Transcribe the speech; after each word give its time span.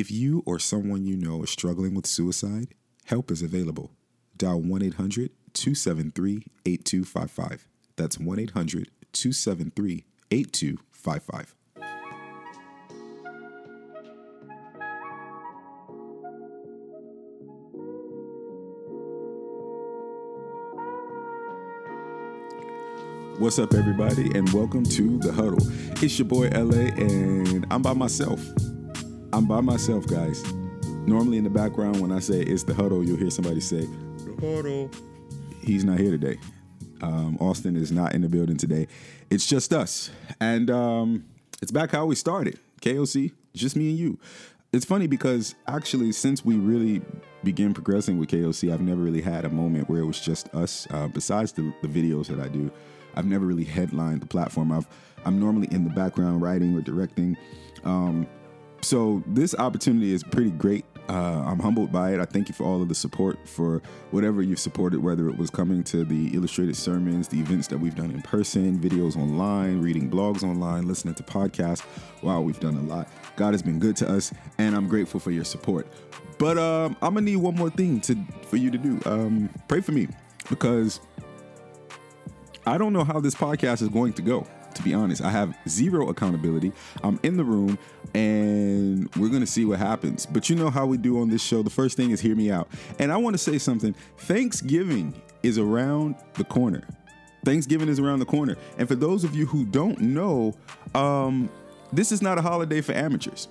If 0.00 0.10
you 0.10 0.42
or 0.46 0.58
someone 0.58 1.04
you 1.04 1.14
know 1.14 1.42
is 1.42 1.50
struggling 1.50 1.94
with 1.94 2.06
suicide, 2.06 2.68
help 3.04 3.30
is 3.30 3.42
available. 3.42 3.90
Dial 4.34 4.58
1 4.58 4.82
800 4.82 5.30
273 5.52 6.42
8255. 6.64 7.68
That's 7.96 8.18
1 8.18 8.38
800 8.38 8.88
273 9.12 10.06
8255. 10.30 11.54
What's 23.38 23.58
up, 23.58 23.74
everybody, 23.74 24.30
and 24.34 24.50
welcome 24.54 24.84
to 24.84 25.18
The 25.18 25.32
Huddle. 25.32 25.58
It's 26.02 26.18
your 26.18 26.26
boy 26.26 26.48
LA, 26.48 26.88
and 26.96 27.66
I'm 27.70 27.82
by 27.82 27.92
myself. 27.92 28.40
I'm 29.32 29.46
by 29.46 29.60
myself, 29.60 30.06
guys. 30.08 30.42
Normally, 31.06 31.38
in 31.38 31.44
the 31.44 31.50
background, 31.50 32.00
when 32.00 32.10
I 32.10 32.18
say 32.18 32.40
it's 32.40 32.64
The 32.64 32.74
Huddle, 32.74 33.04
you'll 33.04 33.16
hear 33.16 33.30
somebody 33.30 33.60
say, 33.60 33.82
The 33.82 34.36
Huddle. 34.40 34.90
He's 35.62 35.84
not 35.84 36.00
here 36.00 36.10
today. 36.10 36.36
Um, 37.00 37.36
Austin 37.40 37.76
is 37.76 37.92
not 37.92 38.12
in 38.12 38.22
the 38.22 38.28
building 38.28 38.56
today. 38.56 38.88
It's 39.30 39.46
just 39.46 39.72
us. 39.72 40.10
And 40.40 40.68
um, 40.68 41.24
it's 41.62 41.70
back 41.70 41.92
how 41.92 42.06
we 42.06 42.16
started 42.16 42.58
KOC, 42.82 43.32
just 43.54 43.76
me 43.76 43.90
and 43.90 43.98
you. 43.98 44.18
It's 44.72 44.84
funny 44.84 45.06
because 45.06 45.54
actually, 45.68 46.10
since 46.10 46.44
we 46.44 46.56
really 46.56 47.00
began 47.44 47.72
progressing 47.72 48.18
with 48.18 48.30
KOC, 48.30 48.72
I've 48.72 48.80
never 48.80 49.00
really 49.00 49.22
had 49.22 49.44
a 49.44 49.50
moment 49.50 49.88
where 49.88 50.00
it 50.00 50.06
was 50.06 50.20
just 50.20 50.52
us. 50.54 50.88
Uh, 50.90 51.06
besides 51.06 51.52
the, 51.52 51.72
the 51.82 51.88
videos 51.88 52.26
that 52.26 52.40
I 52.40 52.48
do, 52.48 52.70
I've 53.14 53.26
never 53.26 53.46
really 53.46 53.64
headlined 53.64 54.22
the 54.22 54.26
platform. 54.26 54.72
I've 54.72 54.88
I'm 55.24 55.38
normally 55.38 55.68
in 55.70 55.84
the 55.84 55.90
background 55.90 56.42
writing 56.42 56.76
or 56.76 56.80
directing. 56.80 57.36
Um, 57.84 58.26
so 58.82 59.22
this 59.26 59.54
opportunity 59.54 60.12
is 60.12 60.22
pretty 60.22 60.50
great. 60.50 60.84
Uh, 61.08 61.42
I'm 61.44 61.58
humbled 61.58 61.90
by 61.90 62.12
it. 62.12 62.20
I 62.20 62.24
thank 62.24 62.48
you 62.48 62.54
for 62.54 62.62
all 62.62 62.80
of 62.80 62.88
the 62.88 62.94
support 62.94 63.48
for 63.48 63.82
whatever 64.12 64.42
you've 64.42 64.60
supported, 64.60 65.02
whether 65.02 65.28
it 65.28 65.36
was 65.36 65.50
coming 65.50 65.82
to 65.84 66.04
the 66.04 66.28
illustrated 66.36 66.76
sermons, 66.76 67.26
the 67.26 67.40
events 67.40 67.66
that 67.68 67.78
we've 67.78 67.96
done 67.96 68.12
in 68.12 68.22
person, 68.22 68.78
videos 68.78 69.16
online, 69.16 69.80
reading 69.80 70.08
blogs 70.08 70.44
online, 70.44 70.86
listening 70.86 71.14
to 71.14 71.24
podcasts. 71.24 71.84
Wow, 72.22 72.42
we've 72.42 72.60
done 72.60 72.76
a 72.76 72.82
lot. 72.82 73.08
God 73.34 73.54
has 73.54 73.62
been 73.62 73.80
good 73.80 73.96
to 73.96 74.08
us, 74.08 74.32
and 74.58 74.76
I'm 74.76 74.86
grateful 74.86 75.18
for 75.18 75.32
your 75.32 75.44
support. 75.44 75.88
But 76.38 76.58
um, 76.58 76.96
I'm 77.02 77.14
gonna 77.14 77.22
need 77.22 77.36
one 77.36 77.56
more 77.56 77.70
thing 77.70 78.00
to 78.02 78.16
for 78.46 78.56
you 78.56 78.70
to 78.70 78.78
do. 78.78 79.00
Um, 79.04 79.50
pray 79.66 79.80
for 79.80 79.92
me 79.92 80.06
because 80.48 81.00
I 82.66 82.78
don't 82.78 82.92
know 82.92 83.04
how 83.04 83.18
this 83.18 83.34
podcast 83.34 83.82
is 83.82 83.88
going 83.88 84.12
to 84.12 84.22
go. 84.22 84.46
To 84.74 84.82
be 84.82 84.94
honest, 84.94 85.22
I 85.22 85.30
have 85.30 85.56
zero 85.68 86.08
accountability. 86.08 86.72
I'm 87.02 87.18
in 87.22 87.36
the 87.36 87.44
room 87.44 87.78
and 88.14 89.14
we're 89.16 89.28
going 89.28 89.40
to 89.40 89.46
see 89.46 89.64
what 89.64 89.78
happens. 89.78 90.26
But 90.26 90.48
you 90.48 90.56
know 90.56 90.70
how 90.70 90.86
we 90.86 90.96
do 90.96 91.20
on 91.20 91.28
this 91.28 91.42
show. 91.42 91.62
The 91.62 91.70
first 91.70 91.96
thing 91.96 92.10
is 92.10 92.20
hear 92.20 92.36
me 92.36 92.50
out. 92.50 92.68
And 92.98 93.12
I 93.12 93.16
want 93.16 93.34
to 93.34 93.38
say 93.38 93.58
something. 93.58 93.94
Thanksgiving 94.18 95.20
is 95.42 95.58
around 95.58 96.16
the 96.34 96.44
corner. 96.44 96.82
Thanksgiving 97.44 97.88
is 97.88 97.98
around 97.98 98.18
the 98.18 98.26
corner. 98.26 98.56
And 98.78 98.86
for 98.86 98.94
those 98.94 99.24
of 99.24 99.34
you 99.34 99.46
who 99.46 99.64
don't 99.64 100.00
know, 100.00 100.54
um, 100.94 101.50
this 101.92 102.12
is 102.12 102.22
not 102.22 102.38
a 102.38 102.42
holiday 102.42 102.80
for 102.80 102.92
amateurs. 102.92 103.48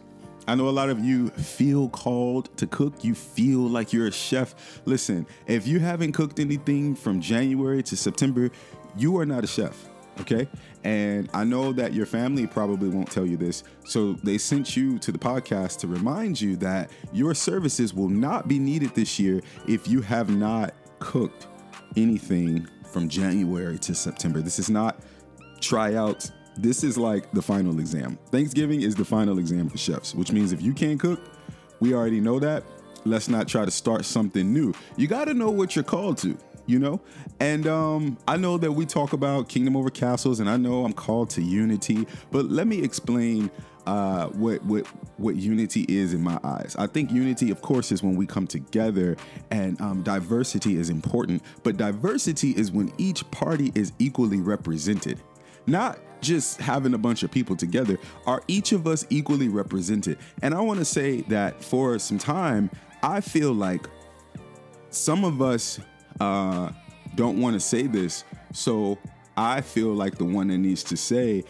I 0.47 0.55
know 0.55 0.67
a 0.67 0.71
lot 0.71 0.89
of 0.89 0.99
you 0.99 1.29
feel 1.29 1.89
called 1.89 2.55
to 2.57 2.65
cook. 2.65 3.03
You 3.03 3.13
feel 3.13 3.59
like 3.59 3.93
you're 3.93 4.07
a 4.07 4.11
chef. 4.11 4.81
Listen, 4.85 5.27
if 5.45 5.67
you 5.67 5.79
haven't 5.79 6.13
cooked 6.13 6.39
anything 6.39 6.95
from 6.95 7.21
January 7.21 7.83
to 7.83 7.95
September, 7.95 8.49
you 8.97 9.17
are 9.17 9.25
not 9.25 9.43
a 9.43 9.47
chef. 9.47 9.87
Okay. 10.21 10.47
And 10.83 11.29
I 11.33 11.43
know 11.43 11.71
that 11.73 11.93
your 11.93 12.05
family 12.05 12.47
probably 12.47 12.89
won't 12.89 13.11
tell 13.11 13.25
you 13.25 13.37
this. 13.37 13.63
So 13.85 14.13
they 14.13 14.37
sent 14.37 14.75
you 14.77 14.99
to 14.99 15.11
the 15.11 15.17
podcast 15.17 15.79
to 15.79 15.87
remind 15.87 16.39
you 16.39 16.55
that 16.57 16.89
your 17.11 17.33
services 17.33 17.93
will 17.93 18.09
not 18.09 18.47
be 18.47 18.59
needed 18.59 18.95
this 18.95 19.19
year 19.19 19.41
if 19.67 19.87
you 19.87 20.01
have 20.01 20.29
not 20.29 20.73
cooked 20.99 21.47
anything 21.95 22.67
from 22.91 23.09
January 23.09 23.77
to 23.79 23.95
September. 23.95 24.41
This 24.41 24.59
is 24.59 24.69
not 24.69 25.02
tryouts. 25.61 26.31
This 26.58 26.83
is 26.83 26.97
like 26.97 27.31
the 27.31 27.41
final 27.41 27.79
exam. 27.79 28.17
Thanksgiving 28.31 28.81
is 28.81 28.95
the 28.95 29.05
final 29.05 29.39
exam 29.39 29.69
for 29.69 29.77
chefs, 29.77 30.13
which 30.15 30.31
means 30.31 30.52
if 30.52 30.61
you 30.61 30.73
can't 30.73 30.99
cook, 30.99 31.21
we 31.79 31.93
already 31.93 32.19
know 32.19 32.39
that. 32.39 32.63
Let's 33.05 33.29
not 33.29 33.47
try 33.47 33.63
to 33.63 33.71
start 33.71 34.03
something 34.03 34.52
new. 34.52 34.73
You 34.97 35.08
got 35.08 35.25
to 35.25 35.33
know 35.33 35.49
what 35.49 35.75
you're 35.75 35.83
called 35.83 36.17
to 36.19 36.37
you 36.69 36.77
know? 36.77 37.02
And 37.39 37.67
um, 37.67 38.17
I 38.27 38.37
know 38.37 38.57
that 38.59 38.71
we 38.71 38.85
talk 38.85 39.13
about 39.13 39.49
kingdom 39.49 39.75
over 39.75 39.89
castles, 39.89 40.39
and 40.39 40.49
I 40.49 40.57
know 40.57 40.85
I'm 40.85 40.93
called 40.93 41.31
to 41.31 41.41
unity, 41.41 42.05
but 42.31 42.45
let 42.45 42.67
me 42.67 42.81
explain 42.83 43.49
uh, 43.87 44.27
what 44.27 44.63
what 44.65 44.85
what 45.17 45.35
unity 45.35 45.85
is 45.89 46.13
in 46.13 46.21
my 46.21 46.39
eyes. 46.43 46.75
I 46.77 46.85
think 46.85 47.11
unity, 47.11 47.49
of 47.49 47.61
course, 47.61 47.91
is 47.91 48.03
when 48.03 48.15
we 48.15 48.27
come 48.27 48.45
together, 48.45 49.17
and 49.49 49.81
um, 49.81 50.03
diversity 50.03 50.77
is 50.77 50.91
important. 50.91 51.41
But 51.63 51.77
diversity 51.77 52.52
is 52.52 52.71
when 52.71 52.93
each 52.99 53.29
party 53.31 53.71
is 53.73 53.91
equally 53.97 54.39
represented, 54.39 55.19
not 55.65 55.97
just 56.21 56.59
having 56.59 56.93
a 56.93 56.97
bunch 56.99 57.23
of 57.23 57.31
people 57.31 57.55
together. 57.55 57.97
Are 58.27 58.43
each 58.47 58.73
of 58.73 58.85
us 58.85 59.08
equally 59.09 59.47
represented? 59.47 60.19
And 60.43 60.53
I 60.53 60.61
want 60.61 60.79
to 60.79 60.85
say 60.85 61.21
that 61.21 61.63
for 61.63 61.97
some 61.97 62.19
time, 62.19 62.69
I 63.02 63.21
feel 63.21 63.53
like 63.53 63.87
some 64.91 65.23
of 65.23 65.41
us 65.41 65.79
uh, 66.19 66.71
don't 67.15 67.39
want 67.39 67.53
to 67.55 67.59
say 67.59 67.87
this. 67.87 68.23
So 68.53 68.97
I 69.37 69.61
feel 69.61 69.93
like 69.93 70.17
the 70.17 70.25
one 70.25 70.47
that 70.47 70.57
needs 70.57 70.83
to 70.85 70.97
say 70.97 71.43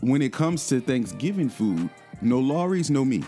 when 0.00 0.22
it 0.22 0.32
comes 0.32 0.66
to 0.68 0.80
Thanksgiving 0.80 1.48
food, 1.48 1.88
no 2.20 2.38
Lawry's, 2.38 2.90
no 2.90 3.04
me. 3.04 3.22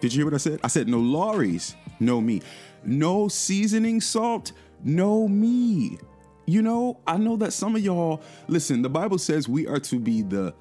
Did 0.00 0.12
you 0.12 0.18
hear 0.18 0.26
what 0.26 0.34
I 0.34 0.38
said? 0.38 0.60
I 0.62 0.68
said 0.68 0.88
no 0.88 0.98
Lawry's, 0.98 1.76
no 2.00 2.20
me. 2.20 2.42
No 2.84 3.28
seasoning 3.28 4.00
salt, 4.00 4.52
no 4.82 5.26
me. 5.26 5.98
You 6.46 6.60
know, 6.60 7.00
I 7.06 7.16
know 7.16 7.36
that 7.36 7.54
some 7.54 7.74
of 7.74 7.82
y'all, 7.82 8.22
listen, 8.48 8.82
the 8.82 8.90
Bible 8.90 9.16
says 9.16 9.48
we 9.48 9.66
are 9.66 9.80
to 9.80 9.98
be 9.98 10.20
the 10.20 10.54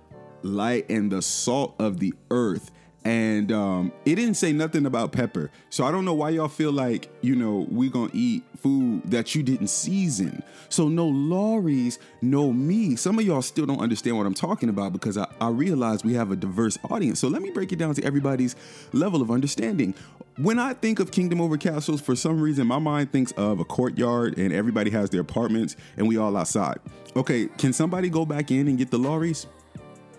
light 0.43 0.89
and 0.89 1.11
the 1.11 1.22
salt 1.22 1.75
of 1.79 1.99
the 1.99 2.13
earth 2.31 2.72
and 3.05 3.51
um, 3.51 3.91
it 4.05 4.16
didn't 4.16 4.35
say 4.35 4.53
nothing 4.53 4.85
about 4.85 5.11
pepper. 5.11 5.51
So 5.69 5.83
I 5.83 5.91
don't 5.91 6.05
know 6.05 6.13
why 6.13 6.29
y'all 6.29 6.47
feel 6.47 6.72
like 6.72 7.09
you 7.22 7.35
know 7.35 7.67
we 7.69 7.89
gonna 7.89 8.11
eat 8.13 8.43
food 8.63 9.03
that 9.12 9.35
you 9.35 9.44
didn't 9.44 9.68
season. 9.68 10.41
So 10.69 10.88
no 10.88 11.06
Lawry's, 11.06 12.00
no 12.22 12.51
me. 12.51 12.96
Some 12.96 13.19
of 13.19 13.25
y'all 13.25 13.41
still 13.41 13.66
don't 13.66 13.81
understand 13.81 14.18
what 14.18 14.25
I'm 14.25 14.34
talking 14.34 14.69
about 14.69 14.94
because 14.94 15.18
I, 15.18 15.28
I 15.40 15.50
realize 15.50 16.03
we 16.03 16.13
have 16.13 16.31
a 16.31 16.35
diverse 16.35 16.79
audience. 16.90 17.19
So 17.19 17.28
let 17.28 17.41
me 17.41 17.52
break 17.52 17.72
it 17.72 17.75
down 17.75 17.94
to 17.96 18.03
everybody's 18.03 18.56
level 18.94 19.22
of 19.22 19.29
understanding. 19.29 19.94
When 20.38 20.57
I 20.57 20.73
think 20.73 21.00
of 21.00 21.12
Kingdom 21.12 21.41
Over 21.41 21.57
Castles, 21.57 22.02
for 22.02 22.16
some 22.16 22.41
reason 22.41 22.66
my 22.66 22.79
mind 22.79 23.12
thinks 23.12 23.31
of 23.34 23.59
a 23.59 23.66
courtyard 23.66 24.40
and 24.40 24.52
everybody 24.52 24.90
has 24.90 25.09
their 25.12 25.22
apartments 25.22 25.75
and 25.97 26.07
we 26.07 26.18
all 26.18 26.35
outside. 26.35 26.79
Okay, 27.16 27.47
can 27.57 27.73
somebody 27.73 28.09
go 28.09 28.25
back 28.25 28.50
in 28.50 28.68
and 28.68 28.78
get 28.78 28.90
the 28.90 28.97
Lawry's? 28.97 29.46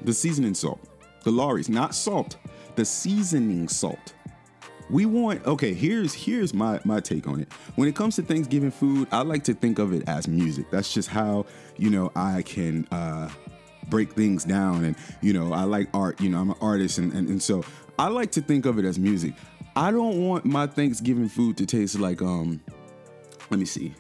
The 0.03 0.13
seasoning 0.13 0.55
salt. 0.55 0.81
The 1.25 1.31
Lawry's, 1.31 1.71
not 1.71 1.95
salt 1.95 2.37
the 2.77 2.85
seasoning 2.85 3.69
salt. 3.69 4.15
We 4.91 5.07
want 5.07 5.45
okay, 5.47 5.73
here's 5.73 6.13
here's 6.13 6.53
my 6.53 6.81
my 6.85 7.01
take 7.01 7.27
on 7.27 7.41
it. 7.41 7.53
When 7.77 7.89
it 7.89 7.97
comes 7.97 8.17
to 8.17 8.23
Thanksgiving 8.23 8.71
food, 8.71 9.09
I 9.11 9.23
like 9.23 9.45
to 9.45 9.55
think 9.55 9.79
of 9.79 9.93
it 9.93 10.05
as 10.09 10.29
music. 10.29 10.71
That's 10.71 10.93
just 10.93 11.09
how, 11.09 11.47
you 11.77 11.91
know, 11.91 12.13
I 12.15 12.43
can 12.43 12.87
uh 12.91 13.31
break 13.89 14.13
things 14.13 14.45
down 14.45 14.85
and 14.85 14.97
you 15.23 15.33
know, 15.33 15.53
I 15.53 15.63
like 15.63 15.89
art, 15.95 16.21
you 16.21 16.29
know, 16.29 16.39
I'm 16.39 16.51
an 16.51 16.57
artist 16.61 16.99
and, 16.99 17.13
and, 17.13 17.29
and 17.29 17.43
so 17.43 17.65
I 17.99 18.09
like 18.09 18.31
to 18.33 18.41
think 18.41 18.67
of 18.67 18.79
it 18.79 18.85
as 18.85 18.99
music. 18.99 19.35
I 19.77 19.91
don't 19.91 20.23
want 20.23 20.45
my 20.45 20.67
Thanksgiving 20.67 21.29
food 21.29 21.57
to 21.59 21.67
taste 21.67 21.99
like 21.99 22.21
um 22.23 22.61
let 23.51 23.59
me 23.59 23.67
see. 23.67 23.95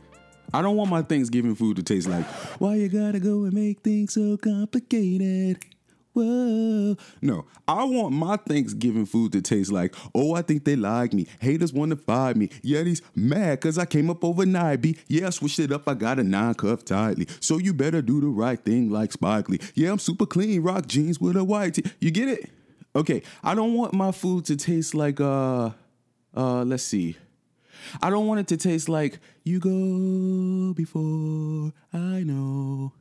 I 0.53 0.62
don't 0.62 0.77
want 0.77 0.91
my 0.91 1.03
Thanksgiving 1.03 1.55
food 1.55 1.77
to 1.77 1.83
taste 1.83 2.06
like, 2.06 2.25
why 2.61 2.77
you 2.77 2.89
gotta 2.89 3.19
go 3.19 3.45
and 3.45 3.53
make 3.53 3.81
things 3.81 4.15
so 4.15 4.37
complicated? 4.37 5.65
Whoa. 6.14 6.97
No, 7.20 7.44
I 7.66 7.82
want 7.82 8.12
my 8.14 8.36
Thanksgiving 8.36 9.04
food 9.04 9.32
to 9.32 9.42
taste 9.42 9.72
like, 9.72 9.97
oh, 10.14 10.34
I 10.34 10.42
think 10.42 10.65
they 10.65 10.77
like 10.77 11.12
me. 11.12 11.27
Haters 11.41 11.72
want 11.72 11.91
to 11.91 11.97
fire 11.97 12.34
me. 12.34 12.50
He's 12.62 13.03
mad 13.16 13.60
because 13.60 13.78
I 13.78 13.84
came 13.84 14.09
up 14.09 14.24
overnight. 14.24 14.80
B. 14.80 14.97
Yeah, 15.09 15.27
I 15.27 15.30
switched 15.30 15.59
it 15.59 15.72
up. 15.72 15.89
I 15.89 15.94
got 15.94 16.21
a 16.21 16.22
nine 16.22 16.54
cuff 16.54 16.84
tightly. 16.84 17.27
So 17.41 17.59
you 17.59 17.74
better 17.74 18.00
do 18.00 18.21
the 18.21 18.28
right 18.28 18.60
thing 18.60 18.91
like 18.91 19.10
Spike 19.10 19.48
Lee. 19.48 19.59
Yeah, 19.74 19.91
I'm 19.91 19.98
super 19.98 20.24
clean. 20.24 20.62
Rock 20.62 20.86
jeans 20.86 21.21
with 21.21 21.36
a 21.36 21.42
white 21.42 21.74
tee. 21.74 21.84
You 21.98 22.12
get 22.12 22.28
it? 22.28 22.48
Okay, 22.94 23.22
I 23.42 23.56
don't 23.56 23.74
want 23.74 23.92
my 23.92 24.12
food 24.12 24.44
to 24.44 24.56
taste 24.56 24.94
like, 24.94 25.21
uh, 25.21 25.71
uh, 26.36 26.62
let's 26.62 26.84
see. 26.84 27.16
I 28.00 28.09
don't 28.09 28.28
want 28.28 28.39
it 28.39 28.47
to 28.48 28.56
taste 28.56 28.89
like, 28.89 29.18
you 29.42 29.59
go 29.59 30.74
before 30.74 31.72
I 31.92 32.22
know 32.22 32.92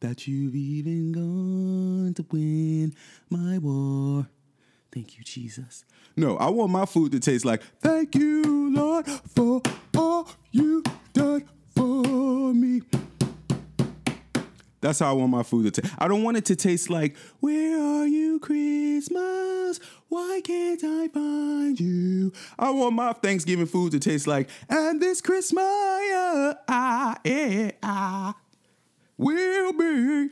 that 0.00 0.26
you've 0.26 0.54
even 0.54 1.12
gone 1.12 2.14
to 2.14 2.24
win 2.30 2.94
my 3.30 3.58
war. 3.58 4.28
Thank 4.92 5.18
you, 5.18 5.24
Jesus. 5.24 5.84
No, 6.16 6.36
I 6.36 6.48
want 6.48 6.70
my 6.70 6.86
food 6.86 7.12
to 7.12 7.20
taste 7.20 7.44
like, 7.44 7.62
thank 7.80 8.14
you, 8.14 8.74
Lord, 8.74 9.06
for 9.06 9.60
all 9.96 10.28
you 10.50 10.82
done 11.12 11.44
for 11.74 12.54
me. 12.54 12.82
That's 14.80 15.00
how 15.00 15.10
I 15.10 15.12
want 15.12 15.30
my 15.30 15.42
food 15.42 15.74
to 15.74 15.80
taste. 15.80 15.94
I 15.98 16.06
don't 16.06 16.22
want 16.22 16.36
it 16.36 16.44
to 16.46 16.56
taste 16.56 16.88
like, 16.88 17.16
where 17.40 17.78
are 17.78 18.06
you, 18.06 18.38
Christmas? 18.38 19.80
Why 20.08 20.40
can't 20.44 20.82
I 20.84 21.08
find 21.08 21.78
you. 21.78 22.32
I 22.58 22.70
want 22.70 22.94
my 22.94 23.12
Thanksgiving 23.12 23.66
food 23.66 23.92
to 23.92 23.98
taste 23.98 24.26
like, 24.26 24.48
and 24.68 25.02
this 25.02 25.20
Christmas, 25.20 25.62
I, 25.64 27.16
yeah, 27.24 27.72
I 27.82 28.34
will 29.18 29.72
be 29.72 30.30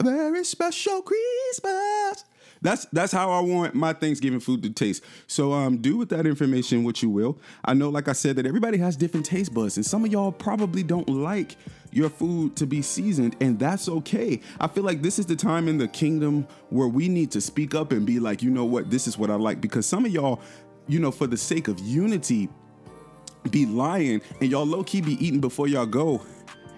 a 0.00 0.04
very 0.04 0.44
special 0.44 1.02
Christmas. 1.02 2.24
That's 2.60 2.86
that's 2.86 3.12
how 3.12 3.30
I 3.30 3.40
want 3.40 3.74
my 3.74 3.92
Thanksgiving 3.92 4.40
food 4.40 4.62
to 4.62 4.70
taste. 4.70 5.04
So 5.26 5.52
um, 5.52 5.76
do 5.78 5.98
with 5.98 6.08
that 6.08 6.26
information 6.26 6.82
what 6.82 7.02
you 7.02 7.10
will. 7.10 7.38
I 7.64 7.74
know, 7.74 7.90
like 7.90 8.08
I 8.08 8.12
said, 8.12 8.36
that 8.36 8.46
everybody 8.46 8.78
has 8.78 8.96
different 8.96 9.26
taste 9.26 9.52
buds, 9.52 9.76
and 9.76 9.84
some 9.84 10.04
of 10.04 10.10
y'all 10.10 10.32
probably 10.32 10.82
don't 10.82 11.08
like 11.08 11.56
your 11.92 12.08
food 12.08 12.56
to 12.56 12.66
be 12.66 12.80
seasoned, 12.80 13.36
and 13.40 13.58
that's 13.58 13.88
okay. 13.88 14.40
I 14.58 14.66
feel 14.66 14.82
like 14.82 15.02
this 15.02 15.18
is 15.18 15.26
the 15.26 15.36
time 15.36 15.68
in 15.68 15.76
the 15.76 15.86
kingdom 15.86 16.48
where 16.70 16.88
we 16.88 17.06
need 17.08 17.30
to 17.32 17.40
speak 17.40 17.74
up 17.74 17.92
and 17.92 18.06
be 18.06 18.18
like, 18.18 18.42
you 18.42 18.50
know 18.50 18.64
what, 18.64 18.90
this 18.90 19.06
is 19.06 19.18
what 19.18 19.30
I 19.30 19.34
like. 19.34 19.60
Because 19.60 19.84
some 19.84 20.06
of 20.06 20.10
y'all, 20.10 20.40
you 20.88 20.98
know, 20.98 21.10
for 21.10 21.26
the 21.26 21.36
sake 21.36 21.68
of 21.68 21.78
unity, 21.80 22.48
be 23.50 23.66
lying 23.66 24.22
and 24.40 24.50
y'all 24.50 24.64
low 24.64 24.82
key 24.82 25.02
be 25.02 25.22
eating 25.24 25.38
before 25.38 25.68
y'all 25.68 25.84
go 25.84 26.22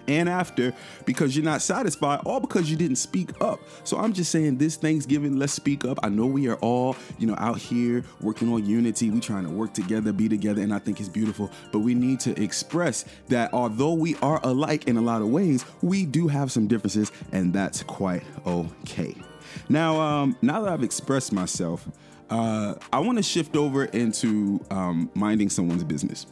and 0.09 0.29
after 0.29 0.73
because 1.05 1.37
you're 1.37 1.45
not 1.45 1.63
satisfied, 1.63 2.21
all 2.25 2.41
because 2.41 2.71
you 2.71 2.77
didn't 2.77 2.97
speak 2.97 3.31
up. 3.41 3.61
So 3.85 3.99
I'm 3.99 4.13
just 4.13 4.31
saying 4.31 4.59
this 4.59 4.77
Thanksgiving, 4.77 5.39
let's 5.39 5.53
speak 5.53 5.85
up. 5.85 5.99
I 6.03 6.09
know 6.09 6.27
we 6.27 6.49
are 6.49 6.57
all, 6.57 6.97
you 7.19 7.27
know, 7.27 7.37
out 7.39 7.59
here 7.59 8.05
working 8.21 8.53
on 8.53 8.65
unity. 8.65 9.11
We 9.11 9.21
trying 9.21 9.45
to 9.45 9.51
work 9.51 9.73
together, 9.73 10.13
be 10.13 10.29
together, 10.29 10.63
and 10.63 10.73
I 10.73 10.79
think 10.79 11.01
it's 11.01 11.09
beautiful. 11.09 11.51
But 11.73 11.81
we 11.81 11.95
need 11.95 12.21
to 12.21 12.43
express 12.43 13.05
that 13.29 13.53
although 13.53 13.95
we 13.95 14.17
are 14.17 14.41
alike 14.43 14.89
in 14.89 14.97
a 14.97 15.03
lot 15.03 15.23
of 15.23 15.29
ways, 15.29 15.65
we 15.83 16.07
do 16.07 16.29
have 16.29 16.53
some 16.53 16.67
differences, 16.67 17.13
and 17.33 17.53
that's 17.53 17.83
quite 17.83 18.23
okay. 18.47 19.15
Now, 19.69 20.01
um, 20.01 20.37
now 20.43 20.63
that 20.63 20.73
I've 20.73 20.83
expressed 20.83 21.33
myself, 21.33 21.89
uh, 22.31 22.75
I 22.93 23.01
want 23.01 23.19
to 23.19 23.23
shift 23.23 23.57
over 23.57 23.85
into 23.87 24.61
um, 24.71 25.11
minding 25.15 25.49
someone's 25.49 25.85
business. 25.85 26.27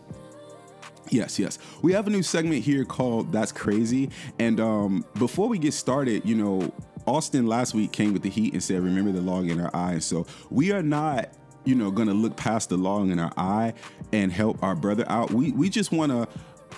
Yes, 1.14 1.38
yes. 1.38 1.61
We 1.81 1.93
have 1.93 2.08
a 2.08 2.11
new 2.11 2.25
segment 2.25 2.64
here 2.64 2.84
called 2.84 3.31
That's 3.31 3.52
Crazy. 3.52 4.11
And 4.40 4.58
um, 4.58 5.05
before 5.16 5.49
we 5.49 5.58
get 5.58 5.72
started, 5.72 6.28
you 6.28 6.34
know, 6.34 6.75
Austin 7.06 7.46
last 7.46 7.72
week 7.72 7.93
came 7.93 8.12
with 8.12 8.22
the 8.22 8.28
heat 8.28 8.52
and 8.52 8.61
said, 8.61 8.82
Remember 8.82 9.12
the 9.12 9.20
log 9.20 9.49
in 9.49 9.61
our 9.61 9.70
eye. 9.72 10.00
So 10.00 10.26
we 10.50 10.72
are 10.72 10.82
not, 10.82 11.28
you 11.64 11.76
know, 11.76 11.93
to 11.93 12.05
look 12.06 12.37
past 12.37 12.70
the 12.70 12.76
log 12.76 13.11
in 13.11 13.20
our 13.20 13.32
eye 13.37 13.75
and 14.12 14.32
help 14.32 14.61
our 14.64 14.75
brother 14.75 15.05
out. 15.06 15.31
We, 15.31 15.52
we 15.52 15.69
just 15.69 15.93
want 15.93 16.11
to, 16.11 16.26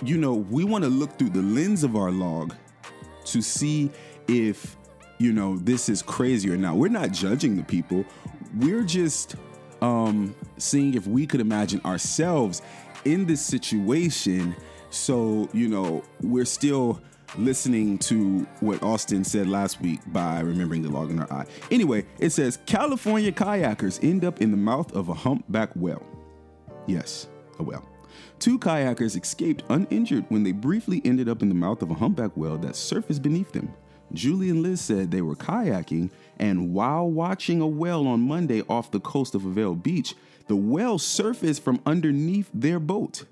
you 0.05 0.19
know, 0.19 0.35
we 0.35 0.63
want 0.63 0.83
to 0.83 0.89
look 0.91 1.17
through 1.17 1.31
the 1.31 1.41
lens 1.41 1.83
of 1.83 1.95
our 1.95 2.11
log 2.11 2.53
to 3.25 3.41
see 3.41 3.89
if, 4.27 4.77
you 5.17 5.33
know, 5.33 5.57
this 5.57 5.89
is 5.89 6.03
crazy 6.03 6.51
or 6.51 6.57
not. 6.57 6.75
We're 6.75 6.89
not 6.89 7.11
judging 7.11 7.57
the 7.57 7.63
people. 7.63 8.05
We're 8.55 8.83
just 8.83 9.35
um, 9.81 10.35
seeing 10.57 10.93
if 10.93 11.07
we 11.07 11.25
could 11.25 11.41
imagine 11.41 11.81
ourselves 11.85 12.61
in 13.07 13.25
this 13.25 13.43
situation. 13.43 14.55
So, 14.89 15.49
you 15.53 15.67
know, 15.69 16.03
we're 16.21 16.45
still 16.45 17.01
listening 17.37 17.97
to 17.97 18.47
what 18.59 18.81
Austin 18.83 19.23
said 19.23 19.47
last 19.47 19.81
week 19.81 19.99
by 20.07 20.39
remembering 20.39 20.81
the 20.81 20.89
log 20.89 21.09
in 21.09 21.19
our 21.19 21.31
eye. 21.31 21.45
Anyway, 21.71 22.05
it 22.19 22.31
says 22.31 22.59
California 22.65 23.31
kayakers 23.31 24.03
end 24.03 24.23
up 24.23 24.41
in 24.41 24.51
the 24.51 24.57
mouth 24.57 24.93
of 24.93 25.09
a 25.09 25.13
humpback 25.13 25.69
whale. 25.75 26.03
Yes, 26.85 27.27
a 27.59 27.63
whale. 27.63 27.87
Two 28.39 28.59
kayakers 28.59 29.21
escaped 29.21 29.63
uninjured 29.69 30.25
when 30.29 30.43
they 30.43 30.51
briefly 30.51 31.01
ended 31.03 31.27
up 31.27 31.41
in 31.41 31.49
the 31.49 31.55
mouth 31.55 31.81
of 31.81 31.91
a 31.91 31.95
humpback 31.95 32.35
whale 32.35 32.57
that 32.59 32.75
surfaced 32.75 33.21
beneath 33.21 33.51
them. 33.51 33.73
Julie 34.13 34.49
and 34.49 34.63
Liz 34.63 34.79
said 34.79 35.11
they 35.11 35.21
were 35.21 35.35
kayaking, 35.35 36.11
and 36.39 36.73
while 36.73 37.09
watching 37.09 37.59
a 37.59 37.67
whale 37.67 38.07
on 38.07 38.21
Monday 38.21 38.61
off 38.69 38.91
the 38.91 39.01
coast 39.01 39.35
of 39.35 39.45
Avila 39.45 39.75
Beach, 39.75 40.15
the 40.47 40.55
whale 40.55 40.97
surfaced 40.97 41.63
from 41.63 41.81
underneath 41.85 42.49
their 42.53 42.79
boat. 42.79 43.25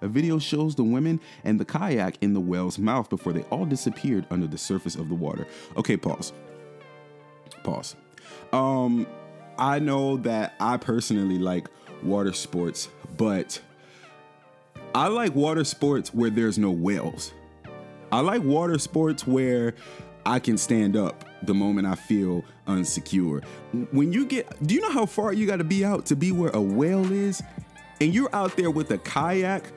A 0.00 0.08
video 0.08 0.38
shows 0.38 0.76
the 0.76 0.84
women 0.84 1.20
and 1.42 1.58
the 1.58 1.64
kayak 1.64 2.18
in 2.20 2.32
the 2.32 2.40
whale's 2.40 2.78
mouth 2.78 3.10
before 3.10 3.32
they 3.32 3.42
all 3.44 3.64
disappeared 3.64 4.26
under 4.30 4.46
the 4.46 4.58
surface 4.58 4.94
of 4.94 5.08
the 5.08 5.14
water. 5.14 5.46
Okay, 5.76 5.96
pause. 5.96 6.32
Pause. 7.64 7.96
Um, 8.52 9.06
I 9.58 9.80
know 9.80 10.16
that 10.18 10.54
I 10.60 10.76
personally 10.76 11.38
like 11.38 11.68
water 12.02 12.32
sports, 12.32 12.88
but 13.16 13.60
I 14.94 15.08
like 15.08 15.34
water 15.34 15.64
sports 15.64 16.14
where 16.14 16.30
there's 16.30 16.58
no 16.58 16.70
whales. 16.70 17.32
I 18.12 18.20
like 18.20 18.42
water 18.42 18.78
sports 18.78 19.26
where 19.26 19.74
I 20.28 20.38
can 20.38 20.58
stand 20.58 20.94
up 20.94 21.24
the 21.42 21.54
moment 21.54 21.86
I 21.86 21.94
feel 21.94 22.44
unsecure. 22.66 23.42
When 23.92 24.12
you 24.12 24.26
get, 24.26 24.46
do 24.66 24.74
you 24.74 24.82
know 24.82 24.90
how 24.90 25.06
far 25.06 25.32
you 25.32 25.46
got 25.46 25.56
to 25.56 25.64
be 25.64 25.86
out 25.86 26.04
to 26.06 26.16
be 26.16 26.32
where 26.32 26.50
a 26.50 26.60
whale 26.60 27.10
is? 27.10 27.42
And 28.02 28.14
you're 28.14 28.28
out 28.34 28.54
there 28.54 28.70
with 28.70 28.90
a 28.90 28.98
kayak 28.98 29.72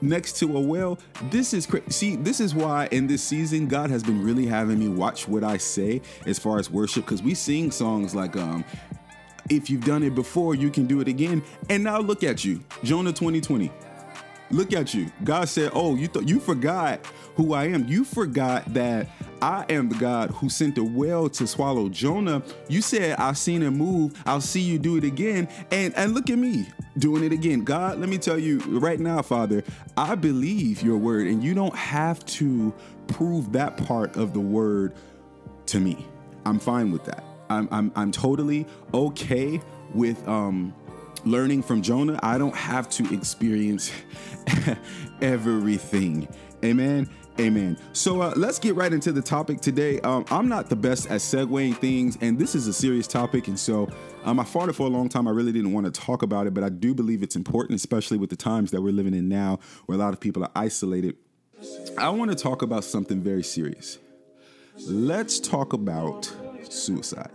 next 0.00 0.36
to 0.38 0.56
a 0.56 0.60
whale. 0.60 1.00
This 1.30 1.52
is 1.52 1.66
crazy. 1.66 1.90
See, 1.90 2.16
this 2.16 2.38
is 2.38 2.54
why 2.54 2.86
in 2.92 3.08
this 3.08 3.20
season 3.20 3.66
God 3.66 3.90
has 3.90 4.04
been 4.04 4.22
really 4.22 4.46
having 4.46 4.78
me 4.78 4.88
watch 4.88 5.26
what 5.26 5.42
I 5.42 5.56
say 5.56 6.00
as 6.24 6.38
far 6.38 6.60
as 6.60 6.70
worship 6.70 7.04
because 7.04 7.20
we 7.20 7.34
sing 7.34 7.72
songs 7.72 8.14
like 8.14 8.36
um 8.36 8.64
if 9.50 9.70
you've 9.70 9.84
done 9.84 10.02
it 10.02 10.14
before, 10.14 10.54
you 10.54 10.70
can 10.70 10.86
do 10.86 11.00
it 11.00 11.08
again. 11.08 11.42
And 11.68 11.84
now 11.84 11.98
look 11.98 12.24
at 12.24 12.44
you, 12.44 12.64
Jonah 12.82 13.12
2020. 13.12 13.70
Look 14.50 14.72
at 14.72 14.94
you. 14.94 15.10
God 15.24 15.48
said, 15.48 15.70
"Oh, 15.74 15.96
you 15.96 16.06
thought 16.06 16.28
you 16.28 16.38
forgot 16.40 17.04
who 17.36 17.52
I 17.52 17.66
am. 17.66 17.86
You 17.86 18.04
forgot 18.04 18.72
that 18.74 19.08
I 19.42 19.64
am 19.68 19.88
the 19.88 19.96
God 19.96 20.30
who 20.30 20.48
sent 20.48 20.74
the 20.74 20.84
whale 20.84 21.28
to 21.30 21.46
swallow 21.46 21.88
Jonah. 21.88 22.42
You 22.68 22.80
said, 22.82 23.18
I've 23.18 23.38
seen 23.38 23.62
him 23.62 23.76
move. 23.78 24.20
I'll 24.26 24.40
see 24.40 24.60
you 24.60 24.78
do 24.78 24.96
it 24.96 25.04
again. 25.04 25.48
And 25.70 25.94
and 25.96 26.14
look 26.14 26.30
at 26.30 26.38
me 26.38 26.68
doing 26.98 27.24
it 27.24 27.32
again. 27.32 27.64
God, 27.64 27.98
let 27.98 28.08
me 28.08 28.18
tell 28.18 28.38
you 28.38 28.58
right 28.60 28.98
now, 28.98 29.22
Father, 29.22 29.62
I 29.96 30.14
believe 30.14 30.82
your 30.82 30.96
word, 30.98 31.26
and 31.26 31.42
you 31.42 31.54
don't 31.54 31.74
have 31.74 32.24
to 32.26 32.72
prove 33.08 33.52
that 33.52 33.76
part 33.76 34.16
of 34.16 34.32
the 34.32 34.40
word 34.40 34.94
to 35.66 35.80
me. 35.80 36.06
I'm 36.44 36.58
fine 36.58 36.90
with 36.90 37.04
that. 37.04 37.24
I'm 37.50 37.68
I'm, 37.70 37.92
I'm 37.94 38.12
totally 38.12 38.66
okay 38.94 39.60
with 39.94 40.26
um 40.28 40.74
learning 41.24 41.62
from 41.62 41.82
Jonah. 41.82 42.18
I 42.22 42.38
don't 42.38 42.54
have 42.54 42.88
to 42.90 43.12
experience 43.12 43.90
everything. 45.20 46.28
Amen. 46.64 47.08
Amen. 47.38 47.76
So 47.92 48.22
uh, 48.22 48.32
let's 48.34 48.58
get 48.58 48.76
right 48.76 48.92
into 48.92 49.12
the 49.12 49.20
topic 49.20 49.60
today. 49.60 50.00
Um, 50.00 50.24
I'm 50.30 50.48
not 50.48 50.70
the 50.70 50.76
best 50.76 51.06
at 51.06 51.20
segueing 51.20 51.76
things, 51.76 52.16
and 52.22 52.38
this 52.38 52.54
is 52.54 52.66
a 52.66 52.72
serious 52.72 53.06
topic. 53.06 53.48
And 53.48 53.58
so 53.58 53.90
um, 54.24 54.40
I 54.40 54.44
fought 54.44 54.70
it 54.70 54.72
for 54.72 54.86
a 54.86 54.90
long 54.90 55.10
time. 55.10 55.28
I 55.28 55.32
really 55.32 55.52
didn't 55.52 55.72
want 55.72 55.84
to 55.86 55.92
talk 55.92 56.22
about 56.22 56.46
it, 56.46 56.54
but 56.54 56.64
I 56.64 56.70
do 56.70 56.94
believe 56.94 57.22
it's 57.22 57.36
important, 57.36 57.76
especially 57.76 58.16
with 58.16 58.30
the 58.30 58.36
times 58.36 58.70
that 58.70 58.80
we're 58.80 58.92
living 58.92 59.14
in 59.14 59.28
now, 59.28 59.58
where 59.84 59.96
a 59.96 59.98
lot 59.98 60.14
of 60.14 60.20
people 60.20 60.42
are 60.44 60.50
isolated. 60.56 61.16
I 61.98 62.08
want 62.08 62.30
to 62.30 62.36
talk 62.36 62.62
about 62.62 62.84
something 62.84 63.20
very 63.20 63.42
serious. 63.42 63.98
Let's 64.86 65.38
talk 65.38 65.72
about 65.72 66.32
suicide. 66.68 67.30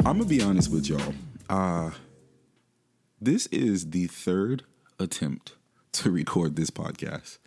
I'm 0.00 0.18
gonna 0.18 0.24
be 0.24 0.42
honest 0.42 0.72
with 0.72 0.88
y'all. 0.88 1.14
Uh 1.48 1.92
this 3.20 3.46
is 3.46 3.90
the 3.90 4.08
third 4.08 4.64
attempt 4.98 5.54
to 5.92 6.10
record 6.10 6.56
this 6.56 6.70
podcast. 6.70 7.38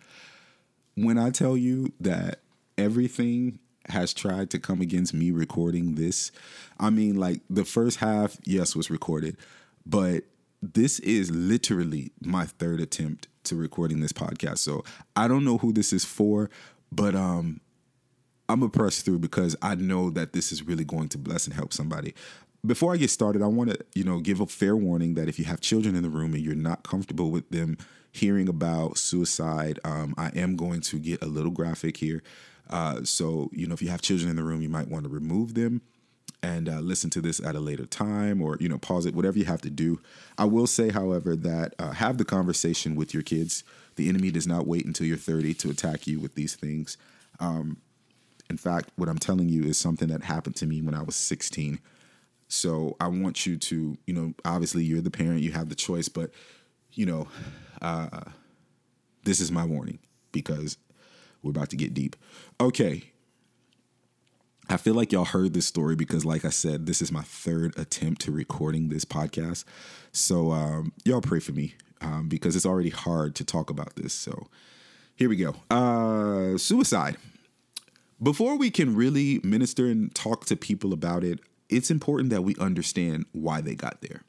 When 0.94 1.18
I 1.18 1.28
tell 1.28 1.58
you 1.58 1.92
that 2.00 2.40
everything 2.78 3.58
has 3.90 4.14
tried 4.14 4.48
to 4.50 4.58
come 4.58 4.80
against 4.80 5.12
me 5.12 5.30
recording 5.30 5.94
this, 5.94 6.32
I 6.78 6.88
mean 6.88 7.16
like 7.16 7.42
the 7.50 7.66
first 7.66 7.98
half 7.98 8.38
yes 8.44 8.74
was 8.74 8.88
recorded, 8.88 9.36
but 9.84 10.24
this 10.62 11.00
is 11.00 11.30
literally 11.30 12.12
my 12.22 12.46
third 12.46 12.80
attempt 12.80 13.28
to 13.44 13.56
recording 13.56 14.00
this 14.00 14.12
podcast. 14.12 14.58
So 14.58 14.84
I 15.16 15.28
don't 15.28 15.44
know 15.44 15.58
who 15.58 15.74
this 15.74 15.92
is 15.92 16.06
for, 16.06 16.48
but 16.90 17.14
um 17.14 17.60
I'm 18.50 18.60
gonna 18.60 18.70
press 18.70 19.02
through 19.02 19.20
because 19.20 19.56
I 19.62 19.74
know 19.74 20.10
that 20.10 20.32
this 20.32 20.52
is 20.52 20.62
really 20.62 20.84
going 20.84 21.08
to 21.10 21.18
bless 21.18 21.46
and 21.46 21.54
help 21.54 21.72
somebody 21.72 22.14
before 22.64 22.92
I 22.92 22.96
get 22.96 23.10
started, 23.10 23.42
I 23.42 23.46
want 23.46 23.70
to, 23.70 23.78
you 23.94 24.04
know, 24.04 24.20
give 24.20 24.40
a 24.40 24.46
fair 24.46 24.76
warning 24.76 25.14
that 25.14 25.28
if 25.28 25.38
you 25.38 25.44
have 25.46 25.60
children 25.60 25.94
in 25.94 26.02
the 26.02 26.10
room 26.10 26.34
and 26.34 26.42
you're 26.42 26.54
not 26.54 26.82
comfortable 26.82 27.30
with 27.30 27.48
them 27.50 27.78
hearing 28.12 28.48
about 28.48 28.98
suicide, 28.98 29.78
um, 29.84 30.14
I 30.18 30.28
am 30.36 30.56
going 30.56 30.80
to 30.82 30.98
get 30.98 31.22
a 31.22 31.26
little 31.26 31.50
graphic 31.50 31.96
here. 31.96 32.22
Uh, 32.68 33.02
so, 33.04 33.50
you 33.52 33.66
know, 33.66 33.74
if 33.74 33.82
you 33.82 33.88
have 33.88 34.02
children 34.02 34.28
in 34.28 34.36
the 34.36 34.44
room, 34.44 34.60
you 34.60 34.68
might 34.68 34.88
want 34.88 35.04
to 35.04 35.10
remove 35.10 35.54
them 35.54 35.80
and 36.42 36.68
uh, 36.68 36.80
listen 36.80 37.10
to 37.10 37.20
this 37.20 37.40
at 37.40 37.54
a 37.54 37.60
later 37.60 37.86
time 37.86 38.42
or, 38.42 38.56
you 38.60 38.68
know, 38.68 38.78
pause 38.78 39.06
it, 39.06 39.14
whatever 39.14 39.38
you 39.38 39.44
have 39.46 39.62
to 39.62 39.70
do. 39.70 40.00
I 40.36 40.44
will 40.44 40.66
say, 40.66 40.90
however, 40.90 41.36
that 41.36 41.74
uh, 41.78 41.92
have 41.92 42.18
the 42.18 42.24
conversation 42.24 42.94
with 42.94 43.14
your 43.14 43.22
kids. 43.22 43.64
The 43.96 44.08
enemy 44.08 44.30
does 44.30 44.46
not 44.46 44.66
wait 44.66 44.84
until 44.84 45.06
you're 45.06 45.16
30 45.16 45.54
to 45.54 45.70
attack 45.70 46.06
you 46.06 46.20
with 46.20 46.34
these 46.34 46.54
things. 46.54 46.96
Um, 47.38 47.78
In 48.50 48.56
fact, 48.56 48.90
what 48.96 49.08
I'm 49.08 49.18
telling 49.18 49.48
you 49.48 49.62
is 49.62 49.78
something 49.78 50.08
that 50.08 50.24
happened 50.24 50.56
to 50.56 50.66
me 50.66 50.82
when 50.82 50.94
I 50.94 51.02
was 51.02 51.14
16. 51.14 51.78
So 52.48 52.96
I 53.00 53.06
want 53.06 53.46
you 53.46 53.56
to, 53.56 53.96
you 54.06 54.12
know, 54.12 54.34
obviously 54.44 54.82
you're 54.82 55.00
the 55.00 55.10
parent, 55.10 55.40
you 55.40 55.52
have 55.52 55.68
the 55.68 55.76
choice, 55.76 56.08
but, 56.08 56.32
you 56.92 57.06
know, 57.06 57.28
uh, 57.80 58.22
this 59.22 59.40
is 59.40 59.52
my 59.52 59.64
warning 59.64 60.00
because 60.32 60.76
we're 61.42 61.52
about 61.52 61.70
to 61.70 61.76
get 61.76 61.94
deep. 61.94 62.16
Okay. 62.60 63.04
I 64.68 64.76
feel 64.76 64.94
like 64.94 65.12
y'all 65.12 65.24
heard 65.24 65.54
this 65.54 65.66
story 65.66 65.94
because, 65.94 66.24
like 66.24 66.44
I 66.44 66.50
said, 66.50 66.86
this 66.86 67.00
is 67.00 67.12
my 67.12 67.22
third 67.22 67.78
attempt 67.78 68.20
to 68.22 68.32
recording 68.32 68.88
this 68.88 69.04
podcast. 69.04 69.64
So 70.10 70.50
um, 70.50 70.92
y'all 71.04 71.20
pray 71.20 71.38
for 71.38 71.52
me 71.52 71.74
um, 72.00 72.28
because 72.28 72.56
it's 72.56 72.66
already 72.66 72.90
hard 72.90 73.36
to 73.36 73.44
talk 73.44 73.70
about 73.70 73.94
this. 73.94 74.12
So 74.12 74.48
here 75.14 75.28
we 75.28 75.36
go. 75.36 75.54
Uh, 75.70 76.58
suicide. 76.58 77.16
Before 78.22 78.56
we 78.56 78.70
can 78.70 78.94
really 78.94 79.40
minister 79.42 79.86
and 79.86 80.14
talk 80.14 80.44
to 80.46 80.56
people 80.56 80.92
about 80.92 81.24
it, 81.24 81.40
it's 81.70 81.90
important 81.90 82.30
that 82.30 82.42
we 82.42 82.54
understand 82.56 83.24
why 83.32 83.60
they 83.60 83.74
got 83.74 84.02
there. 84.02 84.22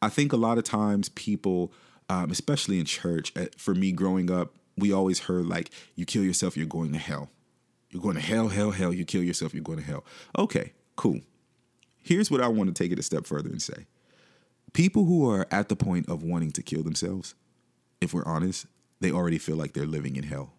I 0.00 0.08
think 0.08 0.32
a 0.32 0.36
lot 0.36 0.58
of 0.58 0.64
times 0.64 1.08
people, 1.08 1.72
um, 2.08 2.30
especially 2.30 2.78
in 2.78 2.84
church, 2.84 3.32
eh, 3.36 3.46
for 3.56 3.74
me 3.74 3.90
growing 3.90 4.30
up, 4.30 4.54
we 4.76 4.92
always 4.92 5.20
heard 5.20 5.46
like, 5.46 5.70
you 5.96 6.04
kill 6.04 6.22
yourself, 6.22 6.56
you're 6.56 6.66
going 6.66 6.92
to 6.92 6.98
hell. 6.98 7.30
You're 7.90 8.02
going 8.02 8.14
to 8.14 8.22
hell, 8.22 8.48
hell, 8.48 8.70
hell. 8.70 8.92
You 8.92 9.04
kill 9.04 9.22
yourself, 9.22 9.52
you're 9.52 9.62
going 9.62 9.78
to 9.78 9.84
hell. 9.84 10.04
Okay, 10.38 10.72
cool. 10.96 11.20
Here's 12.02 12.30
what 12.30 12.40
I 12.40 12.48
want 12.48 12.74
to 12.74 12.82
take 12.82 12.92
it 12.92 12.98
a 12.98 13.02
step 13.02 13.26
further 13.26 13.50
and 13.50 13.60
say 13.60 13.86
people 14.72 15.04
who 15.04 15.28
are 15.28 15.46
at 15.50 15.68
the 15.68 15.76
point 15.76 16.08
of 16.08 16.22
wanting 16.22 16.52
to 16.52 16.62
kill 16.62 16.82
themselves, 16.82 17.34
if 18.00 18.14
we're 18.14 18.26
honest, 18.26 18.66
they 19.00 19.10
already 19.10 19.38
feel 19.38 19.56
like 19.56 19.72
they're 19.72 19.86
living 19.86 20.16
in 20.16 20.24
hell. 20.24 20.52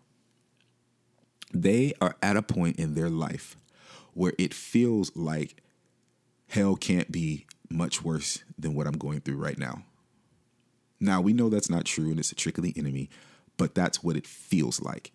They 1.54 1.94
are 2.02 2.16
at 2.22 2.36
a 2.36 2.42
point 2.42 2.78
in 2.78 2.96
their 2.96 3.10
life 3.10 3.56
where 4.14 4.34
it 4.38 4.54
feels 4.54 5.16
like 5.16 5.62
hell 6.48 6.76
can't 6.76 7.12
be 7.12 7.46
much 7.70 8.04
worse 8.04 8.44
than 8.58 8.76
what 8.76 8.88
I'm 8.88 8.98
going 8.98 9.22
through 9.22 9.38
right 9.38 9.58
now. 9.58 9.84
Now, 11.00 11.22
we 11.22 11.34
know 11.34 11.50
that's 11.50 11.70
not 11.70 11.86
true 11.86 12.12
and 12.12 12.20
it's 12.20 12.32
a 12.32 12.36
trick 12.36 12.58
of 12.58 12.64
the 12.64 12.74
enemy, 12.78 13.10
but 13.58 13.76
that's 13.76 14.04
what 14.04 14.16
it 14.16 14.26
feels 14.26 14.82
like. 14.82 15.12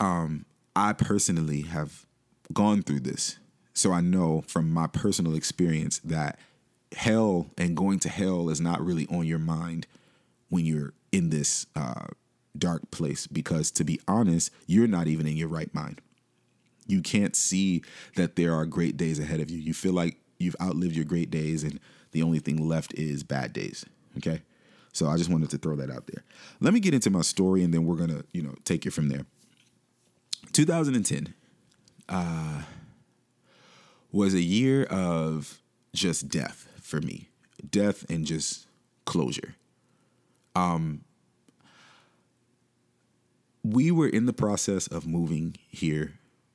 Um, 0.00 0.44
I 0.74 0.92
personally 0.92 1.62
have 1.62 2.06
gone 2.52 2.82
through 2.82 3.00
this. 3.00 3.38
So 3.72 3.92
I 3.92 4.00
know 4.00 4.42
from 4.46 4.70
my 4.70 4.86
personal 4.86 5.34
experience 5.34 5.98
that 6.00 6.38
hell 6.92 7.50
and 7.58 7.76
going 7.76 7.98
to 8.00 8.08
hell 8.08 8.48
is 8.48 8.60
not 8.60 8.84
really 8.84 9.06
on 9.08 9.26
your 9.26 9.38
mind 9.38 9.86
when 10.48 10.64
you're 10.64 10.92
in 11.12 11.30
this 11.30 11.66
uh, 11.74 12.06
dark 12.58 12.90
place 12.90 13.26
because 13.26 13.70
to 13.72 13.84
be 13.84 14.00
honest, 14.08 14.50
you're 14.66 14.86
not 14.86 15.06
even 15.06 15.26
in 15.26 15.36
your 15.36 15.48
right 15.48 15.72
mind. 15.74 16.00
You 16.86 17.02
can't 17.02 17.34
see 17.34 17.82
that 18.14 18.36
there 18.36 18.54
are 18.54 18.66
great 18.66 18.96
days 18.96 19.18
ahead 19.18 19.40
of 19.40 19.50
you. 19.50 19.58
You 19.58 19.74
feel 19.74 19.92
like 19.92 20.18
you've 20.38 20.56
outlived 20.60 20.94
your 20.94 21.04
great 21.04 21.30
days 21.30 21.62
and 21.62 21.80
the 22.12 22.22
only 22.22 22.38
thing 22.38 22.68
left 22.68 22.94
is 22.94 23.22
bad 23.22 23.52
days. 23.52 23.84
Okay. 24.18 24.42
So 24.92 25.08
I 25.08 25.16
just 25.16 25.28
wanted 25.30 25.50
to 25.50 25.58
throw 25.58 25.76
that 25.76 25.90
out 25.90 26.06
there. 26.06 26.24
Let 26.60 26.72
me 26.72 26.80
get 26.80 26.94
into 26.94 27.10
my 27.10 27.22
story 27.22 27.62
and 27.62 27.74
then 27.74 27.84
we're 27.84 27.96
going 27.96 28.10
to, 28.10 28.24
you 28.32 28.42
know, 28.42 28.54
take 28.64 28.86
it 28.86 28.92
from 28.92 29.08
there. 29.08 29.26
2010 30.52 31.34
uh, 32.08 32.62
was 34.12 34.32
a 34.32 34.40
year 34.40 34.84
of 34.84 35.60
just 35.92 36.28
death 36.28 36.68
for 36.80 37.00
me 37.00 37.28
death 37.70 38.08
and 38.10 38.24
just 38.24 38.66
closure. 39.04 39.54
Um, 40.54 41.02
we 43.72 43.90
were 43.90 44.08
in 44.08 44.26
the 44.26 44.32
process 44.32 44.86
of 44.86 45.06
moving 45.06 45.56
here, 45.68 46.14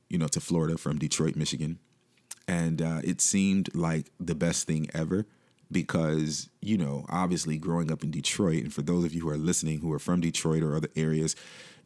you 0.10 0.18
know, 0.18 0.28
to 0.28 0.40
Florida 0.40 0.78
from 0.78 0.98
Detroit, 0.98 1.36
Michigan. 1.36 1.80
And 2.48 2.82
uh, 2.82 3.02
it 3.04 3.22
seemed 3.22 3.74
like 3.76 4.08
the 4.20 4.36
best 4.36 4.66
thing 4.68 4.88
ever 4.94 5.26
because, 5.72 6.50
you 6.62 6.78
know, 6.78 7.06
obviously 7.10 7.58
growing 7.58 7.92
up 7.92 8.04
in 8.04 8.12
Detroit, 8.12 8.64
and 8.64 8.74
for 8.74 8.82
those 8.82 9.06
of 9.06 9.14
you 9.14 9.22
who 9.22 9.30
are 9.30 9.38
listening 9.38 9.80
who 9.80 9.92
are 9.94 10.00
from 10.00 10.22
Detroit 10.22 10.64
or 10.64 10.76
other 10.76 10.90
areas, 10.96 11.36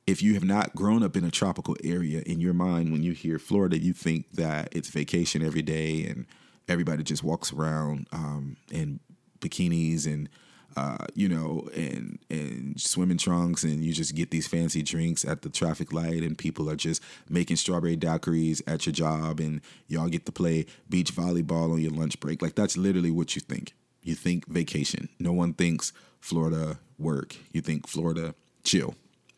if 0.07 0.21
you 0.21 0.35
have 0.35 0.43
not 0.43 0.75
grown 0.75 1.01
up 1.03 1.15
in 1.15 1.23
a 1.23 1.31
tropical 1.31 1.75
area, 1.83 2.21
in 2.25 2.39
your 2.39 2.53
mind, 2.53 2.91
when 2.91 3.03
you 3.03 3.11
hear 3.13 3.39
Florida, 3.39 3.77
you 3.77 3.93
think 3.93 4.31
that 4.33 4.69
it's 4.71 4.89
vacation 4.89 5.43
every 5.43 5.63
day 5.63 6.05
and 6.05 6.25
everybody 6.67 7.03
just 7.03 7.23
walks 7.23 7.51
around 7.51 8.07
um, 8.11 8.57
in 8.71 8.99
bikinis 9.39 10.05
and 10.05 10.29
uh, 10.75 11.05
you 11.13 11.29
know, 11.29 11.67
and 11.73 12.19
and 12.29 12.79
swimming 12.79 13.17
trunks, 13.17 13.63
and 13.63 13.83
you 13.83 13.93
just 13.93 14.15
get 14.15 14.31
these 14.31 14.47
fancy 14.47 14.81
drinks 14.81 15.23
at 15.23 15.41
the 15.41 15.49
traffic 15.49 15.93
light, 15.93 16.23
and 16.23 16.37
people 16.37 16.69
are 16.69 16.75
just 16.75 17.01
making 17.29 17.55
strawberry 17.55 17.97
daiquiris 17.97 18.61
at 18.67 18.85
your 18.85 18.93
job, 18.93 19.39
and 19.39 19.61
y'all 19.87 20.09
get 20.09 20.25
to 20.25 20.31
play 20.31 20.65
beach 20.89 21.13
volleyball 21.13 21.71
on 21.71 21.81
your 21.81 21.91
lunch 21.91 22.19
break. 22.19 22.41
Like 22.41 22.55
that's 22.55 22.77
literally 22.77 23.11
what 23.11 23.35
you 23.35 23.41
think. 23.41 23.73
You 24.03 24.15
think 24.15 24.47
vacation. 24.47 25.09
No 25.19 25.31
one 25.33 25.53
thinks 25.53 25.93
Florida 26.19 26.79
work. 26.99 27.35
You 27.51 27.61
think 27.61 27.87
Florida 27.87 28.35
chill. 28.63 28.95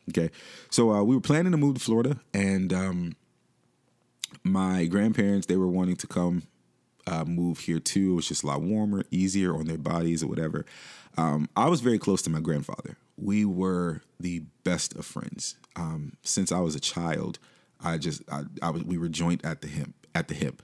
Okay, 0.10 0.32
so 0.70 0.92
uh, 0.92 1.04
we 1.04 1.16
were 1.16 1.22
planning 1.22 1.52
to 1.52 1.58
move 1.58 1.76
to 1.76 1.82
Florida, 1.82 2.18
and 2.34 2.72
um, 2.74 3.16
my 4.44 4.86
grandparents 4.86 5.48
they 5.48 5.58
were 5.58 5.68
wanting 5.68 5.98
to 5.98 6.08
come 6.08 6.44
uh, 7.08 7.26
move 7.26 7.60
here 7.60 7.80
too. 7.80 8.12
It 8.12 8.16
was 8.16 8.28
just 8.28 8.44
a 8.44 8.48
lot 8.48 8.62
warmer, 8.62 9.04
easier 9.10 9.56
on 9.56 9.66
their 9.66 9.78
bodies 9.78 10.22
or 10.22 10.28
whatever. 10.28 10.66
Um, 11.18 11.50
I 11.56 11.68
was 11.70 11.82
very 11.82 11.98
close 11.98 12.22
to 12.24 12.30
my 12.30 12.40
grandfather. 12.40 12.98
We 13.18 13.46
were 13.46 14.02
the 14.20 14.44
best 14.64 14.96
of 14.96 15.06
friends. 15.06 15.56
Um, 15.76 16.14
since 16.22 16.52
I 16.52 16.60
was 16.60 16.76
a 16.76 16.80
child, 16.80 17.40
I 17.84 17.98
just 17.98 18.22
I, 18.32 18.44
I 18.62 18.70
was 18.70 18.84
we 18.84 18.98
were 18.98 19.10
joint 19.10 19.44
at 19.44 19.62
the 19.62 19.68
hip 19.68 19.90
at 20.14 20.28
the 20.28 20.36
hip. 20.36 20.62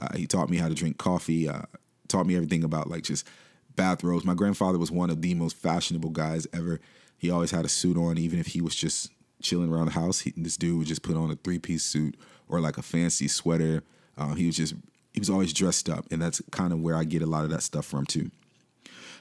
Uh, 0.00 0.16
he 0.16 0.26
taught 0.26 0.50
me 0.50 0.58
how 0.58 0.68
to 0.68 0.74
drink 0.74 0.98
coffee. 0.98 1.48
Uh, 1.48 1.62
taught 2.08 2.26
me 2.26 2.36
everything 2.36 2.62
about 2.62 2.88
like 2.88 3.02
just 3.02 3.26
bathrobes. 3.74 4.24
My 4.24 4.34
grandfather 4.34 4.78
was 4.78 4.90
one 4.90 5.10
of 5.10 5.22
the 5.22 5.34
most 5.34 5.56
fashionable 5.56 6.10
guys 6.10 6.46
ever. 6.52 6.80
He 7.18 7.30
always 7.30 7.50
had 7.50 7.64
a 7.64 7.68
suit 7.68 7.96
on, 7.96 8.18
even 8.18 8.38
if 8.38 8.48
he 8.48 8.60
was 8.60 8.74
just 8.74 9.10
chilling 9.42 9.72
around 9.72 9.86
the 9.86 9.92
house. 9.92 10.20
He, 10.20 10.32
this 10.36 10.56
dude 10.56 10.78
would 10.78 10.86
just 10.86 11.02
put 11.02 11.16
on 11.16 11.30
a 11.30 11.36
three 11.36 11.58
piece 11.58 11.82
suit 11.82 12.16
or 12.48 12.60
like 12.60 12.78
a 12.78 12.82
fancy 12.82 13.28
sweater. 13.28 13.82
Uh, 14.18 14.34
he 14.34 14.46
was 14.46 14.56
just 14.56 14.74
he 15.16 15.20
was 15.20 15.30
always 15.30 15.52
dressed 15.52 15.88
up, 15.88 16.04
and 16.12 16.22
that's 16.22 16.40
kind 16.52 16.72
of 16.72 16.80
where 16.80 16.94
I 16.94 17.04
get 17.04 17.22
a 17.22 17.26
lot 17.26 17.44
of 17.44 17.50
that 17.50 17.62
stuff 17.62 17.86
from 17.86 18.04
too. 18.04 18.30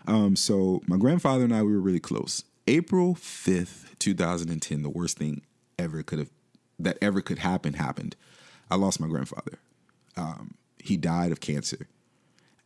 Um, 0.05 0.35
so 0.35 0.83
my 0.87 0.97
grandfather 0.97 1.45
and 1.45 1.55
I 1.55 1.63
we 1.63 1.71
were 1.71 1.79
really 1.79 2.01
close. 2.01 2.43
April 2.67 3.15
fifth, 3.15 3.95
two 3.97 4.13
thousand 4.13 4.51
and 4.51 4.61
ten, 4.61 4.83
the 4.83 4.89
worst 4.89 5.17
thing 5.17 5.41
ever 5.79 6.03
could 6.03 6.19
have 6.19 6.29
that 6.77 6.97
ever 7.01 7.21
could 7.21 7.39
happen 7.39 7.73
happened. 7.73 8.15
I 8.69 8.75
lost 8.75 8.99
my 8.99 9.07
grandfather. 9.07 9.57
Um, 10.17 10.55
he 10.77 10.97
died 10.97 11.31
of 11.31 11.39
cancer, 11.39 11.87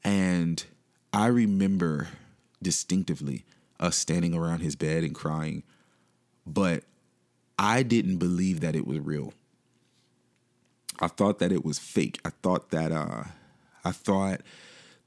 and 0.04 0.66
I 1.14 1.28
remember 1.28 2.08
distinctively 2.62 3.46
us 3.80 3.96
standing 3.96 4.34
around 4.34 4.60
his 4.60 4.76
bed 4.76 5.04
and 5.04 5.14
crying, 5.14 5.64
but 6.48 6.84
I 7.60 7.84
didn't 7.84 8.18
believe 8.18 8.60
that 8.62 8.76
it 8.76 8.88
was 8.88 9.00
real. 9.00 9.34
I 11.00 11.08
thought 11.08 11.40
that 11.40 11.52
it 11.52 11.64
was 11.64 11.80
fake. 11.80 12.20
I 12.26 12.30
thought 12.30 12.72
that 12.72 12.92
uh, 12.92 13.24
I 13.84 13.92
thought 13.92 14.42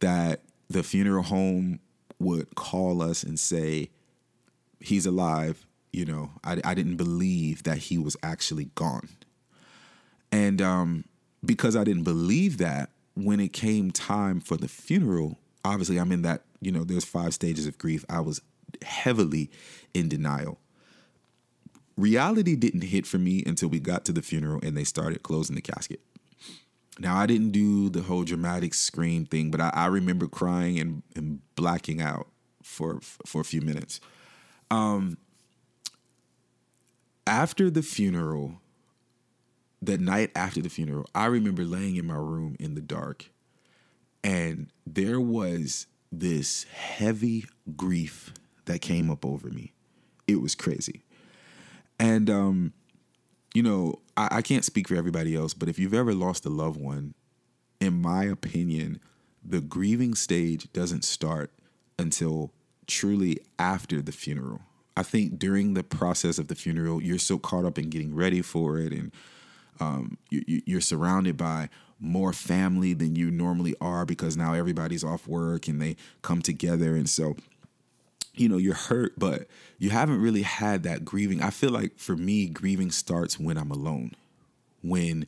that 0.00 0.40
the 0.68 0.82
funeral 0.82 1.22
home 1.22 1.80
would 2.18 2.54
call 2.54 3.02
us 3.02 3.22
and 3.22 3.38
say 3.38 3.90
he's 4.80 5.06
alive. 5.06 5.66
You 5.92 6.06
know, 6.06 6.30
I, 6.42 6.61
I 6.64 6.75
didn't 6.75 6.96
believe 6.96 7.64
that 7.64 7.78
he 7.78 7.99
was 7.99 8.16
actually 8.22 8.70
gone, 8.75 9.08
and 10.30 10.62
um, 10.62 11.04
because 11.44 11.76
I 11.76 11.84
didn't 11.84 12.04
believe 12.04 12.58
that, 12.58 12.90
when 13.14 13.40
it 13.40 13.52
came 13.52 13.90
time 13.90 14.40
for 14.40 14.56
the 14.56 14.68
funeral, 14.68 15.38
obviously 15.64 15.99
I'm 15.99 16.12
in 16.12 16.22
that. 16.22 16.42
You 16.61 16.72
know, 16.72 16.84
there's 16.84 17.04
five 17.04 17.34
stages 17.34 17.66
of 17.66 17.76
grief. 17.76 18.04
I 18.08 18.20
was 18.20 18.40
heavily 18.82 19.50
in 19.92 20.08
denial 20.08 20.58
reality 21.96 22.56
didn't 22.56 22.84
hit 22.84 23.06
for 23.06 23.18
me 23.18 23.42
until 23.46 23.68
we 23.68 23.80
got 23.80 24.04
to 24.06 24.12
the 24.12 24.22
funeral 24.22 24.61
and 24.62 24.76
they 24.76 24.84
started 24.84 25.22
closing 25.22 25.56
the 25.56 25.62
casket. 25.62 26.00
Now 26.99 27.16
I 27.16 27.26
didn't 27.26 27.50
do 27.50 27.88
the 27.88 28.02
whole 28.02 28.25
dramatic 28.25 28.75
scream 28.75 29.25
thing, 29.25 29.50
but 29.50 29.61
I, 29.61 29.70
I 29.72 29.87
remember 29.87 30.26
crying 30.26 30.78
and, 30.78 31.02
and 31.16 31.40
blacking 31.56 32.00
out 32.00 32.28
for 32.62 33.00
for 33.00 33.40
a 33.40 33.44
few 33.44 33.61
minutes. 33.61 34.00
Um, 34.70 35.18
after 37.26 37.70
the 37.70 37.82
funeral, 37.82 38.61
the 39.80 39.99
night 39.99 40.30
after 40.34 40.61
the 40.61 40.68
funeral, 40.68 41.06
I 41.14 41.26
remember 41.26 41.64
laying 41.64 41.96
in 41.96 42.06
my 42.06 42.14
room 42.14 42.56
in 42.61 42.75
the 42.75 42.80
dark, 42.80 43.30
and 44.22 44.68
there 44.87 45.20
was 45.20 45.87
this 46.11 46.64
heavy 46.64 47.46
grief 47.76 48.34
that 48.66 48.80
came 48.80 49.11
up 49.11 49.25
over 49.25 49.49
me. 49.49 49.72
It 50.28 50.40
was 50.40 50.54
crazy. 50.54 51.04
And 52.02 52.28
um, 52.30 52.75
you 53.54 53.62
know, 53.62 54.00
I, 54.16 54.38
I 54.38 54.42
can't 54.42 54.66
speak 54.66 54.88
for 54.88 54.97
everybody 54.97 55.37
else, 55.37 55.54
but 55.54 55.68
if 55.71 55.78
you've 55.78 55.94
ever 55.94 56.14
lost 56.14 56.47
a 56.47 56.50
loved 56.50 56.80
one, 56.80 57.14
in 57.80 58.02
my 58.02 58.25
opinion, 58.25 59.00
the 59.44 59.61
grieving 59.61 60.14
stage 60.14 60.73
doesn't 60.73 61.04
start 61.04 61.52
until 61.99 62.52
truly 62.87 63.38
after 63.59 64.02
the 64.02 64.12
funeral. 64.12 64.62
I 64.97 65.04
think 65.04 65.38
during 65.38 65.75
the 65.75 65.85
process 65.85 66.38
of 66.38 66.49
the 66.49 66.56
funeral, 66.56 67.02
you're 67.02 67.18
so 67.18 67.38
caught 67.38 67.64
up 67.66 67.78
in 67.78 67.90
getting 67.90 68.14
ready 68.14 68.42
for 68.42 68.78
it 68.78 68.92
and 68.92 69.12
Um, 69.80 70.18
you, 70.30 70.62
you're 70.66 70.80
surrounded 70.82 71.37
by 71.37 71.68
more 72.00 72.32
family 72.32 72.94
than 72.94 73.16
you 73.16 73.30
normally 73.30 73.75
are 73.80 74.04
because 74.06 74.37
now 74.37 74.54
everybody's 74.54 75.04
off 75.04 75.26
work 75.26 75.68
and 75.68 75.80
they 75.80 75.97
come 76.23 76.42
together. 76.42 76.97
And 76.97 77.09
so, 77.09 77.37
you 78.34 78.48
know, 78.48 78.56
you're 78.56 78.74
hurt, 78.74 79.18
but 79.18 79.46
you 79.78 79.90
haven't 79.90 80.20
really 80.20 80.42
had 80.42 80.84
that 80.84 81.04
grieving. 81.04 81.42
I 81.42 81.50
feel 81.50 81.70
like 81.70 81.98
for 81.98 82.16
me, 82.16 82.46
grieving 82.46 82.90
starts 82.90 83.38
when 83.38 83.58
I'm 83.58 83.70
alone. 83.70 84.12
When, 84.82 85.26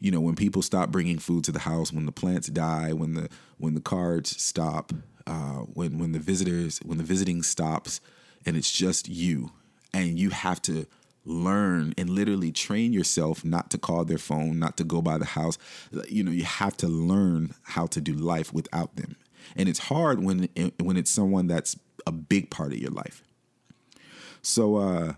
you 0.00 0.10
know, 0.10 0.20
when 0.20 0.36
people 0.36 0.62
stop 0.62 0.90
bringing 0.90 1.18
food 1.18 1.44
to 1.44 1.52
the 1.52 1.60
house, 1.60 1.92
when 1.92 2.06
the 2.06 2.12
plants 2.12 2.48
die, 2.48 2.92
when 2.92 3.14
the 3.14 3.28
when 3.58 3.74
the 3.74 3.80
cards 3.80 4.40
stop, 4.40 4.92
uh, 5.26 5.62
when 5.74 5.98
when 5.98 6.12
the 6.12 6.18
visitors 6.18 6.78
when 6.84 6.98
the 6.98 7.04
visiting 7.04 7.42
stops, 7.42 8.00
and 8.46 8.56
it's 8.56 8.70
just 8.70 9.08
you, 9.08 9.50
and 9.92 10.18
you 10.18 10.30
have 10.30 10.62
to 10.62 10.86
learn 11.24 11.92
and 11.98 12.08
literally 12.08 12.50
train 12.52 12.92
yourself 12.92 13.44
not 13.44 13.70
to 13.70 13.78
call 13.78 14.04
their 14.04 14.16
phone, 14.18 14.58
not 14.58 14.76
to 14.78 14.84
go 14.84 15.02
by 15.02 15.18
the 15.18 15.26
house. 15.26 15.58
You 16.08 16.22
know, 16.24 16.30
you 16.30 16.44
have 16.44 16.76
to 16.78 16.88
learn 16.88 17.54
how 17.62 17.86
to 17.88 18.00
do 18.00 18.14
life 18.14 18.52
without 18.52 18.96
them. 18.96 19.16
And 19.56 19.68
it's 19.68 19.80
hard 19.80 20.22
when 20.22 20.48
when 20.80 20.96
it's 20.96 21.10
someone 21.10 21.48
that's 21.48 21.76
a 22.08 22.12
big 22.12 22.50
part 22.50 22.72
of 22.72 22.78
your 22.78 22.90
life. 22.90 23.22
So 24.42 24.76
uh 24.76 25.12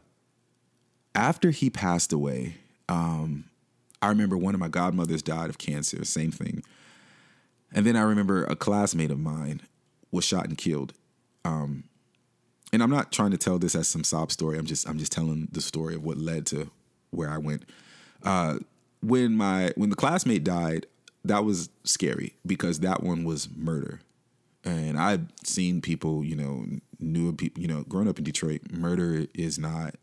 after 1.15 1.51
he 1.51 1.71
passed 1.71 2.13
away, 2.13 2.57
um 2.89 3.45
I 4.03 4.09
remember 4.09 4.37
one 4.37 4.55
of 4.55 4.61
my 4.61 4.69
godmothers 4.69 5.23
died 5.23 5.51
of 5.51 5.59
cancer, 5.59 6.05
same 6.05 6.31
thing. 6.31 6.63
And 7.73 7.87
then 7.87 7.97
I 7.97 8.03
remember 8.03 8.45
a 8.45 8.57
classmate 8.57 9.11
of 9.11 9.19
mine 9.19 9.61
was 10.11 10.25
shot 10.25 10.47
and 10.47 10.59
killed. 10.59 10.95
Um, 11.45 11.85
and 12.73 12.83
I'm 12.83 12.91
not 12.91 13.13
trying 13.13 13.31
to 13.31 13.39
tell 13.39 13.59
this 13.59 13.75
as 13.75 13.89
some 13.89 14.05
sob 14.05 14.33
story. 14.33 14.59
I'm 14.59 14.67
just 14.67 14.89
I'm 14.89 14.99
just 14.99 15.13
telling 15.13 15.49
the 15.53 15.61
story 15.61 15.95
of 15.95 16.05
what 16.05 16.19
led 16.19 16.47
to 16.47 16.71
where 17.11 17.31
I 17.31 17.39
went. 17.39 17.65
Uh, 18.23 18.59
when 19.03 19.37
my 19.37 19.73
when 19.77 19.91
the 19.91 19.97
classmate 19.97 20.45
died, 20.45 20.87
that 21.25 21.45
was 21.45 21.69
scary 21.85 22.35
because 22.47 22.81
that 22.81 23.03
one 23.03 23.25
was 23.25 23.49
murder, 23.55 24.01
and 24.65 24.99
I've 24.99 25.27
seen 25.45 25.81
people, 25.81 26.25
you 26.25 26.37
know, 26.37 26.65
knew 26.99 27.33
people, 27.33 27.63
you 27.63 27.69
know, 27.69 27.83
growing 27.89 28.09
up 28.09 28.19
in 28.19 28.25
Detroit, 28.25 28.63
murder 28.71 29.27
is 29.35 29.59
not 29.59 29.95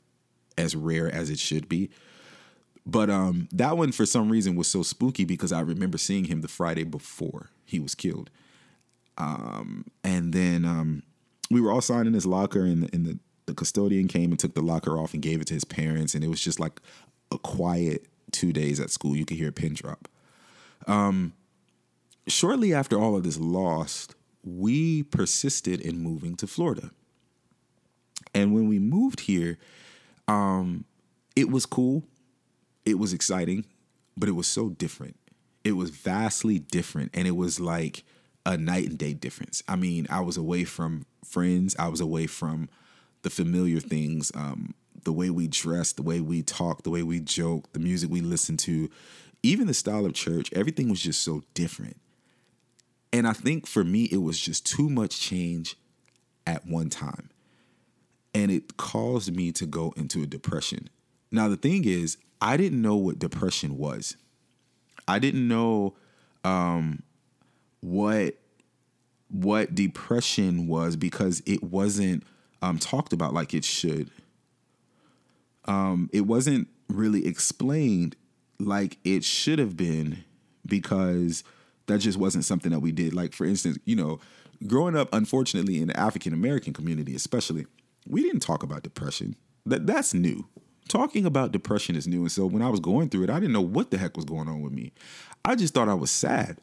as 0.58 0.76
rare 0.76 1.14
as 1.14 1.30
it 1.30 1.40
should 1.40 1.70
be. 1.70 1.90
But 2.86 3.10
um, 3.10 3.50
that 3.52 3.78
one, 3.78 3.92
for 3.92 4.06
some 4.06 4.30
reason, 4.30 4.56
was 4.56 4.68
so 4.68 4.82
spooky 4.82 5.26
because 5.26 5.52
I 5.52 5.60
remember 5.60 5.98
seeing 5.98 6.26
him 6.26 6.42
the 6.42 6.48
Friday 6.48 6.86
before 6.86 7.50
he 7.66 7.80
was 7.80 7.94
killed. 7.96 8.30
Um, 9.18 9.86
and 10.04 10.34
then 10.34 10.64
um, 10.64 11.04
we 11.52 11.60
were 11.60 11.72
all 11.72 11.82
signed 11.82 12.08
in 12.08 12.14
his 12.14 12.26
locker, 12.26 12.62
and, 12.62 12.90
and 12.94 13.06
the, 13.06 13.20
the 13.46 13.54
custodian 13.54 14.08
came 14.08 14.32
and 14.32 14.40
took 14.40 14.54
the 14.54 14.62
locker 14.62 14.98
off 14.98 15.14
and 15.14 15.22
gave 15.22 15.42
it 15.42 15.48
to 15.48 15.54
his 15.54 15.66
parents, 15.66 16.16
and 16.16 16.24
it 16.24 16.30
was 16.30 16.42
just 16.42 16.60
like 16.60 16.80
a 17.32 17.38
quiet 17.38 18.06
two 18.32 18.54
days 18.54 18.80
at 18.80 18.90
school. 18.90 19.16
You 19.16 19.26
could 19.26 19.38
hear 19.38 19.50
a 19.50 19.54
pin 19.54 19.74
drop. 19.74 20.08
Um, 20.86 21.34
shortly 22.28 22.74
after 22.74 22.98
all 22.98 23.16
of 23.16 23.24
this 23.24 23.38
lost, 23.40 24.16
we 24.48 25.04
persisted 25.04 25.82
in 25.82 26.00
moving 26.00 26.36
to 26.36 26.48
Florida. 26.48 26.92
And 28.34 28.54
when 28.54 28.68
we 28.68 28.80
moved 28.80 29.22
here, 29.22 29.58
um, 30.28 30.86
it 31.36 31.50
was 31.50 31.66
cool. 31.66 32.04
It 32.86 32.98
was 32.98 33.14
exciting, 33.14 33.66
but 34.16 34.30
it 34.30 34.34
was 34.34 34.48
so 34.48 34.70
different. 34.70 35.18
It 35.64 35.74
was 35.74 35.90
vastly 35.90 36.60
different. 36.60 37.12
And 37.14 37.28
it 37.28 37.36
was 37.36 37.60
like 37.60 38.04
a 38.46 38.58
night 38.58 38.90
and 38.90 38.98
day 38.98 39.14
difference. 39.14 39.62
I 39.68 39.76
mean, 39.76 40.08
I 40.10 40.22
was 40.22 40.38
away 40.38 40.64
from 40.64 41.06
friends, 41.26 41.76
I 41.78 41.90
was 41.90 42.00
away 42.00 42.28
from 42.28 42.70
the 43.24 43.30
familiar 43.30 43.80
things, 43.82 44.32
um, 44.36 44.74
the 45.04 45.12
way 45.12 45.30
we 45.30 45.48
dress, 45.48 45.92
the 45.92 46.02
way 46.02 46.22
we 46.22 46.42
talk, 46.42 46.84
the 46.84 46.90
way 46.90 47.04
we 47.04 47.20
joke, 47.20 47.72
the 47.74 47.80
music 47.80 48.10
we 48.10 48.22
listen 48.22 48.56
to, 48.58 48.90
even 49.44 49.68
the 49.68 49.74
style 49.74 50.06
of 50.06 50.14
church, 50.14 50.52
everything 50.54 50.90
was 50.90 51.02
just 51.02 51.24
so 51.24 51.44
different. 51.54 51.98
And 53.14 53.28
I 53.28 53.34
think 53.34 53.68
for 53.68 53.84
me, 53.84 54.04
it 54.12 54.18
was 54.18 54.40
just 54.40 54.66
too 54.66 54.90
much 54.90 55.20
change 55.20 55.76
at 56.46 56.66
one 56.66 56.90
time. 56.90 57.30
And 58.34 58.52
it 58.52 58.78
caused 58.78 59.36
me 59.36 59.52
to 59.54 59.66
go 59.66 59.94
into 59.98 60.22
a 60.22 60.28
depression. 60.28 60.90
Now, 61.32 61.48
the 61.48 61.58
thing 61.58 61.86
is, 61.86 62.18
I 62.42 62.58
didn't 62.58 62.82
know 62.82 62.96
what 62.96 63.20
depression 63.20 63.78
was. 63.78 64.16
I 65.08 65.20
didn't 65.20 65.48
know 65.48 65.96
um, 66.44 67.04
what 67.82 68.36
what 69.30 69.76
depression 69.76 70.68
was 70.68 70.96
because 70.96 71.42
it 71.46 71.62
wasn't 71.62 72.24
um, 72.62 72.78
talked 72.78 73.12
about 73.12 73.34
like 73.34 73.54
it 73.54 73.66
should. 73.66 74.10
Um, 75.66 76.10
it 76.14 76.22
wasn't 76.22 76.70
really 76.88 77.26
explained 77.26 78.16
like 78.60 78.98
it 79.04 79.24
should 79.24 79.60
have 79.60 79.76
been 79.76 80.24
because 80.66 81.44
that 81.88 82.00
just 82.00 82.18
wasn't 82.18 82.46
something 82.46 82.72
that 82.72 82.80
we 82.80 82.92
did. 82.92 83.14
Like 83.14 83.34
for 83.34 83.46
instance, 83.46 83.78
you 83.86 83.96
know, 83.96 84.20
growing 84.66 84.96
up, 84.96 85.10
unfortunately, 85.14 85.82
in 85.82 85.88
the 85.88 86.00
African 86.00 86.34
American 86.34 86.74
community, 86.74 87.16
especially, 87.16 87.66
we 88.08 88.22
didn't 88.22 88.42
talk 88.42 88.64
about 88.64 88.84
depression. 88.84 89.36
That 89.66 89.88
that's 89.88 90.14
new. 90.14 90.48
Talking 90.88 91.26
about 91.26 91.52
depression 91.52 91.98
is 91.98 92.08
new, 92.08 92.22
and 92.22 92.32
so 92.32 92.46
when 92.46 92.62
I 92.62 92.70
was 92.70 92.80
going 92.80 93.10
through 93.10 93.24
it, 93.24 93.30
I 93.30 93.40
didn't 93.40 93.54
know 93.54 93.62
what 93.62 93.92
the 93.92 93.98
heck 93.98 94.16
was 94.16 94.26
going 94.26 94.48
on 94.48 94.62
with 94.62 94.72
me. 94.72 94.94
I 95.44 95.56
just 95.56 95.74
thought 95.74 95.90
I 95.90 95.94
was 95.94 96.12
sad. 96.12 96.60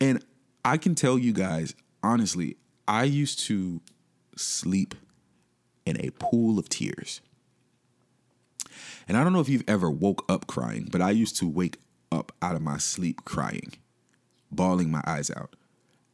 And 0.00 0.24
I 0.64 0.76
can 0.78 0.94
tell 0.94 1.16
you 1.18 1.32
guys, 1.32 1.74
honestly, 2.02 2.56
I 2.88 3.04
used 3.04 3.38
to 3.46 3.80
sleep 4.36 4.94
in 5.84 6.00
a 6.00 6.10
pool 6.10 6.58
of 6.58 6.68
tears. 6.68 7.20
And 9.08 9.16
I 9.16 9.22
don't 9.22 9.32
know 9.32 9.40
if 9.40 9.48
you've 9.48 9.64
ever 9.68 9.90
woke 9.90 10.24
up 10.28 10.46
crying, 10.46 10.88
but 10.90 11.00
I 11.00 11.10
used 11.10 11.36
to 11.38 11.48
wake 11.48 11.78
up 12.10 12.32
out 12.42 12.56
of 12.56 12.62
my 12.62 12.78
sleep 12.78 13.24
crying, 13.24 13.74
bawling 14.56 14.90
my 14.90 15.02
eyes 15.06 15.30
out. 15.30 15.54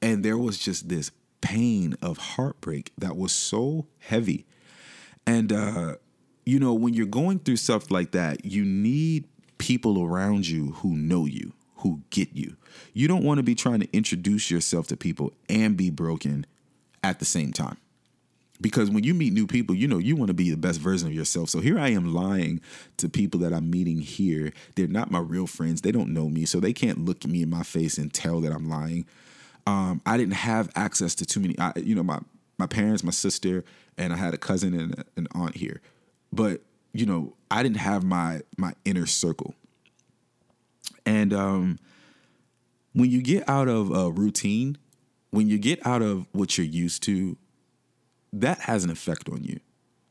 And 0.01 0.25
there 0.25 0.39
was 0.39 0.59
just 0.59 0.89
this 0.89 1.11
pain 1.41 1.95
of 2.03 2.19
heartbreak 2.19 2.93
that 2.99 3.17
was 3.17 3.33
so 3.33 3.87
heavy. 3.99 4.47
And, 5.27 5.53
uh, 5.53 5.97
you 6.45 6.59
know, 6.59 6.75
when 6.75 6.95
you're 6.95 7.07
going 7.07 7.39
through 7.39 7.57
stuff 7.57 7.91
like 7.91 8.11
that, 8.13 8.45
you 8.45 8.65
need 8.65 9.25
people 9.59 10.03
around 10.03 10.49
you 10.49 10.73
who 10.73 10.97
know 10.97 11.25
you, 11.25 11.53
who 11.77 12.03
get 12.11 12.35
you. 12.35 12.57
You 12.93 13.07
don't 13.07 13.25
want 13.25 13.39
to 13.39 13.45
be 13.45 13.55
trying 13.55 13.81
to 13.81 13.89
introduce 13.93 14.51
yourself 14.51 14.89
to 14.89 14.97
people 14.97 15.33
and 15.49 15.77
be 15.77 15.91
broken 15.91 16.47
at 17.05 17.19
the 17.19 17.25
same 17.25 17.53
time. 17.53 17.77
Because 18.63 18.91
when 18.91 19.03
you 19.03 19.13
meet 19.13 19.33
new 19.33 19.47
people, 19.47 19.75
you 19.75 19.89
know, 19.89 19.99
you 19.99 20.15
want 20.15 20.29
to 20.29 20.35
be 20.35 20.51
the 20.51 20.57
best 20.57 20.81
version 20.81 21.09
of 21.09 21.15
yourself. 21.15 21.51
So 21.51 21.61
here 21.61 21.79
I 21.79 21.89
am 21.89 22.15
lying 22.15 22.61
to 22.99 23.09
people 23.09 23.41
that 23.41 23.53
I'm 23.53 23.71
meeting 23.71 23.99
here. 23.99 24.53
They're 24.77 24.87
not 24.87 25.11
my 25.11 25.19
real 25.19 25.49
friends. 25.49 25.83
They 25.83 25.91
don't 25.91 26.15
know 26.15 26.29
me. 26.29 26.47
So 26.47 26.61
they 26.61 26.73
can't 26.73 27.05
look 27.05 27.27
me 27.27 27.43
in 27.43 27.51
my 27.51 27.65
face 27.65 27.99
and 27.99 28.15
tell 28.15 28.41
that 28.41 28.53
I'm 28.53 28.69
lying. 28.69 29.05
Um, 29.67 30.01
I 30.07 30.17
didn't 30.17 30.35
have 30.35 30.71
access 30.77 31.15
to 31.17 31.27
too 31.27 31.41
many, 31.41 31.59
I, 31.59 31.73
you 31.77 31.95
know, 31.95 32.03
my, 32.05 32.21
my 32.59 32.67
parents, 32.67 33.03
my 33.03 33.11
sister, 33.11 33.65
and 33.99 34.13
I 34.13 34.17
had 34.17 34.33
a 34.33 34.39
cousin 34.39 34.79
and 34.79 35.05
an 35.17 35.27
aunt 35.35 35.57
here. 35.57 35.81
But, 36.33 36.63
you 36.93 37.05
know, 37.05 37.35
I 37.51 37.63
didn't 37.63 37.79
have 37.79 38.05
my, 38.05 38.43
my 38.57 38.75
inner 38.85 39.07
circle. 39.07 39.55
And 41.05 41.33
um, 41.33 41.79
when 42.93 43.11
you 43.11 43.23
get 43.23 43.49
out 43.49 43.69
of 43.69 43.91
a 43.91 44.11
routine, 44.11 44.79
when 45.31 45.49
you 45.49 45.59
get 45.59 45.85
out 45.87 46.03
of 46.03 46.27
what 46.33 46.57
you're 46.57 46.67
used 46.67 47.03
to, 47.05 47.37
that 48.33 48.61
has 48.61 48.85
an 48.85 48.91
effect 48.91 49.29
on 49.29 49.45
you. 49.45 49.61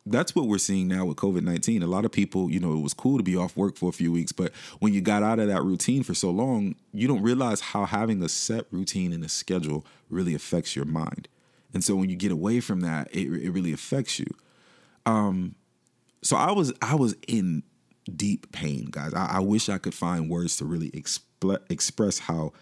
That's 0.06 0.36
what 0.36 0.48
we're 0.48 0.58
seeing 0.58 0.88
now 0.88 1.06
with 1.06 1.18
COVID 1.18 1.44
19. 1.44 1.84
A 1.84 1.88
lot 1.88 2.06
of 2.06 2.12
people, 2.12 2.50
you 2.50 2.60
know, 2.60 2.74
it 2.74 2.82
was 2.82 2.94
cool 2.94 3.18
to 3.18 3.24
be 3.24 3.36
off 3.36 3.56
work 3.56 3.78
for 3.78 3.90
a 3.90 3.94
few 3.94 4.12
weeks, 4.12 4.32
but 4.32 4.52
when 4.80 4.94
you 4.94 5.02
got 5.02 5.22
out 5.22 5.40
of 5.40 5.48
that 5.48 5.64
routine 5.64 6.02
for 6.02 6.16
so 6.16 6.32
long, 6.32 6.76
you 6.92 7.08
don't 7.08 7.22
realize 7.22 7.62
how 7.62 7.86
having 7.86 8.24
a 8.24 8.30
set 8.30 8.66
routine 8.72 9.14
and 9.14 9.24
a 9.24 9.30
schedule 9.30 9.86
really 10.10 10.34
affects 10.34 10.76
your 10.76 10.86
mind. 10.86 11.28
And 11.74 11.84
so 11.84 11.96
when 11.96 12.10
you 12.10 12.16
get 12.16 12.32
away 12.32 12.60
from 12.60 12.82
that, 12.82 13.10
it, 13.12 13.28
it 13.28 13.52
really 13.52 13.74
affects 13.74 14.20
you. 14.20 14.26
Um, 15.06 15.56
so 16.24 16.36
I 16.36 16.52
was 16.52 16.74
I 16.82 16.96
was 16.96 17.16
in 17.28 17.64
deep 18.16 18.52
pain, 18.52 18.88
guys. 18.90 19.14
I, 19.14 19.34
I 19.34 19.40
wish 19.40 19.70
I 19.70 19.78
could 19.78 19.94
find 19.94 20.30
words 20.30 20.58
to 20.58 20.66
really 20.66 20.90
expl- 20.92 21.60
express 21.70 22.20
how 22.20 22.54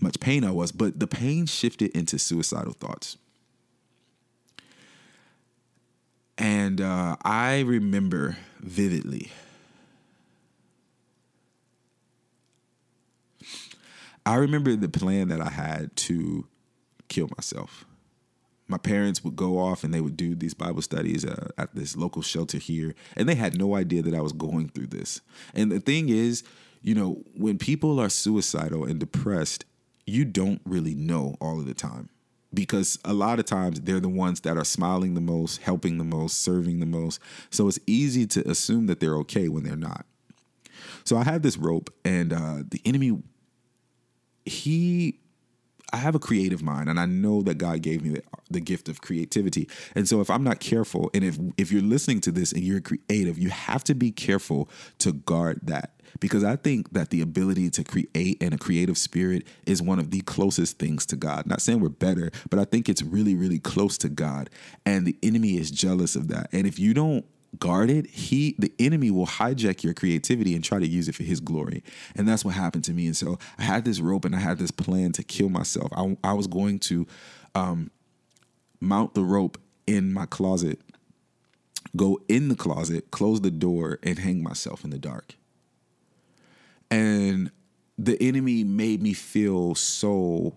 much 0.00 0.20
pain 0.20 0.44
I 0.44 0.50
was, 0.50 0.70
but 0.72 1.00
the 1.00 1.06
pain 1.06 1.46
shifted 1.46 1.90
into 1.96 2.18
suicidal 2.18 2.74
thoughts. 2.74 3.16
And 6.38 6.80
uh, 6.80 7.16
I 7.24 7.60
remember 7.60 8.36
vividly. 8.60 9.32
I 14.24 14.36
remember 14.36 14.76
the 14.76 14.88
plan 14.88 15.28
that 15.28 15.40
I 15.40 15.50
had 15.50 15.96
to 15.96 16.46
kill 17.08 17.28
myself 17.36 17.86
my 18.68 18.76
parents 18.76 19.24
would 19.24 19.34
go 19.34 19.58
off 19.58 19.82
and 19.82 19.92
they 19.92 20.00
would 20.00 20.16
do 20.16 20.34
these 20.34 20.54
Bible 20.54 20.82
studies 20.82 21.24
uh, 21.24 21.48
at 21.56 21.74
this 21.74 21.96
local 21.96 22.22
shelter 22.22 22.58
here, 22.58 22.94
and 23.16 23.28
they 23.28 23.34
had 23.34 23.58
no 23.58 23.74
idea 23.74 24.02
that 24.02 24.14
I 24.14 24.20
was 24.20 24.32
going 24.32 24.68
through 24.68 24.88
this. 24.88 25.22
And 25.54 25.72
the 25.72 25.80
thing 25.80 26.10
is, 26.10 26.44
you 26.82 26.94
know, 26.94 27.22
when 27.34 27.58
people 27.58 27.98
are 27.98 28.10
suicidal 28.10 28.84
and 28.84 29.00
depressed, 29.00 29.64
you 30.06 30.24
don't 30.24 30.60
really 30.64 30.94
know 30.94 31.36
all 31.40 31.58
of 31.58 31.66
the 31.66 31.74
time 31.74 32.10
because 32.52 32.98
a 33.04 33.12
lot 33.12 33.38
of 33.38 33.44
times 33.44 33.80
they're 33.80 34.00
the 34.00 34.08
ones 34.08 34.40
that 34.40 34.56
are 34.56 34.64
smiling 34.64 35.14
the 35.14 35.20
most, 35.20 35.62
helping 35.62 35.98
the 35.98 36.04
most, 36.04 36.42
serving 36.42 36.80
the 36.80 36.86
most. 36.86 37.20
So 37.50 37.68
it's 37.68 37.78
easy 37.86 38.26
to 38.28 38.48
assume 38.48 38.86
that 38.86 39.00
they're 39.00 39.16
okay 39.18 39.48
when 39.48 39.64
they're 39.64 39.76
not. 39.76 40.06
So 41.04 41.16
I 41.16 41.24
had 41.24 41.42
this 41.42 41.56
rope, 41.56 41.92
and 42.04 42.32
uh, 42.32 42.62
the 42.68 42.80
enemy, 42.84 43.18
he, 44.44 45.18
I 45.92 45.96
have 45.98 46.14
a 46.14 46.18
creative 46.18 46.62
mind, 46.62 46.88
and 46.88 47.00
I 47.00 47.06
know 47.06 47.42
that 47.42 47.58
God 47.58 47.82
gave 47.82 48.02
me 48.02 48.10
the, 48.10 48.22
the 48.50 48.60
gift 48.60 48.88
of 48.88 49.00
creativity. 49.00 49.68
And 49.94 50.08
so 50.08 50.20
if 50.20 50.30
I'm 50.30 50.44
not 50.44 50.60
careful, 50.60 51.10
and 51.14 51.24
if 51.24 51.38
if 51.56 51.72
you're 51.72 51.82
listening 51.82 52.20
to 52.22 52.32
this 52.32 52.52
and 52.52 52.62
you're 52.62 52.80
creative, 52.80 53.38
you 53.38 53.50
have 53.50 53.84
to 53.84 53.94
be 53.94 54.10
careful 54.10 54.68
to 54.98 55.12
guard 55.12 55.60
that 55.64 55.98
because 56.20 56.44
I 56.44 56.56
think 56.56 56.92
that 56.92 57.10
the 57.10 57.20
ability 57.20 57.70
to 57.70 57.84
create 57.84 58.42
and 58.42 58.54
a 58.54 58.58
creative 58.58 58.98
spirit 58.98 59.46
is 59.66 59.82
one 59.82 59.98
of 59.98 60.10
the 60.10 60.20
closest 60.22 60.78
things 60.78 61.06
to 61.06 61.16
God. 61.16 61.46
Not 61.46 61.60
saying 61.60 61.80
we're 61.80 61.88
better, 61.88 62.30
but 62.50 62.58
I 62.58 62.64
think 62.64 62.88
it's 62.88 63.02
really, 63.02 63.34
really 63.34 63.58
close 63.58 63.98
to 63.98 64.08
God. 64.08 64.50
And 64.84 65.06
the 65.06 65.16
enemy 65.22 65.56
is 65.56 65.70
jealous 65.70 66.16
of 66.16 66.28
that. 66.28 66.48
And 66.52 66.66
if 66.66 66.78
you 66.78 66.94
don't 66.94 67.24
guard 67.58 67.90
it, 67.90 68.06
he 68.06 68.54
the 68.58 68.72
enemy 68.78 69.10
will 69.10 69.26
hijack 69.26 69.82
your 69.82 69.94
creativity 69.94 70.54
and 70.54 70.62
try 70.62 70.78
to 70.78 70.86
use 70.86 71.08
it 71.08 71.14
for 71.14 71.22
his 71.22 71.40
glory. 71.40 71.82
And 72.14 72.28
that's 72.28 72.44
what 72.44 72.54
happened 72.54 72.84
to 72.84 72.92
me. 72.92 73.06
And 73.06 73.16
so 73.16 73.38
I 73.58 73.62
had 73.62 73.84
this 73.84 74.00
rope 74.00 74.24
and 74.24 74.34
I 74.34 74.40
had 74.40 74.58
this 74.58 74.70
plan 74.70 75.12
to 75.12 75.22
kill 75.22 75.48
myself. 75.48 75.90
I, 75.96 76.16
I 76.22 76.32
was 76.34 76.46
going 76.46 76.78
to 76.80 77.06
um, 77.54 77.90
mount 78.80 79.14
the 79.14 79.24
rope 79.24 79.58
in 79.86 80.12
my 80.12 80.26
closet, 80.26 80.80
go 81.96 82.20
in 82.28 82.48
the 82.48 82.56
closet, 82.56 83.10
close 83.10 83.40
the 83.40 83.50
door, 83.50 83.98
and 84.02 84.18
hang 84.18 84.42
myself 84.42 84.84
in 84.84 84.90
the 84.90 84.98
dark. 84.98 85.34
And 86.90 87.50
the 87.96 88.22
enemy 88.22 88.64
made 88.64 89.02
me 89.02 89.12
feel 89.12 89.74
so 89.74 90.54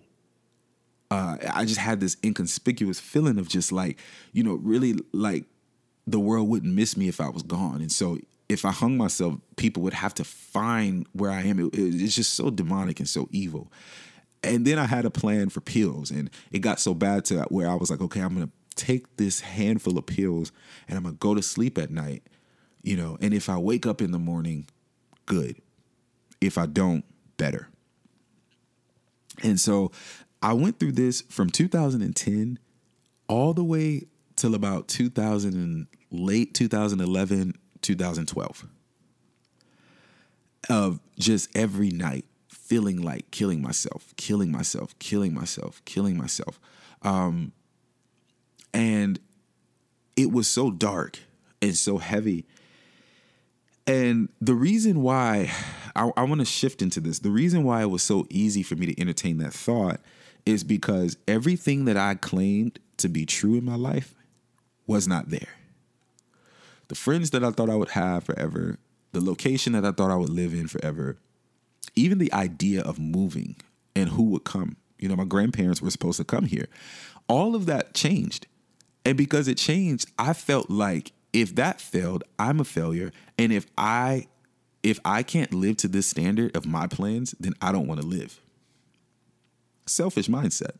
uh, 1.12 1.36
I 1.52 1.66
just 1.66 1.78
had 1.78 2.00
this 2.00 2.16
inconspicuous 2.24 2.98
feeling 2.98 3.38
of 3.38 3.46
just 3.46 3.70
like, 3.70 3.98
you 4.32 4.42
know, 4.42 4.54
really 4.54 4.94
like 5.12 5.44
the 6.06 6.20
world 6.20 6.48
wouldn't 6.48 6.74
miss 6.74 6.96
me 6.96 7.08
if 7.08 7.20
I 7.20 7.28
was 7.28 7.42
gone. 7.42 7.80
And 7.80 7.92
so 7.92 8.18
if 8.48 8.64
I 8.64 8.70
hung 8.70 8.96
myself, 8.96 9.34
people 9.56 9.82
would 9.84 9.94
have 9.94 10.14
to 10.14 10.24
find 10.24 11.06
where 11.12 11.30
I 11.30 11.42
am. 11.42 11.58
It, 11.58 11.74
it, 11.74 12.02
it's 12.02 12.14
just 12.14 12.34
so 12.34 12.50
demonic 12.50 13.00
and 13.00 13.08
so 13.08 13.28
evil. 13.30 13.72
And 14.42 14.66
then 14.66 14.78
I 14.78 14.86
had 14.86 15.04
a 15.04 15.10
plan 15.10 15.50
for 15.50 15.60
pills, 15.60 16.10
and 16.10 16.28
it 16.50 16.58
got 16.58 16.80
so 16.80 16.94
bad 16.94 17.24
to 17.26 17.42
where 17.44 17.68
I 17.68 17.74
was 17.74 17.90
like, 17.90 18.00
okay, 18.00 18.20
I'm 18.20 18.34
gonna 18.34 18.50
take 18.74 19.16
this 19.16 19.40
handful 19.40 19.98
of 19.98 20.06
pills 20.06 20.50
and 20.88 20.96
I'm 20.96 21.04
gonna 21.04 21.16
go 21.16 21.34
to 21.34 21.42
sleep 21.42 21.78
at 21.78 21.90
night, 21.90 22.24
you 22.82 22.96
know. 22.96 23.16
And 23.20 23.32
if 23.32 23.48
I 23.48 23.58
wake 23.58 23.86
up 23.86 24.02
in 24.02 24.10
the 24.10 24.18
morning, 24.18 24.66
good. 25.26 25.56
If 26.40 26.58
I 26.58 26.66
don't, 26.66 27.04
better. 27.36 27.68
And 29.42 29.60
so 29.60 29.92
I 30.42 30.52
went 30.54 30.78
through 30.78 30.92
this 30.92 31.22
from 31.22 31.50
2010 31.50 32.58
all 33.28 33.54
the 33.54 33.64
way 33.64 34.02
till 34.42 34.56
about 34.56 34.88
2000 34.88 35.54
and 35.54 35.86
late 36.10 36.52
2011, 36.52 37.54
2012 37.80 38.66
of 40.68 40.98
just 41.16 41.56
every 41.56 41.90
night 41.90 42.24
feeling 42.48 43.00
like 43.00 43.30
killing 43.30 43.62
myself, 43.62 44.12
killing 44.16 44.50
myself, 44.50 44.98
killing 44.98 45.32
myself, 45.32 45.80
killing 45.84 46.16
myself. 46.16 46.58
Um, 47.02 47.52
and 48.74 49.20
it 50.16 50.32
was 50.32 50.48
so 50.48 50.72
dark 50.72 51.20
and 51.60 51.76
so 51.76 51.98
heavy. 51.98 52.44
And 53.86 54.28
the 54.40 54.54
reason 54.54 55.02
why 55.02 55.52
I, 55.94 56.10
I 56.16 56.24
want 56.24 56.40
to 56.40 56.44
shift 56.44 56.82
into 56.82 56.98
this, 56.98 57.20
the 57.20 57.30
reason 57.30 57.62
why 57.62 57.82
it 57.82 57.90
was 57.90 58.02
so 58.02 58.26
easy 58.28 58.64
for 58.64 58.74
me 58.74 58.86
to 58.86 59.00
entertain 59.00 59.38
that 59.38 59.52
thought 59.52 60.00
is 60.44 60.64
because 60.64 61.16
everything 61.28 61.84
that 61.84 61.96
I 61.96 62.16
claimed 62.16 62.80
to 62.96 63.08
be 63.08 63.24
true 63.24 63.54
in 63.54 63.64
my 63.64 63.76
life 63.76 64.16
was 64.92 65.08
not 65.08 65.30
there. 65.30 65.48
The 66.88 66.94
friends 66.94 67.30
that 67.30 67.42
I 67.42 67.50
thought 67.50 67.70
I 67.70 67.76
would 67.76 67.90
have 67.90 68.24
forever, 68.24 68.78
the 69.12 69.24
location 69.24 69.72
that 69.72 69.86
I 69.86 69.92
thought 69.92 70.10
I 70.10 70.16
would 70.16 70.28
live 70.28 70.52
in 70.52 70.68
forever, 70.68 71.16
even 71.94 72.18
the 72.18 72.32
idea 72.34 72.82
of 72.82 72.98
moving 72.98 73.56
and 73.96 74.10
who 74.10 74.24
would 74.24 74.44
come. 74.44 74.76
You 74.98 75.08
know, 75.08 75.16
my 75.16 75.24
grandparents 75.24 75.80
were 75.80 75.90
supposed 75.90 76.18
to 76.18 76.24
come 76.24 76.44
here. 76.44 76.66
All 77.26 77.54
of 77.54 77.64
that 77.66 77.94
changed. 77.94 78.46
And 79.06 79.16
because 79.16 79.48
it 79.48 79.56
changed, 79.56 80.10
I 80.18 80.34
felt 80.34 80.68
like 80.68 81.12
if 81.32 81.54
that 81.54 81.80
failed, 81.80 82.22
I'm 82.38 82.60
a 82.60 82.64
failure. 82.64 83.12
And 83.38 83.50
if 83.50 83.66
I 83.78 84.26
if 84.82 84.98
I 85.04 85.22
can't 85.22 85.54
live 85.54 85.78
to 85.78 85.88
this 85.88 86.06
standard 86.06 86.54
of 86.54 86.66
my 86.66 86.86
plans, 86.86 87.34
then 87.40 87.54
I 87.62 87.72
don't 87.72 87.86
want 87.86 88.00
to 88.00 88.06
live. 88.06 88.40
Selfish 89.86 90.28
mindset. 90.28 90.76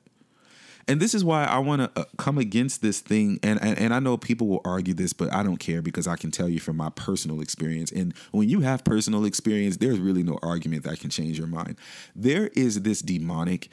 And 0.89 1.01
this 1.01 1.15
is 1.15 1.25
why 1.25 1.45
I 1.45 1.59
want 1.59 1.83
to 1.83 2.01
uh, 2.01 2.05
come 2.19 2.39
against 2.39 2.83
this 2.83 3.01
thing. 3.01 3.39
And, 3.43 3.63
and 3.63 3.79
and 3.79 3.95
I 3.95 4.01
know 4.01 4.17
people 4.17 4.49
will 4.49 4.61
argue 4.65 4.95
this, 4.95 5.13
but 5.13 5.33
I 5.33 5.43
don't 5.43 5.59
care 5.59 5.83
because 5.83 6.07
I 6.07 6.17
can 6.17 6.31
tell 6.31 6.49
you 6.49 6.61
from 6.61 6.77
my 6.77 6.91
personal 6.91 7.41
experience. 7.41 7.93
And 7.93 8.15
when 8.33 8.49
you 8.49 8.61
have 8.61 8.85
personal 8.85 9.25
experience, 9.25 9.77
there's 9.77 9.99
really 9.99 10.23
no 10.23 10.39
argument 10.43 10.85
that 10.85 11.01
can 11.01 11.11
change 11.11 11.39
your 11.39 11.47
mind. 11.47 11.77
There 12.17 12.49
is 12.55 12.83
this 12.83 13.01
demonic 13.01 13.69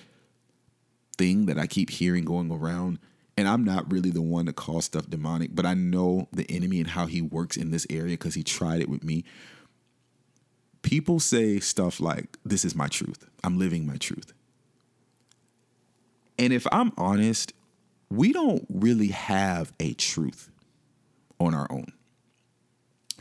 thing 1.18 1.48
that 1.48 1.58
I 1.58 1.68
keep 1.68 1.90
hearing 1.90 2.26
going 2.26 2.52
around 2.52 3.00
and 3.40 3.48
I'm 3.48 3.64
not 3.64 3.90
really 3.90 4.10
the 4.10 4.22
one 4.22 4.48
to 4.48 4.54
call 4.54 4.82
stuff 4.82 5.10
demonic, 5.10 5.56
but 5.56 5.66
I 5.66 5.74
know 5.74 6.28
the 6.34 6.46
enemy 6.50 6.80
and 6.80 6.90
how 6.90 7.06
he 7.06 7.22
works 7.22 7.56
in 7.56 7.72
this 7.72 7.88
area 7.90 8.14
because 8.14 8.36
he 8.36 8.44
tried 8.44 8.82
it 8.82 8.90
with 8.90 9.02
me. 9.02 9.24
People 10.82 11.22
say 11.22 11.62
stuff 11.62 12.02
like, 12.02 12.38
This 12.44 12.66
is 12.66 12.76
my 12.76 12.88
truth. 12.88 13.26
I'm 13.42 13.58
living 13.58 13.88
my 13.88 13.96
truth. 13.96 14.34
And 16.40 16.54
if 16.54 16.66
I'm 16.72 16.92
honest, 16.98 17.54
we 18.10 18.34
don't 18.34 18.66
really 18.70 19.10
have 19.10 19.74
a 19.80 19.94
truth 19.94 20.50
on 21.40 21.54
our 21.54 21.68
own. 21.70 21.92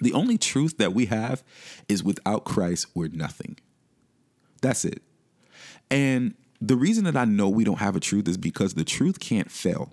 The 0.01 0.13
only 0.13 0.39
truth 0.39 0.79
that 0.79 0.95
we 0.95 1.07
have 1.07 1.43
is 1.89 2.05
without 2.05 2.45
Christ, 2.45 2.87
we're 2.95 3.09
nothing. 3.09 3.59
That's 4.63 4.85
it. 4.85 5.03
And 5.91 6.35
the 6.61 6.77
reason 6.77 7.05
that 7.05 7.17
I 7.17 7.25
know 7.25 7.49
we 7.49 7.65
don't 7.65 7.79
have 7.79 7.97
a 7.97 8.01
truth 8.01 8.29
is 8.29 8.37
because 8.37 8.75
the 8.75 8.85
truth 8.85 9.19
can't 9.19 9.51
fail. 9.51 9.93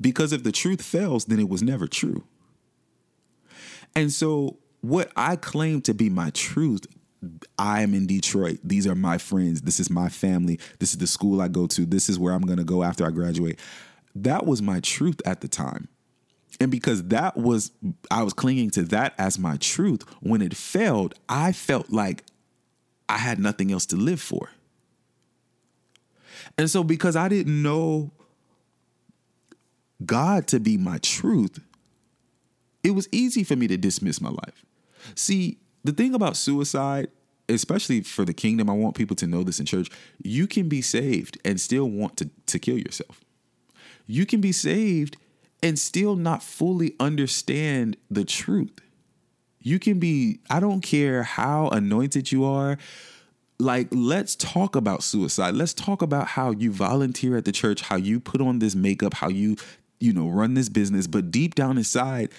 Because 0.00 0.32
if 0.32 0.42
the 0.42 0.52
truth 0.52 0.82
fails, 0.82 1.26
then 1.26 1.38
it 1.38 1.48
was 1.48 1.62
never 1.62 1.86
true. 1.86 2.24
And 3.94 4.12
so, 4.12 4.58
what 4.82 5.10
I 5.16 5.36
claim 5.36 5.80
to 5.82 5.94
be 5.94 6.10
my 6.10 6.30
truth, 6.30 6.86
I 7.58 7.82
am 7.82 7.94
in 7.94 8.06
Detroit. 8.06 8.58
These 8.62 8.86
are 8.86 8.94
my 8.94 9.18
friends. 9.18 9.62
This 9.62 9.80
is 9.80 9.90
my 9.90 10.08
family. 10.08 10.58
This 10.78 10.92
is 10.92 10.98
the 10.98 11.06
school 11.06 11.40
I 11.40 11.48
go 11.48 11.66
to. 11.68 11.86
This 11.86 12.08
is 12.08 12.18
where 12.18 12.32
I'm 12.32 12.42
going 12.42 12.58
to 12.58 12.64
go 12.64 12.82
after 12.82 13.06
I 13.06 13.10
graduate. 13.10 13.58
That 14.14 14.46
was 14.46 14.62
my 14.62 14.80
truth 14.80 15.20
at 15.26 15.40
the 15.40 15.48
time. 15.48 15.88
And 16.60 16.70
because 16.70 17.04
that 17.08 17.36
was, 17.36 17.70
I 18.10 18.22
was 18.22 18.32
clinging 18.32 18.70
to 18.70 18.82
that 18.84 19.14
as 19.18 19.38
my 19.38 19.56
truth. 19.58 20.04
When 20.20 20.40
it 20.40 20.56
failed, 20.56 21.14
I 21.28 21.52
felt 21.52 21.90
like 21.90 22.24
I 23.08 23.18
had 23.18 23.38
nothing 23.38 23.70
else 23.72 23.86
to 23.86 23.96
live 23.96 24.20
for. 24.20 24.50
And 26.58 26.70
so, 26.70 26.82
because 26.82 27.16
I 27.16 27.28
didn't 27.28 27.62
know 27.62 28.12
God 30.04 30.46
to 30.48 30.60
be 30.60 30.76
my 30.76 30.98
truth, 30.98 31.60
it 32.82 32.90
was 32.90 33.08
easy 33.12 33.44
for 33.44 33.56
me 33.56 33.66
to 33.68 33.76
dismiss 33.76 34.20
my 34.20 34.30
life. 34.30 34.64
See, 35.14 35.58
the 35.86 35.92
thing 35.92 36.14
about 36.14 36.36
suicide, 36.36 37.08
especially 37.48 38.00
for 38.02 38.24
the 38.24 38.34
kingdom, 38.34 38.68
I 38.68 38.74
want 38.74 38.96
people 38.96 39.16
to 39.16 39.26
know 39.26 39.42
this 39.42 39.60
in 39.60 39.66
church, 39.66 39.88
you 40.22 40.46
can 40.46 40.68
be 40.68 40.82
saved 40.82 41.38
and 41.44 41.60
still 41.60 41.88
want 41.88 42.16
to, 42.18 42.30
to 42.46 42.58
kill 42.58 42.78
yourself. 42.78 43.24
You 44.06 44.26
can 44.26 44.40
be 44.40 44.52
saved 44.52 45.16
and 45.62 45.78
still 45.78 46.16
not 46.16 46.42
fully 46.42 46.94
understand 47.00 47.96
the 48.10 48.24
truth. 48.24 48.80
You 49.60 49.78
can 49.78 49.98
be, 49.98 50.40
I 50.48 50.60
don't 50.60 50.80
care 50.80 51.24
how 51.24 51.68
anointed 51.68 52.30
you 52.30 52.44
are. 52.44 52.78
Like, 53.58 53.88
let's 53.90 54.36
talk 54.36 54.76
about 54.76 55.02
suicide. 55.02 55.54
Let's 55.54 55.74
talk 55.74 56.02
about 56.02 56.28
how 56.28 56.50
you 56.50 56.70
volunteer 56.70 57.36
at 57.36 57.46
the 57.46 57.52
church, 57.52 57.80
how 57.80 57.96
you 57.96 58.20
put 58.20 58.40
on 58.40 58.58
this 58.58 58.74
makeup, 58.74 59.14
how 59.14 59.28
you 59.28 59.56
you 59.98 60.12
know, 60.12 60.28
run 60.28 60.54
this 60.54 60.68
business, 60.68 61.06
but 61.06 61.30
deep 61.30 61.54
down 61.54 61.78
inside, 61.78 62.30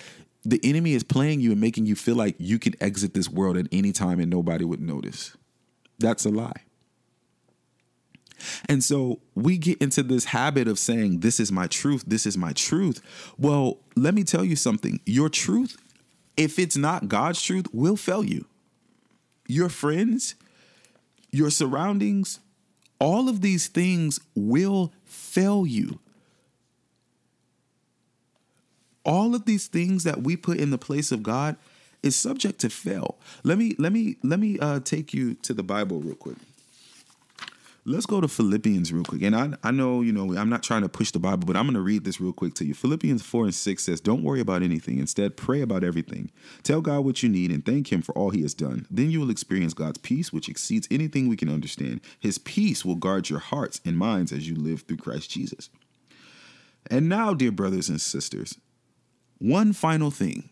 the 0.48 0.62
enemy 0.64 0.94
is 0.94 1.04
playing 1.04 1.42
you 1.42 1.52
and 1.52 1.60
making 1.60 1.86
you 1.86 1.94
feel 1.94 2.16
like 2.16 2.36
you 2.40 2.58
can 2.58 2.74
exit 2.82 3.14
this 3.14 3.30
world 3.30 3.58
at 3.58 3.68
any 3.70 3.92
time 3.92 4.18
and 4.22 4.32
nobody 4.32 4.64
would 4.64 4.80
notice. 4.80 5.36
That's 6.00 6.26
a 6.26 6.30
lie. 6.30 6.64
And 8.70 8.82
so 8.82 9.20
we 9.36 9.58
get 9.58 9.78
into 9.80 10.04
this 10.04 10.26
habit 10.26 10.70
of 10.70 10.80
saying, 10.80 11.20
This 11.20 11.42
is 11.42 11.52
my 11.52 11.68
truth, 11.68 12.06
this 12.08 12.26
is 12.26 12.38
my 12.38 12.54
truth. 12.54 13.02
Well, 13.38 13.80
let 13.98 14.14
me 14.14 14.24
tell 14.24 14.46
you 14.46 14.56
something. 14.56 15.02
Your 15.06 15.28
truth, 15.28 15.76
if 16.38 16.58
it's 16.58 16.78
not 16.78 17.10
God's 17.10 17.42
truth, 17.42 17.66
will 17.74 17.98
fail 17.98 18.24
you. 18.24 18.46
Your 19.48 19.68
friends, 19.68 20.36
your 21.30 21.50
surroundings, 21.50 22.40
all 23.00 23.28
of 23.28 23.42
these 23.42 23.68
things 23.68 24.22
will 24.34 24.94
fail 25.04 25.68
you 25.68 26.00
all 29.08 29.34
of 29.34 29.46
these 29.46 29.68
things 29.68 30.04
that 30.04 30.22
we 30.22 30.36
put 30.36 30.58
in 30.58 30.70
the 30.70 30.78
place 30.78 31.12
of 31.12 31.24
God 31.24 31.56
is 32.04 32.16
subject 32.16 32.60
to 32.60 32.70
fail. 32.70 33.18
Let 33.44 33.58
me 33.58 33.76
let 33.80 33.92
me 33.92 34.18
let 34.22 34.40
me 34.40 34.60
uh, 34.60 34.82
take 34.82 35.14
you 35.14 35.34
to 35.36 35.54
the 35.54 35.64
Bible 35.64 36.02
real 36.02 36.16
quick. 36.16 36.38
Let's 37.90 38.06
go 38.06 38.20
to 38.20 38.28
Philippians 38.28 38.92
real 38.92 39.06
quick. 39.06 39.22
And 39.22 39.34
I, 39.34 39.54
I 39.64 39.72
know, 39.72 40.02
you 40.02 40.12
know, 40.12 40.38
I'm 40.38 40.50
not 40.50 40.62
trying 40.62 40.82
to 40.82 40.90
push 40.90 41.12
the 41.12 41.20
Bible, 41.20 41.46
but 41.48 41.56
I'm 41.56 41.64
going 41.64 41.76
to 41.76 41.80
read 41.80 42.04
this 42.04 42.20
real 42.20 42.34
quick 42.34 42.54
to 42.56 42.66
you. 42.66 42.74
Philippians 42.74 43.22
4 43.22 43.46
and 43.46 43.56
6 43.56 43.82
says, 43.82 44.02
Don't 44.02 44.24
worry 44.24 44.42
about 44.42 44.62
anything. 44.62 45.00
Instead, 45.00 45.38
pray 45.38 45.62
about 45.62 45.86
everything. 45.86 46.30
Tell 46.64 46.82
God 46.82 47.06
what 47.06 47.24
you 47.24 47.30
need 47.30 47.50
and 47.50 47.66
thank 47.66 47.90
Him 47.90 48.02
for 48.02 48.12
all 48.12 48.32
He 48.32 48.42
has 48.42 48.54
done. 48.54 48.88
Then 48.92 49.10
you 49.10 49.22
will 49.22 49.30
experience 49.30 49.74
God's 49.74 50.00
peace, 50.00 50.34
which 50.34 50.50
exceeds 50.50 50.86
anything 50.92 51.30
we 51.30 51.38
can 51.38 51.48
understand. 51.48 52.02
His 52.20 52.38
peace 52.38 52.84
will 52.84 52.96
guard 52.96 53.30
your 53.30 53.40
hearts 53.40 53.80
and 53.86 53.98
minds 53.98 54.34
as 54.34 54.50
you 54.50 54.56
live 54.56 54.82
through 54.82 54.98
Christ 54.98 55.32
Jesus. 55.32 55.70
And 56.92 57.08
now, 57.08 57.34
dear 57.34 57.52
brothers 57.54 57.88
and 57.88 58.02
sisters, 58.02 58.58
one 59.40 59.74
final 59.74 60.12
thing 60.12 60.50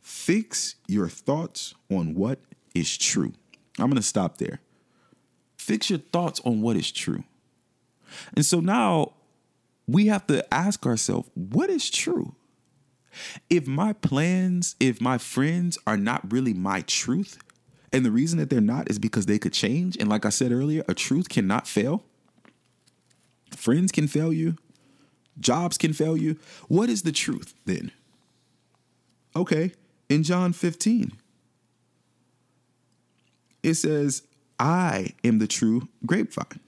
fix 0.00 0.76
your 0.86 1.08
thoughts 1.08 1.74
on 1.90 2.14
what 2.14 2.40
is 2.74 2.96
true. 2.96 3.32
I'm 3.78 3.86
going 3.86 3.96
to 3.96 4.02
stop 4.02 4.38
there. 4.38 4.60
Fix 5.58 5.90
your 5.90 5.98
thoughts 5.98 6.40
on 6.44 6.62
what 6.62 6.76
is 6.76 6.90
true. 6.90 7.24
And 8.34 8.44
so 8.44 8.60
now 8.60 9.12
we 9.86 10.06
have 10.06 10.26
to 10.28 10.42
ask 10.52 10.86
ourselves, 10.86 11.28
what 11.34 11.68
is 11.68 11.90
true? 11.90 12.34
If 13.50 13.66
my 13.66 13.92
plans, 13.92 14.76
if 14.80 15.00
my 15.00 15.18
friends 15.18 15.78
are 15.86 15.96
not 15.96 16.32
really 16.32 16.54
my 16.54 16.82
truth, 16.82 17.38
and 17.92 18.04
the 18.04 18.10
reason 18.10 18.38
that 18.38 18.50
they're 18.50 18.60
not 18.60 18.90
is 18.90 18.98
because 18.98 19.26
they 19.26 19.38
could 19.38 19.52
change. 19.52 19.96
And 19.98 20.08
like 20.08 20.26
I 20.26 20.30
said 20.30 20.52
earlier, 20.52 20.84
a 20.88 20.94
truth 20.94 21.28
cannot 21.28 21.66
fail. 21.66 22.04
Friends 23.56 23.92
can 23.92 24.08
fail 24.08 24.32
you, 24.32 24.56
jobs 25.40 25.78
can 25.78 25.92
fail 25.92 26.16
you. 26.16 26.38
What 26.68 26.90
is 26.90 27.02
the 27.02 27.12
truth 27.12 27.54
then? 27.64 27.92
Okay, 29.36 29.72
in 30.08 30.22
John 30.22 30.52
15, 30.52 31.12
it 33.62 33.74
says, 33.74 34.22
I 34.58 35.14
am 35.22 35.38
the 35.38 35.46
true 35.46 35.88
grapevine, 36.06 36.60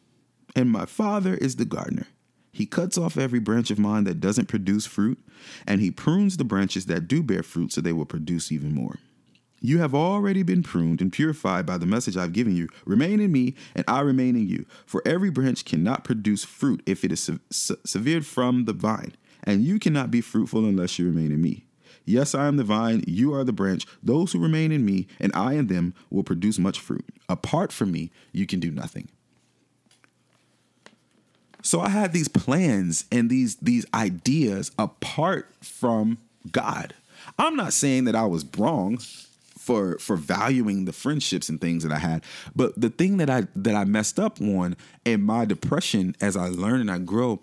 and 0.54 0.70
my 0.70 0.86
Father 0.86 1.34
is 1.34 1.56
the 1.56 1.64
gardener. 1.64 2.06
He 2.52 2.66
cuts 2.66 2.98
off 2.98 3.16
every 3.16 3.40
branch 3.40 3.70
of 3.70 3.78
mine 3.78 4.04
that 4.04 4.20
doesn't 4.20 4.48
produce 4.48 4.86
fruit, 4.86 5.18
and 5.66 5.80
he 5.80 5.90
prunes 5.90 6.36
the 6.36 6.44
branches 6.44 6.86
that 6.86 7.08
do 7.08 7.22
bear 7.22 7.42
fruit 7.42 7.72
so 7.72 7.80
they 7.80 7.92
will 7.92 8.04
produce 8.04 8.52
even 8.52 8.74
more. 8.74 8.96
You 9.60 9.78
have 9.78 9.94
already 9.94 10.42
been 10.42 10.62
pruned 10.62 11.00
and 11.00 11.12
purified 11.12 11.66
by 11.66 11.78
the 11.78 11.86
message 11.86 12.16
I've 12.16 12.32
given 12.32 12.56
you. 12.56 12.68
Remain 12.86 13.20
in 13.20 13.30
me, 13.30 13.54
and 13.74 13.84
I 13.86 14.00
remain 14.00 14.36
in 14.36 14.48
you. 14.48 14.66
For 14.86 15.02
every 15.04 15.30
branch 15.30 15.64
cannot 15.64 16.04
produce 16.04 16.44
fruit 16.44 16.82
if 16.86 17.04
it 17.04 17.12
is 17.12 17.30
severed 17.50 18.26
from 18.26 18.64
the 18.64 18.72
vine, 18.72 19.16
and 19.44 19.62
you 19.62 19.78
cannot 19.78 20.10
be 20.10 20.20
fruitful 20.20 20.64
unless 20.64 20.98
you 20.98 21.06
remain 21.06 21.30
in 21.30 21.42
me. 21.42 21.64
Yes, 22.10 22.34
I 22.34 22.46
am 22.46 22.56
the 22.56 22.64
vine, 22.64 23.04
you 23.06 23.32
are 23.32 23.44
the 23.44 23.52
branch. 23.52 23.86
Those 24.02 24.32
who 24.32 24.40
remain 24.40 24.72
in 24.72 24.84
me, 24.84 25.06
and 25.20 25.30
I 25.34 25.54
in 25.54 25.68
them, 25.68 25.94
will 26.10 26.24
produce 26.24 26.58
much 26.58 26.80
fruit. 26.80 27.04
Apart 27.28 27.72
from 27.72 27.92
me, 27.92 28.10
you 28.32 28.46
can 28.46 28.58
do 28.58 28.70
nothing. 28.70 29.08
So 31.62 31.80
I 31.80 31.90
had 31.90 32.12
these 32.12 32.28
plans 32.28 33.04
and 33.12 33.30
these 33.30 33.56
these 33.56 33.86
ideas 33.94 34.72
apart 34.78 35.52
from 35.60 36.18
God. 36.50 36.94
I'm 37.38 37.54
not 37.54 37.72
saying 37.72 38.04
that 38.04 38.16
I 38.16 38.24
was 38.24 38.44
wrong 38.56 38.98
for 39.58 39.98
for 39.98 40.16
valuing 40.16 40.86
the 40.86 40.92
friendships 40.92 41.48
and 41.48 41.60
things 41.60 41.82
that 41.82 41.92
I 41.92 41.98
had, 41.98 42.24
but 42.56 42.80
the 42.80 42.90
thing 42.90 43.18
that 43.18 43.30
I 43.30 43.46
that 43.54 43.74
I 43.74 43.84
messed 43.84 44.18
up 44.18 44.40
on 44.40 44.74
in 45.04 45.22
my 45.22 45.44
depression 45.44 46.16
as 46.20 46.36
I 46.36 46.48
learn 46.48 46.80
and 46.80 46.90
I 46.90 46.98
grow 46.98 47.40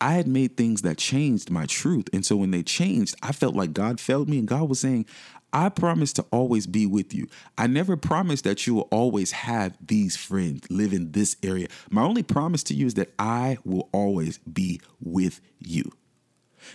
I 0.00 0.14
had 0.14 0.26
made 0.26 0.56
things 0.56 0.82
that 0.82 0.98
changed 0.98 1.50
my 1.50 1.66
truth. 1.66 2.08
And 2.12 2.24
so 2.24 2.36
when 2.36 2.50
they 2.50 2.62
changed, 2.62 3.14
I 3.22 3.32
felt 3.32 3.54
like 3.54 3.72
God 3.72 4.00
failed 4.00 4.28
me. 4.28 4.38
And 4.38 4.48
God 4.48 4.68
was 4.68 4.80
saying, 4.80 5.06
I 5.52 5.68
promise 5.68 6.12
to 6.14 6.24
always 6.30 6.66
be 6.66 6.86
with 6.86 7.12
you. 7.12 7.26
I 7.58 7.66
never 7.66 7.96
promised 7.96 8.44
that 8.44 8.66
you 8.66 8.74
will 8.74 8.88
always 8.90 9.32
have 9.32 9.76
these 9.84 10.16
friends 10.16 10.70
live 10.70 10.92
in 10.92 11.12
this 11.12 11.36
area. 11.42 11.68
My 11.90 12.02
only 12.02 12.22
promise 12.22 12.62
to 12.64 12.74
you 12.74 12.86
is 12.86 12.94
that 12.94 13.12
I 13.18 13.58
will 13.64 13.88
always 13.92 14.38
be 14.38 14.80
with 15.00 15.40
you. 15.58 15.90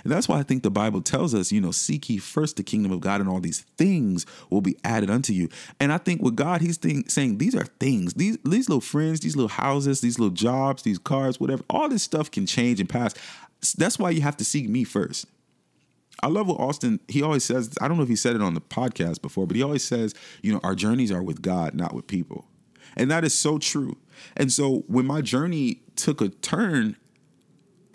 And 0.04 0.12
that's 0.12 0.28
why 0.28 0.40
I 0.40 0.44
think 0.44 0.64
the 0.64 0.72
Bible 0.72 1.02
tells 1.02 1.34
us, 1.34 1.52
you 1.52 1.62
know, 1.62 1.72
seek 1.72 2.10
ye 2.10 2.18
first 2.18 2.58
the 2.58 2.64
kingdom 2.64 2.92
of 2.92 3.02
God, 3.02 3.22
and 3.22 3.30
all 3.30 3.40
these 3.40 3.62
things 3.78 4.26
will 4.50 4.62
be 4.62 4.78
added 4.84 5.10
unto 5.10 5.34
you. 5.34 5.50
And 5.80 5.92
I 5.92 5.98
think 5.98 6.22
with 6.22 6.36
God, 6.36 6.62
He's 6.62 6.78
think, 6.78 7.10
saying 7.10 7.38
these 7.38 7.56
are 7.56 7.66
things, 7.66 8.14
these 8.16 8.38
these 8.44 8.70
little 8.70 8.82
friends, 8.82 9.20
these 9.22 9.36
little 9.36 9.50
houses, 9.50 10.02
these 10.02 10.20
little 10.20 10.34
jobs, 10.34 10.84
these 10.84 11.00
cars, 11.00 11.40
whatever. 11.40 11.64
All 11.70 11.90
this 11.90 12.04
stuff 12.04 12.32
can 12.32 12.46
change 12.46 12.80
and 12.80 12.90
pass. 12.90 13.14
That's 13.78 13.98
why 13.98 14.12
you 14.12 14.22
have 14.22 14.38
to 14.38 14.46
seek 14.46 14.70
me 14.70 14.84
first. 14.84 15.26
I 16.24 16.28
love 16.28 16.48
what 16.48 16.60
Austin, 16.60 17.00
he 17.08 17.22
always 17.22 17.44
says, 17.44 17.76
I 17.82 17.88
don't 17.88 17.98
know 17.98 18.04
if 18.04 18.10
he 18.10 18.16
said 18.16 18.36
it 18.36 18.42
on 18.42 18.54
the 18.54 18.62
podcast 18.62 19.22
before, 19.22 19.46
but 19.46 19.56
he 19.56 19.64
always 19.64 19.84
says, 19.84 20.14
you 20.42 20.54
know, 20.54 20.60
our 20.64 20.76
journeys 20.76 21.12
are 21.12 21.22
with 21.22 21.42
God, 21.42 21.74
not 21.74 21.94
with 21.94 22.08
people. 22.08 22.46
And 22.96 23.12
that 23.12 23.26
is 23.26 23.34
so 23.34 23.58
true. 23.58 23.98
And 24.38 24.52
so 24.52 24.86
when 24.88 25.06
my 25.06 25.22
journey 25.22 25.82
took 25.96 26.22
a 26.22 26.30
turn 26.30 26.96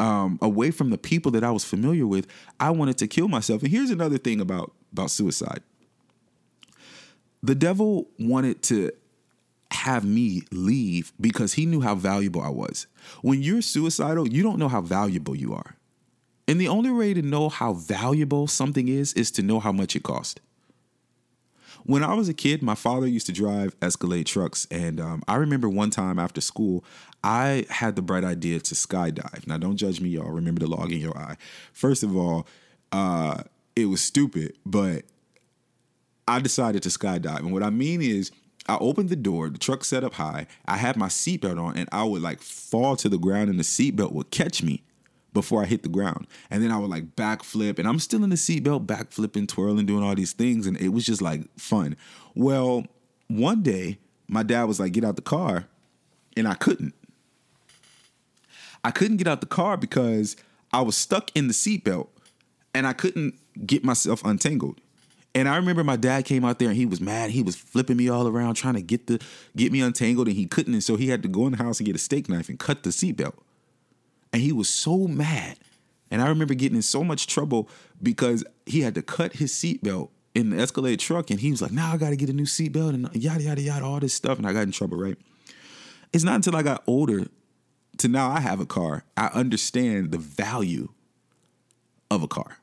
um, 0.00 0.38
away 0.40 0.70
from 0.70 0.90
the 0.90 0.98
people 0.98 1.30
that 1.32 1.44
I 1.44 1.50
was 1.50 1.64
familiar 1.64 2.06
with, 2.06 2.26
I 2.58 2.70
wanted 2.70 2.96
to 2.98 3.06
kill 3.06 3.28
myself. 3.28 3.62
And 3.62 3.70
here's 3.70 3.90
another 3.90 4.18
thing 4.18 4.40
about 4.40 4.72
about 4.92 5.10
suicide. 5.10 5.62
The 7.42 7.54
devil 7.54 8.08
wanted 8.18 8.62
to 8.64 8.90
have 9.72 10.04
me 10.04 10.42
leave 10.50 11.12
because 11.20 11.52
he 11.52 11.64
knew 11.64 11.80
how 11.80 11.94
valuable 11.94 12.40
I 12.40 12.48
was. 12.48 12.86
When 13.22 13.42
you're 13.42 13.62
suicidal, 13.62 14.26
you 14.26 14.42
don't 14.42 14.58
know 14.58 14.68
how 14.68 14.80
valuable 14.80 15.36
you 15.36 15.54
are. 15.54 15.76
And 16.48 16.60
the 16.60 16.68
only 16.68 16.90
way 16.90 17.14
to 17.14 17.22
know 17.22 17.48
how 17.48 17.74
valuable 17.74 18.48
something 18.48 18.88
is 18.88 19.12
is 19.12 19.30
to 19.32 19.42
know 19.42 19.60
how 19.60 19.70
much 19.70 19.94
it 19.94 20.02
cost. 20.02 20.40
When 21.84 22.02
I 22.02 22.14
was 22.14 22.28
a 22.28 22.34
kid, 22.34 22.62
my 22.62 22.74
father 22.74 23.06
used 23.06 23.26
to 23.26 23.32
drive 23.32 23.74
Escalade 23.80 24.26
trucks, 24.26 24.66
and 24.70 25.00
um, 25.00 25.22
I 25.26 25.36
remember 25.36 25.68
one 25.68 25.90
time 25.90 26.18
after 26.18 26.40
school, 26.40 26.84
I 27.22 27.66
had 27.68 27.96
the 27.96 28.02
bright 28.02 28.24
idea 28.24 28.60
to 28.60 28.74
skydive. 28.74 29.46
Now, 29.46 29.58
don't 29.58 29.76
judge 29.76 30.00
me, 30.00 30.10
y'all. 30.10 30.30
Remember 30.30 30.60
the 30.60 30.66
log 30.66 30.90
in 30.90 30.98
your 30.98 31.16
eye. 31.16 31.36
First 31.72 32.02
of 32.02 32.16
all, 32.16 32.46
uh, 32.92 33.42
it 33.76 33.86
was 33.86 34.00
stupid, 34.00 34.56
but 34.64 35.04
I 36.26 36.40
decided 36.40 36.82
to 36.84 36.88
skydive. 36.88 37.40
And 37.40 37.52
what 37.52 37.62
I 37.62 37.70
mean 37.70 38.00
is, 38.00 38.30
I 38.68 38.76
opened 38.78 39.08
the 39.08 39.16
door, 39.16 39.48
the 39.48 39.58
truck 39.58 39.84
set 39.84 40.04
up 40.04 40.14
high, 40.14 40.46
I 40.66 40.76
had 40.76 40.96
my 40.96 41.08
seatbelt 41.08 41.60
on, 41.60 41.76
and 41.76 41.88
I 41.92 42.04
would 42.04 42.22
like 42.22 42.40
fall 42.40 42.94
to 42.96 43.08
the 43.08 43.18
ground, 43.18 43.50
and 43.50 43.58
the 43.58 43.64
seatbelt 43.64 44.12
would 44.12 44.30
catch 44.30 44.62
me 44.62 44.82
before 45.32 45.62
I 45.62 45.66
hit 45.66 45.82
the 45.82 45.88
ground. 45.88 46.26
And 46.50 46.62
then 46.62 46.70
I 46.70 46.78
would 46.78 46.90
like 46.90 47.16
backflip, 47.16 47.78
and 47.78 47.88
I'm 47.88 47.98
still 47.98 48.22
in 48.22 48.30
the 48.30 48.36
seatbelt, 48.36 48.86
backflipping, 48.86 49.48
twirling, 49.48 49.86
doing 49.86 50.04
all 50.04 50.14
these 50.14 50.32
things. 50.32 50.66
And 50.66 50.76
it 50.80 50.90
was 50.90 51.04
just 51.04 51.22
like 51.22 51.42
fun. 51.58 51.96
Well, 52.34 52.86
one 53.28 53.62
day, 53.62 53.98
my 54.28 54.42
dad 54.42 54.64
was 54.64 54.78
like, 54.78 54.92
get 54.92 55.04
out 55.04 55.16
the 55.16 55.22
car. 55.22 55.66
And 56.36 56.46
I 56.46 56.54
couldn't. 56.54 56.94
I 58.84 58.90
couldn't 58.90 59.18
get 59.18 59.26
out 59.26 59.40
the 59.40 59.46
car 59.46 59.76
because 59.76 60.36
I 60.72 60.82
was 60.82 60.96
stuck 60.96 61.30
in 61.34 61.48
the 61.48 61.54
seatbelt 61.54 62.08
and 62.74 62.86
I 62.86 62.92
couldn't 62.92 63.34
get 63.66 63.84
myself 63.84 64.24
untangled. 64.24 64.80
And 65.34 65.48
I 65.48 65.56
remember 65.56 65.84
my 65.84 65.96
dad 65.96 66.24
came 66.24 66.44
out 66.44 66.58
there 66.58 66.68
and 66.68 66.76
he 66.76 66.86
was 66.86 67.00
mad. 67.00 67.30
He 67.30 67.42
was 67.42 67.54
flipping 67.54 67.96
me 67.96 68.08
all 68.08 68.26
around 68.26 68.54
trying 68.54 68.74
to 68.74 68.82
get 68.82 69.06
the 69.06 69.20
get 69.54 69.70
me 69.70 69.80
untangled 69.80 70.26
and 70.26 70.36
he 70.36 70.46
couldn't. 70.46 70.72
And 70.72 70.82
so 70.82 70.96
he 70.96 71.08
had 71.08 71.22
to 71.22 71.28
go 71.28 71.46
in 71.46 71.52
the 71.52 71.58
house 71.58 71.78
and 71.78 71.86
get 71.86 71.94
a 71.94 72.00
steak 72.00 72.28
knife 72.28 72.48
and 72.48 72.58
cut 72.58 72.82
the 72.82 72.90
seatbelt. 72.90 73.34
And 74.32 74.42
he 74.42 74.52
was 74.52 74.68
so 74.68 75.06
mad. 75.06 75.58
And 76.10 76.20
I 76.20 76.28
remember 76.28 76.54
getting 76.54 76.76
in 76.76 76.82
so 76.82 77.04
much 77.04 77.28
trouble 77.28 77.68
because 78.02 78.44
he 78.66 78.80
had 78.80 78.96
to 78.96 79.02
cut 79.02 79.34
his 79.34 79.52
seatbelt 79.52 80.08
in 80.34 80.50
the 80.50 80.58
Escalade 80.58 80.98
truck. 80.98 81.30
And 81.30 81.38
he 81.38 81.52
was 81.52 81.62
like, 81.62 81.70
now 81.70 81.92
I 81.92 81.96
got 81.96 82.10
to 82.10 82.16
get 82.16 82.28
a 82.28 82.32
new 82.32 82.44
seatbelt 82.44 82.90
and 82.90 83.14
yada, 83.14 83.42
yada, 83.42 83.60
yada, 83.60 83.84
all 83.84 84.00
this 84.00 84.14
stuff. 84.14 84.38
And 84.38 84.46
I 84.46 84.52
got 84.52 84.62
in 84.62 84.72
trouble, 84.72 84.98
right? 84.98 85.16
It's 86.12 86.24
not 86.24 86.34
until 86.34 86.56
I 86.56 86.62
got 86.62 86.82
older 86.88 87.26
to 88.00 88.08
now 88.08 88.30
I 88.30 88.40
have 88.40 88.60
a 88.60 88.66
car, 88.66 89.04
I 89.16 89.26
understand 89.26 90.10
the 90.10 90.18
value 90.18 90.88
of 92.10 92.22
a 92.22 92.28
car. 92.28 92.58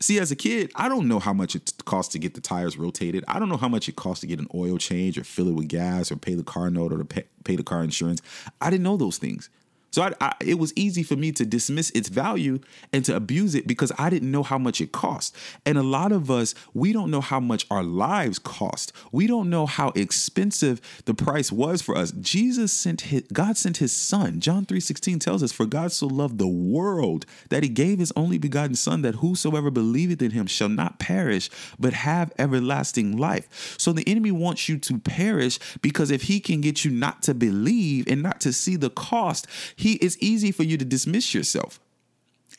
See, 0.00 0.20
as 0.20 0.30
a 0.30 0.36
kid, 0.36 0.70
I 0.76 0.88
don't 0.88 1.08
know 1.08 1.18
how 1.18 1.32
much 1.32 1.56
it 1.56 1.72
costs 1.84 2.12
to 2.12 2.20
get 2.20 2.34
the 2.34 2.40
tires 2.40 2.78
rotated. 2.78 3.24
I 3.26 3.40
don't 3.40 3.48
know 3.48 3.56
how 3.56 3.68
much 3.68 3.88
it 3.88 3.96
costs 3.96 4.20
to 4.20 4.28
get 4.28 4.38
an 4.38 4.46
oil 4.54 4.78
change 4.78 5.18
or 5.18 5.24
fill 5.24 5.48
it 5.48 5.54
with 5.54 5.66
gas 5.66 6.12
or 6.12 6.16
pay 6.16 6.34
the 6.34 6.44
car 6.44 6.70
note 6.70 6.92
or 6.92 6.98
to 6.98 7.04
pay, 7.04 7.24
pay 7.42 7.56
the 7.56 7.64
car 7.64 7.82
insurance. 7.82 8.22
I 8.60 8.70
didn't 8.70 8.84
know 8.84 8.96
those 8.96 9.18
things. 9.18 9.50
So 9.90 10.02
I, 10.02 10.12
I, 10.20 10.34
it 10.40 10.58
was 10.58 10.72
easy 10.76 11.02
for 11.02 11.16
me 11.16 11.32
to 11.32 11.46
dismiss 11.46 11.90
its 11.90 12.08
value 12.08 12.60
and 12.92 13.04
to 13.06 13.16
abuse 13.16 13.54
it 13.54 13.66
because 13.66 13.92
I 13.98 14.10
didn't 14.10 14.30
know 14.30 14.42
how 14.42 14.58
much 14.58 14.80
it 14.80 14.92
cost. 14.92 15.34
And 15.64 15.78
a 15.78 15.82
lot 15.82 16.12
of 16.12 16.30
us, 16.30 16.54
we 16.74 16.92
don't 16.92 17.10
know 17.10 17.20
how 17.20 17.40
much 17.40 17.66
our 17.70 17.82
lives 17.82 18.38
cost. 18.38 18.92
We 19.12 19.26
don't 19.26 19.50
know 19.50 19.66
how 19.66 19.90
expensive 19.90 20.80
the 21.06 21.14
price 21.14 21.50
was 21.50 21.82
for 21.82 21.96
us. 21.96 22.12
Jesus 22.12 22.72
sent 22.72 23.02
his, 23.02 23.22
God 23.32 23.56
sent 23.56 23.78
his 23.78 23.92
son. 23.92 24.40
John 24.40 24.66
3:16 24.66 25.18
tells 25.18 25.42
us, 25.42 25.52
"For 25.52 25.66
God 25.66 25.92
so 25.92 26.06
loved 26.06 26.38
the 26.38 26.46
world 26.46 27.26
that 27.48 27.62
he 27.62 27.68
gave 27.68 27.98
his 27.98 28.12
only 28.16 28.38
begotten 28.38 28.76
son 28.76 29.02
that 29.02 29.16
whosoever 29.16 29.70
believeth 29.70 30.22
in 30.22 30.32
him 30.32 30.46
shall 30.46 30.68
not 30.68 30.98
perish 30.98 31.50
but 31.78 31.92
have 31.92 32.32
everlasting 32.38 33.16
life." 33.16 33.76
So 33.78 33.92
the 33.92 34.08
enemy 34.08 34.30
wants 34.30 34.68
you 34.68 34.78
to 34.78 34.98
perish 34.98 35.58
because 35.80 36.10
if 36.10 36.22
he 36.22 36.40
can 36.40 36.60
get 36.60 36.84
you 36.84 36.90
not 36.90 37.22
to 37.22 37.34
believe 37.34 38.06
and 38.08 38.22
not 38.22 38.40
to 38.40 38.52
see 38.52 38.76
the 38.76 38.90
cost, 38.90 39.46
he 39.76 39.87
it's 39.94 40.16
easy 40.20 40.52
for 40.52 40.62
you 40.62 40.76
to 40.76 40.84
dismiss 40.84 41.34
yourself. 41.34 41.80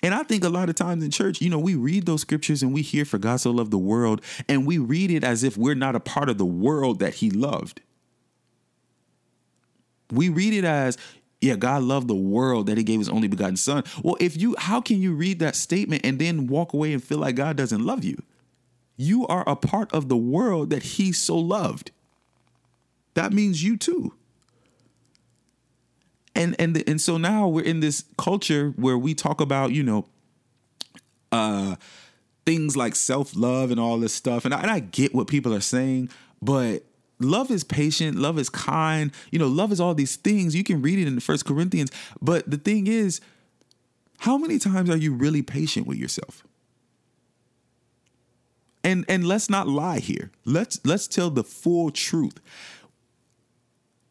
And 0.02 0.13
I 0.13 0.24
think 0.24 0.44
a 0.44 0.50
lot 0.50 0.70
of 0.70 0.76
times 0.76 1.04
in 1.04 1.12
church, 1.12 1.42
you 1.42 1.50
know, 1.50 1.60
we 1.60 1.76
read 1.76 2.06
those 2.06 2.22
scriptures 2.22 2.63
and 2.63 2.74
we 2.74 2.82
hear 2.82 3.04
for 3.04 3.18
God 3.18 3.38
so 3.38 3.52
loved 3.52 3.72
the 3.72 3.78
world, 3.78 4.22
and 4.48 4.65
we 4.65 4.78
read 4.78 5.12
it 5.12 5.24
as 5.24 5.44
if 5.44 5.58
we're 5.58 5.76
not 5.76 5.96
a 5.96 6.00
part 6.00 6.30
of 6.30 6.38
the 6.38 6.46
world 6.46 7.00
that 7.00 7.15
he 7.15 7.30
loved. 7.30 7.82
We 10.12 10.30
read 10.30 10.54
it 10.54 10.63
as 10.63 10.98
Yeah, 11.42 11.56
God 11.56 11.84
loved 11.84 12.08
the 12.08 12.15
world 12.15 12.68
that 12.68 12.78
he 12.78 12.84
gave 12.84 13.00
his 13.00 13.10
only 13.10 13.28
begotten 13.28 13.56
son. 13.56 13.84
Well, 14.04 14.18
if 14.20 14.36
you 14.36 14.56
how 14.58 14.82
can 14.82 15.02
you 15.02 15.13
read 15.13 15.39
that 15.39 15.56
statement 15.56 16.06
and 16.06 16.20
then 16.20 16.48
walk 16.48 16.74
away 16.74 16.92
and 16.92 17.04
feel 17.04 17.20
like 17.20 17.36
God 17.36 17.56
doesn't 17.56 17.86
love 17.86 18.04
you? 18.04 18.22
You 18.98 19.26
are 19.28 19.48
a 19.48 19.56
part 19.56 19.94
of 19.94 20.10
the 20.10 20.18
world 20.18 20.70
that 20.72 20.84
he 20.84 21.13
so 21.13 21.38
loved. 21.38 21.92
That 23.13 23.32
means 23.32 23.63
you 23.63 23.78
too. 23.78 24.13
And 26.39 26.56
and 26.58 26.82
and 26.88 27.02
so 27.02 27.17
now 27.17 27.49
we're 27.49 27.65
in 27.65 27.82
this 27.82 28.06
culture 28.17 28.73
where 28.78 28.97
we 28.97 29.13
talk 29.13 29.41
about, 29.41 29.71
you 29.71 29.84
know, 29.84 30.08
uh 31.34 31.75
things 32.45 32.75
like 32.75 32.95
self-love 32.95 33.69
and 33.69 33.80
all 33.80 33.99
this 33.99 34.13
stuff. 34.13 34.45
And 34.45 34.54
I, 34.54 34.62
and 34.62 34.71
I 34.71 34.80
get 34.80 35.13
what 35.13 35.28
people 35.28 35.54
are 35.54 35.60
saying, 35.60 36.10
but 36.41 36.84
love 37.19 37.52
is 37.52 37.65
patient 37.65 38.17
love 38.17 38.39
is 38.39 38.49
kind 38.49 39.12
you 39.30 39.38
know 39.38 39.47
love 39.47 39.73
is 39.73 39.82
all 39.82 39.93
these 39.93 40.15
things. 40.15 40.56
You 40.56 40.63
can 40.63 40.82
read 40.82 40.97
it 40.97 41.08
in 41.08 41.15
the 41.15 41.21
first 41.21 41.45
corinthians. 41.45 41.91
But 42.21 42.49
the 42.49 42.58
thing 42.58 42.88
is 42.88 43.19
how 44.19 44.38
many 44.38 44.60
times 44.60 44.89
are 44.89 44.97
you 44.97 45.13
really 45.13 45.41
patient 45.41 45.88
with 45.88 45.97
yourself? 45.97 46.45
And 48.82 49.04
and 49.10 49.28
let's 49.28 49.49
not 49.49 49.67
lie 49.67 49.99
here. 49.99 50.32
Let's 50.45 50.80
let's 50.86 51.06
tell 51.06 51.30
the 51.30 51.43
full 51.43 51.91
truth. 51.91 52.39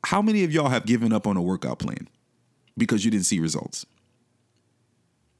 How 0.05 0.21
many 0.21 0.45
of 0.45 0.53
y'all 0.53 0.69
have 0.69 0.85
given 0.85 1.11
up 1.11 1.27
on 1.27 1.39
a 1.39 1.43
workout 1.43 1.79
plan 1.79 2.07
because 2.79 3.05
you 3.05 3.11
didn't 3.11 3.27
see 3.27 3.41
results 3.41 3.85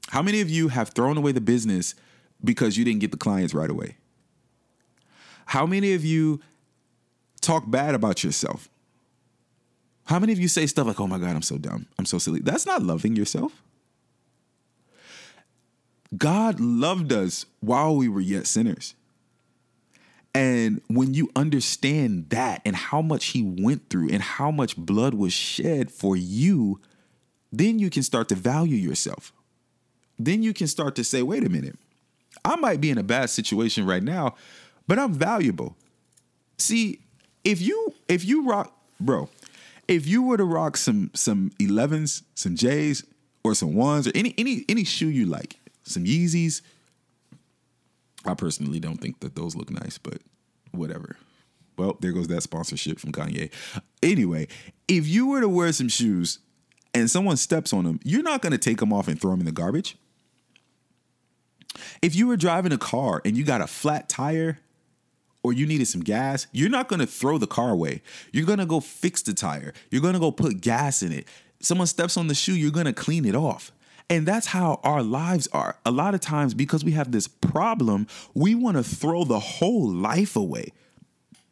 how 0.09 0.21
many 0.21 0.41
of 0.41 0.49
you 0.49 0.67
have 0.67 0.89
thrown 0.89 1.17
away 1.17 1.31
the 1.31 1.41
business 1.41 1.95
because 2.43 2.77
you 2.77 2.85
didn't 2.85 2.99
get 2.99 3.11
the 3.11 3.17
clients 3.17 3.53
right 3.53 3.69
away 3.69 3.95
how 5.49 5.65
many 5.65 5.93
of 5.93 6.05
you 6.05 6.41
talk 7.41 7.63
bad 7.67 7.95
about 7.95 8.23
yourself? 8.23 8.69
How 10.05 10.19
many 10.19 10.31
of 10.31 10.39
you 10.39 10.47
say 10.47 10.67
stuff 10.67 10.85
like, 10.85 10.99
oh 10.99 11.07
my 11.07 11.17
God, 11.17 11.35
I'm 11.35 11.41
so 11.41 11.57
dumb. 11.57 11.87
I'm 11.97 12.05
so 12.05 12.19
silly? 12.19 12.39
That's 12.39 12.67
not 12.67 12.83
loving 12.83 13.15
yourself. 13.15 13.63
God 16.15 16.59
loved 16.59 17.11
us 17.11 17.47
while 17.61 17.95
we 17.95 18.09
were 18.09 18.21
yet 18.21 18.45
sinners. 18.45 18.93
And 20.35 20.81
when 20.87 21.15
you 21.15 21.31
understand 21.35 22.29
that 22.29 22.61
and 22.63 22.75
how 22.75 23.01
much 23.01 23.27
he 23.27 23.41
went 23.41 23.89
through 23.89 24.09
and 24.09 24.21
how 24.21 24.51
much 24.51 24.77
blood 24.77 25.15
was 25.15 25.33
shed 25.33 25.91
for 25.91 26.15
you, 26.15 26.79
then 27.51 27.79
you 27.79 27.89
can 27.89 28.03
start 28.03 28.29
to 28.29 28.35
value 28.35 28.75
yourself. 28.75 29.33
Then 30.17 30.43
you 30.43 30.53
can 30.53 30.67
start 30.67 30.95
to 30.95 31.03
say, 31.03 31.21
wait 31.21 31.45
a 31.45 31.49
minute, 31.49 31.77
I 32.43 32.55
might 32.55 32.81
be 32.81 32.89
in 32.89 32.97
a 32.97 33.03
bad 33.03 33.29
situation 33.29 33.85
right 33.85 34.03
now, 34.03 34.35
but 34.87 34.99
I'm 34.99 35.13
valuable. 35.13 35.75
See, 36.57 36.99
if 37.43 37.61
you 37.61 37.93
if 38.07 38.25
you 38.25 38.47
rock, 38.47 38.75
bro, 38.99 39.29
if 39.87 40.05
you 40.07 40.23
were 40.23 40.37
to 40.37 40.43
rock 40.43 40.77
some 40.77 41.11
some 41.13 41.51
11s, 41.59 42.23
some 42.35 42.55
J's, 42.55 43.05
or 43.43 43.55
some 43.55 43.75
ones, 43.75 44.07
or 44.07 44.11
any 44.13 44.33
any 44.37 44.65
any 44.67 44.83
shoe 44.83 45.07
you 45.07 45.25
like, 45.25 45.57
some 45.83 46.05
Yeezys. 46.05 46.61
I 48.25 48.33
personally 48.33 48.81
don't 48.81 48.97
think 48.97 49.21
that 49.21 49.35
those 49.35 49.55
look 49.55 49.71
nice, 49.71 49.97
but 49.97 50.21
whatever. 50.71 51.15
Well, 51.77 51.97
there 52.01 52.11
goes 52.11 52.27
that 52.27 52.43
sponsorship 52.43 52.99
from 52.99 53.13
Kanye. 53.13 53.49
Anyway, 54.03 54.49
if 54.89 55.07
you 55.07 55.27
were 55.27 55.39
to 55.39 55.47
wear 55.47 55.71
some 55.71 55.87
shoes 55.87 56.39
and 56.93 57.09
someone 57.09 57.37
steps 57.37 57.73
on 57.73 57.83
them, 57.85 57.99
you're 58.03 58.23
not 58.23 58.41
going 58.41 58.51
to 58.51 58.57
take 58.57 58.77
them 58.77 58.91
off 58.91 59.07
and 59.07 59.19
throw 59.19 59.31
them 59.31 59.41
in 59.41 59.45
the 59.45 59.51
garbage. 59.51 59.97
If 62.01 62.15
you 62.15 62.27
were 62.27 62.37
driving 62.37 62.71
a 62.71 62.77
car 62.77 63.21
and 63.23 63.37
you 63.37 63.43
got 63.43 63.61
a 63.61 63.67
flat 63.67 64.09
tire 64.09 64.59
or 65.43 65.53
you 65.53 65.65
needed 65.65 65.87
some 65.87 66.01
gas, 66.01 66.47
you're 66.51 66.69
not 66.69 66.89
going 66.89 66.99
to 66.99 67.07
throw 67.07 67.37
the 67.37 67.47
car 67.47 67.71
away. 67.71 68.01
You're 68.31 68.45
going 68.45 68.59
to 68.59 68.65
go 68.65 68.79
fix 68.79 69.21
the 69.21 69.33
tire. 69.33 69.73
You're 69.89 70.01
going 70.01 70.13
to 70.13 70.19
go 70.19 70.31
put 70.31 70.61
gas 70.61 71.01
in 71.01 71.11
it. 71.11 71.27
Someone 71.61 71.87
steps 71.87 72.17
on 72.17 72.27
the 72.27 72.35
shoe, 72.35 72.53
you're 72.53 72.71
going 72.71 72.85
to 72.85 72.93
clean 72.93 73.25
it 73.25 73.35
off. 73.35 73.71
And 74.09 74.25
that's 74.25 74.47
how 74.47 74.79
our 74.83 75.03
lives 75.03 75.47
are. 75.53 75.77
A 75.85 75.91
lot 75.91 76.15
of 76.15 76.19
times, 76.19 76.53
because 76.53 76.83
we 76.83 76.93
have 76.93 77.11
this 77.11 77.27
problem, 77.27 78.07
we 78.33 78.55
want 78.55 78.77
to 78.77 78.83
throw 78.83 79.23
the 79.23 79.39
whole 79.39 79.87
life 79.87 80.35
away 80.35 80.71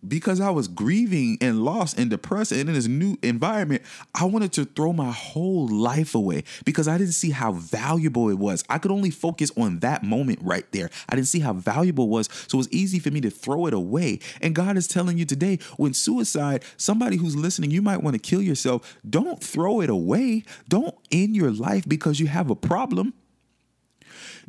because 0.06 0.40
I 0.40 0.50
was 0.50 0.68
grieving 0.68 1.38
and 1.42 1.64
lost 1.64 1.98
and 1.98 2.10
depressed 2.10 2.52
and 2.52 2.68
in 2.68 2.76
this 2.76 2.88
new 2.88 3.18
environment, 3.24 3.82
I 4.14 4.26
wanted 4.26 4.54
to 4.54 4.66
throw 4.66 4.94
my 4.94 5.12
whole 5.12 5.68
life 5.68 6.14
away 6.14 6.44
because 6.66 6.88
I 6.88 6.98
didn't 6.98 7.14
see 7.14 7.32
how 7.32 7.54
valuable 7.54 8.30
it 8.30 8.38
was. 8.38 8.64
I 8.70 8.78
could 8.78 8.92
only 8.92 9.10
focus 9.10 9.52
on 9.58 9.80
that 9.80 10.04
moment 10.04 10.40
right 10.42 10.70
there. 10.72 10.90
I 11.10 11.16
didn't 11.16 11.28
see 11.28 11.40
how 11.40 11.54
valuable 11.54 12.06
it 12.06 12.10
was. 12.10 12.30
So 12.48 12.58
it 12.58 12.60
was 12.60 12.72
easy 12.72 13.00
for 13.00 13.12
me 13.12 13.22
to 13.22 13.30
throw 13.30 13.66
it 13.66 13.74
away. 13.74 14.20
And 14.42 14.54
God 14.54 14.78
is 14.78 14.88
telling 14.88 15.18
you 15.18 15.26
today 15.26 15.60
when 15.78 15.94
suicide, 15.94 16.64
somebody 16.78 17.18
who's 17.18 17.36
listening, 17.36 17.72
you 17.72 17.82
might 17.82 18.04
want 18.04 18.14
to 18.14 18.20
kill 18.20 18.42
yourself. 18.42 18.98
Don't 19.10 19.44
throw 19.44 19.82
it 19.82 19.90
away. 19.90 20.44
Don't 20.70 20.96
end 21.12 21.36
your 21.36 21.52
life 21.52 21.88
because 21.88 22.20
you 22.20 22.28
have 22.28 22.50
a 22.50 22.56
problem. 22.56 23.14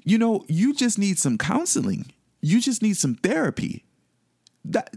You 0.04 0.18
know, 0.18 0.44
you 0.48 0.74
just 0.74 0.98
need 0.98 1.18
some 1.18 1.38
counseling. 1.38 2.12
You 2.40 2.60
just 2.60 2.82
need 2.82 2.96
some 2.96 3.14
therapy. 3.14 3.84
That 4.64 4.94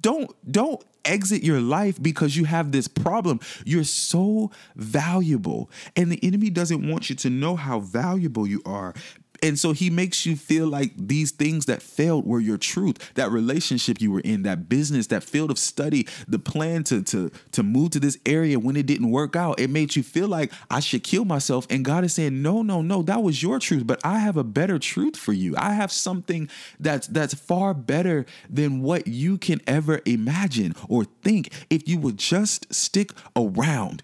don't 0.00 0.30
don't 0.50 0.82
exit 1.04 1.42
your 1.42 1.60
life 1.60 2.00
because 2.02 2.36
you 2.36 2.44
have 2.44 2.70
this 2.70 2.86
problem. 2.86 3.40
You're 3.64 3.84
so 3.84 4.50
valuable. 4.76 5.70
And 5.96 6.12
the 6.12 6.22
enemy 6.22 6.50
doesn't 6.50 6.86
want 6.86 7.08
you 7.08 7.16
to 7.16 7.30
know 7.30 7.56
how 7.56 7.80
valuable 7.80 8.46
you 8.46 8.62
are 8.66 8.94
and 9.42 9.58
so 9.58 9.72
he 9.72 9.90
makes 9.90 10.26
you 10.26 10.36
feel 10.36 10.66
like 10.66 10.92
these 10.96 11.30
things 11.30 11.66
that 11.66 11.82
failed 11.82 12.26
were 12.26 12.40
your 12.40 12.58
truth. 12.58 13.14
That 13.14 13.30
relationship 13.30 14.00
you 14.00 14.10
were 14.10 14.20
in 14.20 14.42
that 14.42 14.68
business 14.68 15.08
that 15.08 15.22
field 15.22 15.50
of 15.50 15.58
study 15.58 16.06
the 16.26 16.38
plan 16.38 16.84
to 16.84 17.02
to 17.02 17.30
to 17.52 17.62
move 17.62 17.90
to 17.90 18.00
this 18.00 18.18
area 18.26 18.58
when 18.58 18.76
it 18.76 18.86
didn't 18.86 19.10
work 19.10 19.36
out 19.36 19.60
it 19.60 19.70
made 19.70 19.96
you 19.96 20.02
feel 20.02 20.28
like 20.28 20.52
i 20.70 20.80
should 20.80 21.02
kill 21.02 21.24
myself. 21.24 21.66
And 21.70 21.84
god 21.84 22.04
is 22.04 22.14
saying 22.14 22.42
no 22.42 22.62
no 22.62 22.82
no 22.82 23.02
that 23.02 23.22
was 23.22 23.42
your 23.42 23.58
truth 23.58 23.86
but 23.86 24.00
i 24.04 24.18
have 24.18 24.36
a 24.36 24.44
better 24.44 24.78
truth 24.78 25.16
for 25.16 25.32
you. 25.32 25.54
I 25.56 25.74
have 25.74 25.92
something 25.92 26.48
that's 26.80 27.06
that's 27.06 27.34
far 27.34 27.74
better 27.74 28.26
than 28.48 28.82
what 28.82 29.06
you 29.06 29.38
can 29.38 29.60
ever 29.66 30.00
imagine 30.04 30.74
or 30.88 31.04
think. 31.04 31.52
If 31.70 31.88
you 31.88 31.98
would 31.98 32.16
just 32.16 32.72
stick 32.72 33.12
around 33.36 34.02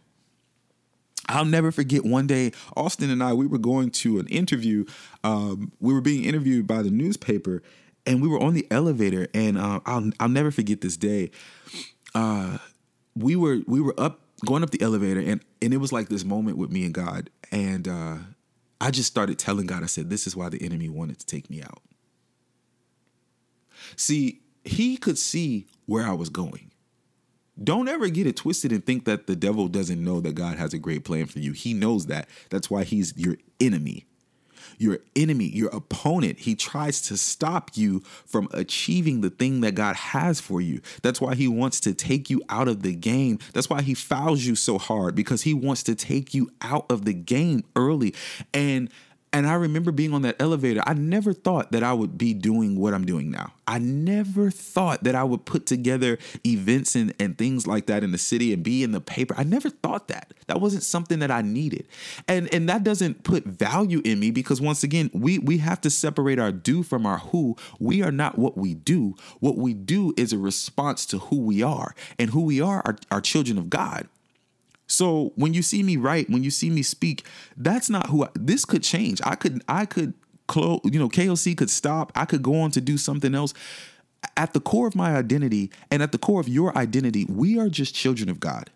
I'll 1.28 1.44
never 1.44 1.72
forget 1.72 2.04
one 2.04 2.26
day, 2.26 2.52
Austin 2.76 3.10
and 3.10 3.22
I, 3.22 3.32
we 3.32 3.46
were 3.46 3.58
going 3.58 3.90
to 3.90 4.18
an 4.18 4.26
interview. 4.28 4.84
Um, 5.22 5.72
we 5.80 5.92
were 5.92 6.00
being 6.00 6.24
interviewed 6.24 6.66
by 6.66 6.82
the 6.82 6.90
newspaper, 6.90 7.62
and 8.06 8.22
we 8.22 8.28
were 8.28 8.40
on 8.40 8.54
the 8.54 8.66
elevator. 8.70 9.28
And 9.34 9.58
uh, 9.58 9.80
I'll 9.86 10.10
I'll 10.20 10.28
never 10.28 10.50
forget 10.50 10.80
this 10.80 10.96
day. 10.96 11.30
Uh, 12.14 12.58
we 13.14 13.36
were 13.36 13.60
we 13.66 13.80
were 13.80 13.94
up 13.98 14.20
going 14.44 14.62
up 14.62 14.70
the 14.70 14.82
elevator, 14.82 15.20
and 15.20 15.40
and 15.62 15.72
it 15.74 15.78
was 15.78 15.92
like 15.92 16.08
this 16.08 16.24
moment 16.24 16.58
with 16.58 16.70
me 16.70 16.84
and 16.84 16.94
God. 16.94 17.30
And 17.50 17.88
uh, 17.88 18.16
I 18.80 18.90
just 18.90 19.08
started 19.08 19.38
telling 19.38 19.66
God, 19.66 19.82
I 19.82 19.86
said, 19.86 20.10
"This 20.10 20.26
is 20.26 20.36
why 20.36 20.48
the 20.48 20.62
enemy 20.62 20.88
wanted 20.88 21.18
to 21.20 21.26
take 21.26 21.50
me 21.50 21.62
out." 21.62 21.82
See, 23.96 24.40
he 24.64 24.96
could 24.96 25.18
see 25.18 25.66
where 25.86 26.06
I 26.06 26.12
was 26.12 26.28
going. 26.28 26.70
Don't 27.62 27.88
ever 27.88 28.08
get 28.08 28.26
it 28.26 28.36
twisted 28.36 28.72
and 28.72 28.84
think 28.84 29.04
that 29.04 29.26
the 29.26 29.36
devil 29.36 29.68
doesn't 29.68 30.02
know 30.02 30.20
that 30.20 30.34
God 30.34 30.58
has 30.58 30.74
a 30.74 30.78
great 30.78 31.04
plan 31.04 31.26
for 31.26 31.38
you. 31.38 31.52
He 31.52 31.72
knows 31.72 32.06
that. 32.06 32.28
That's 32.50 32.68
why 32.68 32.84
he's 32.84 33.16
your 33.16 33.36
enemy. 33.60 34.06
Your 34.76 34.98
enemy, 35.14 35.44
your 35.44 35.68
opponent, 35.70 36.40
he 36.40 36.56
tries 36.56 37.00
to 37.02 37.16
stop 37.16 37.70
you 37.74 38.00
from 38.26 38.48
achieving 38.52 39.20
the 39.20 39.30
thing 39.30 39.60
that 39.60 39.76
God 39.76 39.94
has 39.94 40.40
for 40.40 40.60
you. 40.60 40.80
That's 41.02 41.20
why 41.20 41.36
he 41.36 41.46
wants 41.46 41.78
to 41.80 41.94
take 41.94 42.28
you 42.28 42.42
out 42.48 42.66
of 42.66 42.82
the 42.82 42.94
game. 42.94 43.38
That's 43.52 43.70
why 43.70 43.82
he 43.82 43.94
fouls 43.94 44.44
you 44.44 44.56
so 44.56 44.78
hard 44.78 45.14
because 45.14 45.42
he 45.42 45.54
wants 45.54 45.84
to 45.84 45.94
take 45.94 46.34
you 46.34 46.50
out 46.60 46.86
of 46.90 47.04
the 47.04 47.14
game 47.14 47.62
early. 47.76 48.14
And 48.52 48.90
and 49.34 49.48
I 49.48 49.54
remember 49.54 49.90
being 49.90 50.14
on 50.14 50.22
that 50.22 50.36
elevator. 50.40 50.80
I 50.86 50.94
never 50.94 51.32
thought 51.32 51.72
that 51.72 51.82
I 51.82 51.92
would 51.92 52.16
be 52.16 52.34
doing 52.34 52.78
what 52.78 52.94
I'm 52.94 53.04
doing 53.04 53.32
now. 53.32 53.52
I 53.66 53.78
never 53.78 54.48
thought 54.48 55.02
that 55.02 55.16
I 55.16 55.24
would 55.24 55.44
put 55.44 55.66
together 55.66 56.18
events 56.46 56.94
and, 56.94 57.12
and 57.18 57.36
things 57.36 57.66
like 57.66 57.86
that 57.86 58.04
in 58.04 58.12
the 58.12 58.18
city 58.18 58.52
and 58.52 58.62
be 58.62 58.84
in 58.84 58.92
the 58.92 59.00
paper. 59.00 59.34
I 59.36 59.42
never 59.42 59.70
thought 59.70 60.06
that. 60.06 60.32
That 60.46 60.60
wasn't 60.60 60.84
something 60.84 61.18
that 61.18 61.32
I 61.32 61.42
needed. 61.42 61.88
And 62.28 62.52
and 62.54 62.68
that 62.68 62.84
doesn't 62.84 63.24
put 63.24 63.44
value 63.44 64.00
in 64.04 64.20
me 64.20 64.30
because 64.30 64.60
once 64.60 64.84
again, 64.84 65.10
we 65.12 65.40
we 65.40 65.58
have 65.58 65.80
to 65.80 65.90
separate 65.90 66.38
our 66.38 66.52
do 66.52 66.84
from 66.84 67.04
our 67.04 67.18
who. 67.18 67.56
We 67.80 68.02
are 68.02 68.12
not 68.12 68.38
what 68.38 68.56
we 68.56 68.74
do. 68.74 69.16
What 69.40 69.56
we 69.56 69.74
do 69.74 70.14
is 70.16 70.32
a 70.32 70.38
response 70.38 71.06
to 71.06 71.18
who 71.18 71.40
we 71.40 71.60
are. 71.60 71.96
And 72.20 72.30
who 72.30 72.42
we 72.42 72.60
are 72.60 72.82
are, 72.84 72.96
are 73.10 73.20
children 73.20 73.58
of 73.58 73.68
God. 73.68 74.08
So 74.94 75.32
when 75.34 75.54
you 75.54 75.62
see 75.62 75.82
me 75.82 75.96
write, 75.96 76.30
when 76.30 76.44
you 76.44 76.50
see 76.50 76.70
me 76.70 76.82
speak, 76.82 77.26
that's 77.56 77.90
not 77.90 78.06
who 78.06 78.24
I, 78.24 78.28
this 78.34 78.64
could 78.64 78.84
change. 78.84 79.20
I 79.24 79.34
could 79.34 79.62
I 79.68 79.86
could 79.86 80.14
close, 80.46 80.80
you 80.84 81.00
know, 81.00 81.08
KOC 81.08 81.56
could 81.56 81.70
stop. 81.70 82.12
I 82.14 82.24
could 82.24 82.42
go 82.42 82.60
on 82.60 82.70
to 82.72 82.80
do 82.80 82.96
something 82.96 83.34
else. 83.34 83.54
At 84.36 84.54
the 84.54 84.60
core 84.60 84.86
of 84.86 84.94
my 84.94 85.16
identity 85.16 85.70
and 85.90 86.02
at 86.02 86.12
the 86.12 86.18
core 86.18 86.40
of 86.40 86.48
your 86.48 86.76
identity, 86.78 87.26
we 87.28 87.58
are 87.58 87.68
just 87.68 87.94
children 87.94 88.28
of 88.28 88.38
God. 88.38 88.70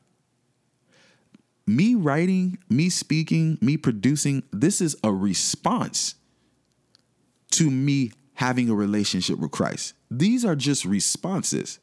Me 1.67 1.95
writing, 1.95 2.59
me 2.69 2.89
speaking, 2.89 3.57
me 3.61 3.77
producing, 3.77 4.43
this 4.53 4.81
is 4.81 4.97
a 5.05 5.13
response 5.13 6.17
to 7.53 7.71
me 7.71 8.11
having 8.35 8.69
a 8.69 8.75
relationship 8.75 9.39
with 9.39 9.51
Christ. 9.53 9.95
These 10.11 10.45
are 10.45 10.57
just 10.57 10.85
responses. 10.85 11.79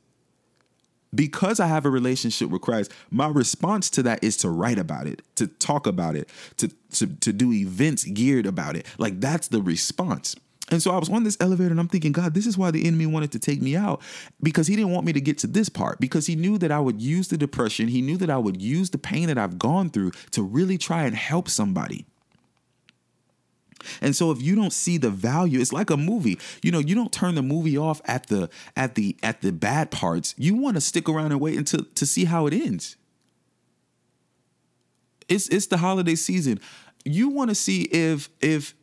Because 1.16 1.59
I 1.59 1.68
have 1.68 1.86
a 1.86 1.89
relationship 1.89 2.49
with 2.49 2.61
Christ, 2.61 2.91
my 3.09 3.28
response 3.28 3.89
to 3.91 4.03
that 4.03 4.24
is 4.24 4.38
to 4.38 4.49
write 4.49 4.78
about 4.78 5.07
it, 5.07 5.22
to 5.36 5.47
talk 5.47 5.88
about 5.88 6.16
it, 6.16 6.30
to 6.57 6.70
to, 6.91 7.07
to 7.07 7.34
do 7.34 7.51
events 7.51 8.03
geared 8.05 8.45
about 8.45 8.76
it. 8.76 8.86
Like 8.97 9.20
that's 9.20 9.49
the 9.49 9.61
response. 9.61 10.36
And 10.72 10.82
so 10.82 10.91
I 10.91 10.97
was 10.97 11.09
on 11.09 11.24
this 11.24 11.38
elevator 11.39 11.70
and 11.70 11.80
I'm 11.80 11.88
thinking, 11.88 12.11
God, 12.11 12.34
this 12.34 12.47
is 12.47 12.57
why 12.57 12.72
the 12.72 12.88
enemy 12.88 13.05
wanted 13.05 13.32
to 13.34 13.39
take 13.39 13.61
me 13.61 13.76
out 13.76 14.01
because 14.41 14.66
he 14.66 14.76
didn't 14.76 14.91
want 14.91 15.05
me 15.05 15.13
to 15.13 15.22
get 15.22 15.38
to 15.39 15.47
this 15.47 15.70
part 15.70 15.99
because 15.99 16.26
he 16.26 16.36
knew 16.36 16.57
that 16.57 16.72
I 16.72 16.80
would 16.80 17.01
use 17.01 17.28
the 17.28 17.38
depression. 17.38 17.88
He 17.88 18.01
knew 18.01 18.18
that 18.18 18.32
I 18.32 18.38
would 18.38 18.61
use 18.61 18.89
the 18.89 18.97
pain 18.97 19.28
that 19.28 19.38
I've 19.38 19.59
gone 19.59 19.89
through 19.91 20.11
to 20.32 20.41
really 20.41 20.78
try 20.80 21.03
and 21.03 21.16
help 21.16 21.49
somebody. 21.49 22.07
And 24.01 24.15
so 24.15 24.31
if 24.31 24.41
you 24.41 24.55
don't 24.55 24.73
see 24.73 24.97
the 24.97 25.09
value, 25.09 25.59
it's 25.59 25.73
like 25.73 25.89
a 25.89 25.97
movie. 25.97 26.39
You 26.61 26.71
know, 26.71 26.79
you 26.79 26.95
don't 26.95 27.11
turn 27.11 27.36
the 27.36 27.41
movie 27.41 27.77
off 27.77 28.01
at 28.05 28.27
the 28.27 28.49
at 28.75 28.95
the 28.95 29.15
at 29.23 29.41
the 29.41 29.51
bad 29.51 29.91
parts. 29.91 30.33
You 30.38 30.55
want 30.55 30.75
to 30.75 30.81
stick 30.81 31.09
around 31.09 31.31
and 31.31 31.41
wait 31.41 31.57
until 31.57 31.83
to 31.83 32.05
see 32.05 32.25
how 32.25 32.47
it 32.47 32.53
ends. 32.53 32.97
It's 35.27 35.47
it's 35.49 35.67
the 35.67 35.77
holiday 35.77 36.15
season. 36.15 36.59
You 37.03 37.29
want 37.29 37.49
to 37.49 37.55
see 37.55 37.83
if 37.83 38.29
if 38.41 38.75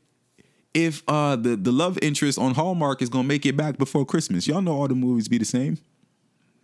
if 0.75 1.03
uh 1.09 1.37
the 1.37 1.57
the 1.57 1.73
love 1.73 1.99
interest 2.03 2.39
on 2.39 2.55
Hallmark 2.55 3.03
is 3.03 3.09
gonna 3.09 3.29
make 3.29 3.47
it 3.47 3.57
back 3.57 3.79
before 3.79 4.05
Christmas. 4.05 4.47
Y'all 4.47 4.63
know 4.63 4.75
all 4.75 4.89
the 4.89 4.95
movies 4.95 5.29
be 5.29 5.39
the 5.39 5.45
same. 5.45 5.79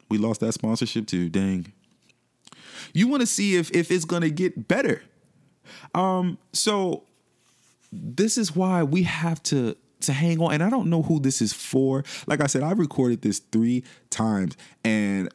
We 0.09 0.19
lost 0.19 0.41
that 0.41 0.53
sponsorship 0.53 1.07
too. 1.07 1.29
Dang. 1.29 1.73
You 2.93 3.09
want 3.09 3.21
to 3.21 3.27
see 3.27 3.57
if 3.57 3.71
if 3.73 3.91
it's 3.91 4.05
gonna 4.05 4.31
get 4.31 4.69
better. 4.69 5.03
Um. 5.95 6.39
So 6.53 7.05
this 7.93 8.39
is 8.39 8.55
why 8.55 8.83
we 8.83 9.05
have 9.05 9.43
to 9.45 9.77
to 10.01 10.13
hang 10.13 10.41
on. 10.41 10.55
And 10.55 10.63
I 10.63 10.71
don't 10.71 10.89
know 10.89 11.03
who 11.03 11.19
this 11.19 11.43
is 11.43 11.53
for. 11.53 12.05
Like 12.27 12.41
I 12.41 12.47
said, 12.47 12.63
I 12.63 12.73
recorded 12.73 13.23
this 13.23 13.41
three 13.41 13.83
times, 14.11 14.57
and 14.85 15.29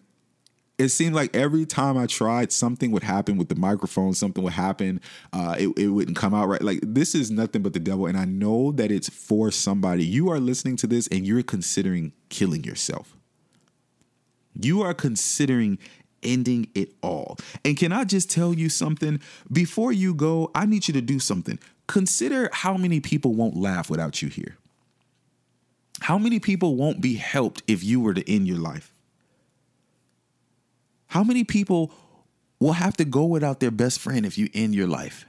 it 0.78 0.90
seemed 0.90 1.16
like 1.16 1.36
every 1.36 1.66
time 1.66 1.98
I 1.98 2.08
tried, 2.08 2.52
something 2.52 2.92
would 2.92 3.04
happen 3.04 3.38
with 3.38 3.50
the 3.50 3.56
microphone, 3.56 4.14
something 4.14 4.44
would 4.44 4.54
happen. 4.54 5.02
Uh, 5.32 5.56
it, 5.58 5.70
it 5.78 5.88
wouldn't 5.88 6.18
come 6.18 6.34
out 6.34 6.48
right. 6.48 6.62
Like, 6.62 6.80
this 6.82 7.14
is 7.14 7.30
nothing 7.30 7.62
but 7.62 7.74
the 7.74 7.80
devil. 7.80 8.08
And 8.08 8.18
I 8.18 8.26
know 8.26 8.72
that 8.74 8.92
it's 8.92 9.10
for 9.10 9.52
somebody. 9.52 10.04
You 10.04 10.30
are 10.32 10.40
listening 10.40 10.78
to 10.78 10.88
this 10.88 11.08
and 11.08 11.28
you're 11.28 11.44
considering 11.44 12.12
killing 12.30 12.64
yourself. 12.64 13.16
You 14.60 14.82
are 14.82 14.94
considering 14.94 15.78
ending 16.24 16.70
it 16.74 16.94
all. 17.04 17.38
And 17.64 17.78
can 17.78 17.92
I 17.92 18.04
just 18.04 18.32
tell 18.32 18.54
you 18.54 18.70
something? 18.70 19.20
Before 19.52 19.92
you 19.92 20.14
go, 20.14 20.52
I 20.56 20.66
need 20.66 20.88
you 20.88 20.94
to 20.96 21.02
do 21.02 21.20
something. 21.20 21.60
Consider 21.88 22.50
how 22.52 22.78
many 22.78 23.00
people 23.00 23.34
won't 23.34 23.56
laugh 23.56 23.90
without 23.90 24.22
you 24.22 24.30
here. 24.30 24.58
How 26.02 26.18
many 26.18 26.40
people 26.40 26.76
won't 26.76 27.02
be 27.02 27.16
helped 27.16 27.64
if 27.68 27.84
you 27.84 28.00
were 28.00 28.14
to 28.14 28.30
end 28.30 28.48
your 28.48 28.58
life? 28.58 28.94
How 31.08 31.24
many 31.24 31.44
people 31.44 31.92
will 32.60 32.74
have 32.74 32.98
to 32.98 33.06
go 33.06 33.26
without 33.26 33.60
their 33.60 33.72
best 33.72 34.00
friend 34.00 34.26
if 34.26 34.38
you 34.38 34.50
end 34.54 34.74
your 34.74 34.88
life? 34.88 35.26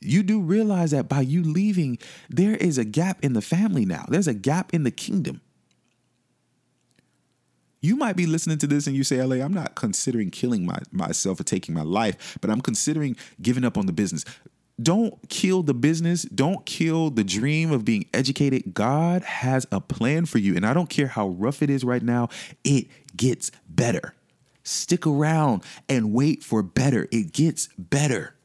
You 0.00 0.22
do 0.22 0.40
realize 0.40 0.90
that 0.90 1.08
by 1.08 1.20
you 1.20 1.42
leaving, 1.42 1.98
there 2.28 2.56
is 2.56 2.76
a 2.78 2.84
gap 2.84 3.24
in 3.24 3.34
the 3.34 3.40
family 3.40 3.84
now. 3.84 4.04
There's 4.08 4.26
a 4.26 4.34
gap 4.34 4.74
in 4.74 4.82
the 4.82 4.90
kingdom. 4.90 5.40
You 7.82 7.96
might 7.96 8.14
be 8.14 8.26
listening 8.26 8.58
to 8.58 8.68
this 8.68 8.86
and 8.86 8.94
you 8.94 9.02
say, 9.02 9.22
LA, 9.22 9.44
I'm 9.44 9.52
not 9.52 9.74
considering 9.74 10.30
killing 10.30 10.64
my, 10.64 10.78
myself 10.92 11.40
or 11.40 11.44
taking 11.44 11.74
my 11.74 11.82
life, 11.82 12.38
but 12.40 12.48
I'm 12.48 12.60
considering 12.60 13.16
giving 13.42 13.64
up 13.64 13.76
on 13.76 13.86
the 13.86 13.92
business. 13.92 14.24
Don't 14.80 15.28
kill 15.28 15.64
the 15.64 15.74
business. 15.74 16.22
Don't 16.22 16.64
kill 16.64 17.10
the 17.10 17.24
dream 17.24 17.72
of 17.72 17.84
being 17.84 18.06
educated. 18.14 18.72
God 18.72 19.22
has 19.22 19.66
a 19.72 19.80
plan 19.80 20.26
for 20.26 20.38
you. 20.38 20.54
And 20.54 20.64
I 20.64 20.72
don't 20.72 20.88
care 20.88 21.08
how 21.08 21.28
rough 21.28 21.60
it 21.60 21.70
is 21.70 21.84
right 21.84 22.02
now, 22.02 22.28
it 22.62 22.86
gets 23.16 23.50
better. 23.68 24.14
Stick 24.62 25.04
around 25.04 25.64
and 25.88 26.12
wait 26.12 26.44
for 26.44 26.62
better. 26.62 27.08
It 27.10 27.32
gets 27.32 27.68
better. 27.76 28.36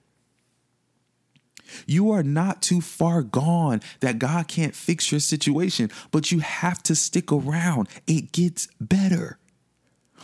You 1.85 2.11
are 2.11 2.23
not 2.23 2.61
too 2.61 2.81
far 2.81 3.21
gone 3.21 3.81
that 3.99 4.19
God 4.19 4.47
can't 4.47 4.75
fix 4.75 5.11
your 5.11 5.19
situation, 5.19 5.89
but 6.11 6.31
you 6.31 6.39
have 6.39 6.81
to 6.83 6.95
stick 6.95 7.31
around. 7.31 7.89
It 8.07 8.31
gets 8.31 8.67
better. 8.79 9.37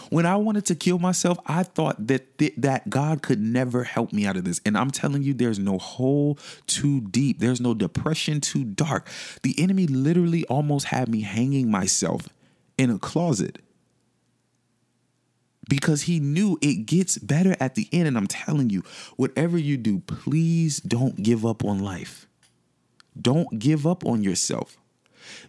When 0.10 0.26
I 0.26 0.36
wanted 0.36 0.66
to 0.66 0.76
kill 0.76 1.00
myself, 1.00 1.40
I 1.46 1.64
thought 1.64 2.08
that 2.08 2.38
th- 2.38 2.56
that 2.58 2.90
God 2.90 3.22
could 3.22 3.40
never 3.40 3.84
help 3.84 4.12
me 4.12 4.26
out 4.26 4.36
of 4.36 4.44
this. 4.44 4.60
And 4.66 4.78
I'm 4.78 4.92
telling 4.92 5.24
you 5.24 5.34
there's 5.34 5.60
no 5.60 5.78
hole 5.78 6.38
too 6.68 7.02
deep. 7.02 7.40
There's 7.40 7.62
no 7.62 7.74
depression 7.74 8.42
too 8.42 8.64
dark. 8.64 9.08
The 9.44 9.56
enemy 9.58 9.88
literally 9.88 10.46
almost 10.46 10.88
had 10.88 11.08
me 11.08 11.22
hanging 11.22 11.72
myself 11.72 12.28
in 12.78 12.90
a 12.90 13.00
closet 13.00 13.60
because 15.68 16.04
he 16.04 16.20
knew 16.20 16.58
it 16.62 16.86
gets 16.86 17.18
better 17.18 17.56
at 17.60 17.76
the 17.76 17.88
end. 17.92 18.08
And 18.08 18.18
I'm 18.18 18.28
telling 18.28 18.70
you, 18.70 18.84
whatever 19.16 19.58
you 19.58 19.78
do, 19.78 20.00
please 20.00 20.80
don't 20.80 21.22
give 21.22 21.46
up 21.46 21.64
on 21.64 21.80
life. 21.80 22.28
Don't 23.20 23.60
give 23.60 23.86
up 23.86 24.06
on 24.06 24.24
yourself. 24.24 24.78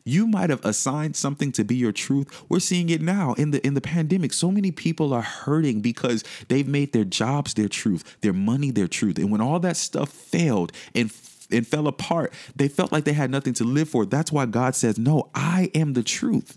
You 0.04 0.26
might 0.26 0.50
have 0.50 0.64
assigned 0.64 1.16
something 1.16 1.50
to 1.52 1.64
be 1.64 1.74
your 1.74 1.92
truth. 1.92 2.44
We're 2.48 2.60
seeing 2.60 2.90
it 2.90 3.00
now 3.00 3.32
in 3.34 3.50
the 3.50 3.66
in 3.66 3.74
the 3.74 3.80
pandemic. 3.80 4.32
So 4.32 4.50
many 4.50 4.70
people 4.70 5.12
are 5.12 5.22
hurting 5.22 5.80
because 5.80 6.22
they've 6.48 6.68
made 6.68 6.92
their 6.92 7.04
jobs 7.04 7.54
their 7.54 7.68
truth, 7.68 8.18
their 8.20 8.32
money 8.32 8.70
their 8.70 8.88
truth. 8.88 9.18
And 9.18 9.30
when 9.30 9.40
all 9.40 9.58
that 9.60 9.76
stuff 9.76 10.10
failed 10.10 10.72
and 10.94 11.12
and 11.50 11.66
fell 11.66 11.86
apart, 11.86 12.32
they 12.56 12.68
felt 12.68 12.92
like 12.92 13.04
they 13.04 13.12
had 13.12 13.30
nothing 13.30 13.54
to 13.54 13.64
live 13.64 13.88
for. 13.88 14.06
That's 14.06 14.32
why 14.32 14.46
God 14.46 14.74
says, 14.74 14.98
"No, 14.98 15.30
I 15.34 15.70
am 15.74 15.94
the 15.94 16.02
truth." 16.02 16.56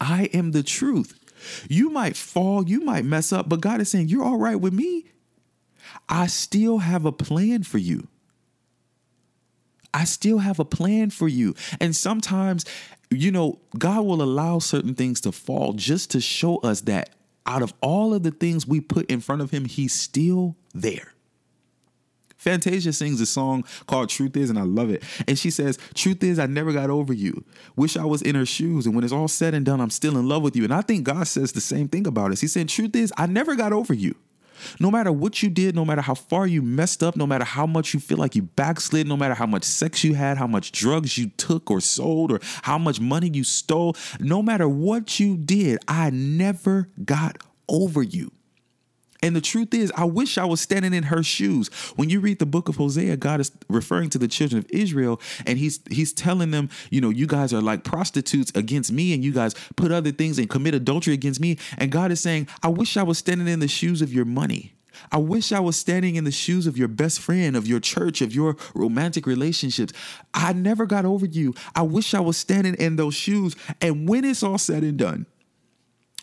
I 0.00 0.24
am 0.34 0.52
the 0.52 0.62
truth. 0.62 1.14
You 1.68 1.90
might 1.90 2.16
fall, 2.16 2.68
you 2.68 2.80
might 2.80 3.04
mess 3.04 3.32
up, 3.32 3.48
but 3.48 3.60
God 3.60 3.80
is 3.80 3.90
saying, 3.90 4.08
You're 4.08 4.24
all 4.24 4.38
right 4.38 4.60
with 4.60 4.72
me. 4.72 5.04
I 6.08 6.26
still 6.26 6.78
have 6.78 7.04
a 7.04 7.12
plan 7.12 7.62
for 7.62 7.78
you. 7.78 8.08
I 9.94 10.04
still 10.04 10.38
have 10.38 10.58
a 10.58 10.64
plan 10.64 11.10
for 11.10 11.28
you. 11.28 11.54
And 11.80 11.96
sometimes, 11.96 12.64
you 13.10 13.30
know, 13.30 13.58
God 13.78 14.04
will 14.04 14.22
allow 14.22 14.58
certain 14.58 14.94
things 14.94 15.20
to 15.22 15.32
fall 15.32 15.72
just 15.72 16.10
to 16.10 16.20
show 16.20 16.58
us 16.58 16.82
that 16.82 17.10
out 17.46 17.62
of 17.62 17.72
all 17.80 18.12
of 18.12 18.22
the 18.22 18.30
things 18.30 18.66
we 18.66 18.80
put 18.80 19.10
in 19.10 19.20
front 19.20 19.42
of 19.42 19.50
Him, 19.50 19.64
He's 19.64 19.94
still 19.94 20.56
there. 20.74 21.14
Fantasia 22.38 22.92
sings 22.92 23.20
a 23.20 23.26
song 23.26 23.64
called 23.86 24.08
Truth 24.08 24.36
Is, 24.36 24.48
and 24.48 24.58
I 24.58 24.62
love 24.62 24.90
it. 24.90 25.02
And 25.26 25.38
she 25.38 25.50
says, 25.50 25.78
Truth 25.94 26.22
is, 26.22 26.38
I 26.38 26.46
never 26.46 26.72
got 26.72 26.88
over 26.88 27.12
you. 27.12 27.44
Wish 27.76 27.96
I 27.96 28.04
was 28.04 28.22
in 28.22 28.36
her 28.36 28.46
shoes. 28.46 28.86
And 28.86 28.94
when 28.94 29.04
it's 29.04 29.12
all 29.12 29.28
said 29.28 29.54
and 29.54 29.66
done, 29.66 29.80
I'm 29.80 29.90
still 29.90 30.16
in 30.16 30.28
love 30.28 30.42
with 30.42 30.56
you. 30.56 30.64
And 30.64 30.72
I 30.72 30.80
think 30.80 31.04
God 31.04 31.26
says 31.26 31.52
the 31.52 31.60
same 31.60 31.88
thing 31.88 32.06
about 32.06 32.30
us. 32.30 32.40
He 32.40 32.46
said, 32.46 32.68
Truth 32.68 32.96
is, 32.96 33.12
I 33.16 33.26
never 33.26 33.56
got 33.56 33.72
over 33.72 33.92
you. 33.92 34.14
No 34.80 34.90
matter 34.90 35.12
what 35.12 35.42
you 35.42 35.50
did, 35.50 35.74
no 35.74 35.84
matter 35.84 36.00
how 36.00 36.14
far 36.14 36.46
you 36.46 36.62
messed 36.62 37.02
up, 37.02 37.16
no 37.16 37.26
matter 37.26 37.44
how 37.44 37.66
much 37.66 37.94
you 37.94 38.00
feel 38.00 38.18
like 38.18 38.34
you 38.34 38.42
backslid, 38.42 39.06
no 39.06 39.16
matter 39.16 39.34
how 39.34 39.46
much 39.46 39.64
sex 39.64 40.04
you 40.04 40.14
had, 40.14 40.38
how 40.38 40.46
much 40.46 40.72
drugs 40.72 41.18
you 41.18 41.28
took 41.30 41.70
or 41.70 41.80
sold, 41.80 42.32
or 42.32 42.40
how 42.62 42.78
much 42.78 43.00
money 43.00 43.30
you 43.32 43.44
stole, 43.44 43.96
no 44.20 44.42
matter 44.42 44.68
what 44.68 45.20
you 45.20 45.36
did, 45.36 45.78
I 45.86 46.10
never 46.10 46.88
got 47.04 47.38
over 47.68 48.02
you. 48.02 48.32
And 49.22 49.34
the 49.34 49.40
truth 49.40 49.74
is, 49.74 49.92
I 49.96 50.04
wish 50.04 50.38
I 50.38 50.44
was 50.44 50.60
standing 50.60 50.94
in 50.94 51.04
her 51.04 51.22
shoes. 51.24 51.68
When 51.96 52.08
you 52.08 52.20
read 52.20 52.38
the 52.38 52.46
book 52.46 52.68
of 52.68 52.76
Hosea, 52.76 53.16
God 53.16 53.40
is 53.40 53.50
referring 53.68 54.10
to 54.10 54.18
the 54.18 54.28
children 54.28 54.60
of 54.60 54.70
Israel, 54.70 55.20
and 55.44 55.58
he's 55.58 55.80
he's 55.90 56.12
telling 56.12 56.52
them, 56.52 56.70
you 56.90 57.00
know, 57.00 57.10
you 57.10 57.26
guys 57.26 57.52
are 57.52 57.60
like 57.60 57.82
prostitutes 57.82 58.52
against 58.54 58.92
me, 58.92 59.12
and 59.12 59.24
you 59.24 59.32
guys 59.32 59.54
put 59.76 59.90
other 59.90 60.12
things 60.12 60.38
and 60.38 60.48
commit 60.48 60.74
adultery 60.74 61.14
against 61.14 61.40
me. 61.40 61.58
And 61.78 61.90
God 61.90 62.12
is 62.12 62.20
saying, 62.20 62.46
I 62.62 62.68
wish 62.68 62.96
I 62.96 63.02
was 63.02 63.18
standing 63.18 63.48
in 63.48 63.58
the 63.58 63.68
shoes 63.68 64.02
of 64.02 64.12
your 64.12 64.24
money. 64.24 64.74
I 65.12 65.18
wish 65.18 65.52
I 65.52 65.60
was 65.60 65.76
standing 65.76 66.16
in 66.16 66.24
the 66.24 66.32
shoes 66.32 66.66
of 66.66 66.76
your 66.76 66.88
best 66.88 67.20
friend, 67.20 67.56
of 67.56 67.66
your 67.66 67.80
church, 67.80 68.20
of 68.20 68.34
your 68.34 68.56
romantic 68.74 69.26
relationships. 69.26 69.92
I 70.34 70.52
never 70.52 70.86
got 70.86 71.04
over 71.04 71.26
you. 71.26 71.54
I 71.74 71.82
wish 71.82 72.14
I 72.14 72.20
was 72.20 72.36
standing 72.36 72.74
in 72.74 72.96
those 72.96 73.14
shoes. 73.14 73.54
And 73.80 74.08
when 74.08 74.24
it's 74.24 74.42
all 74.42 74.58
said 74.58 74.82
and 74.82 74.98
done, 74.98 75.26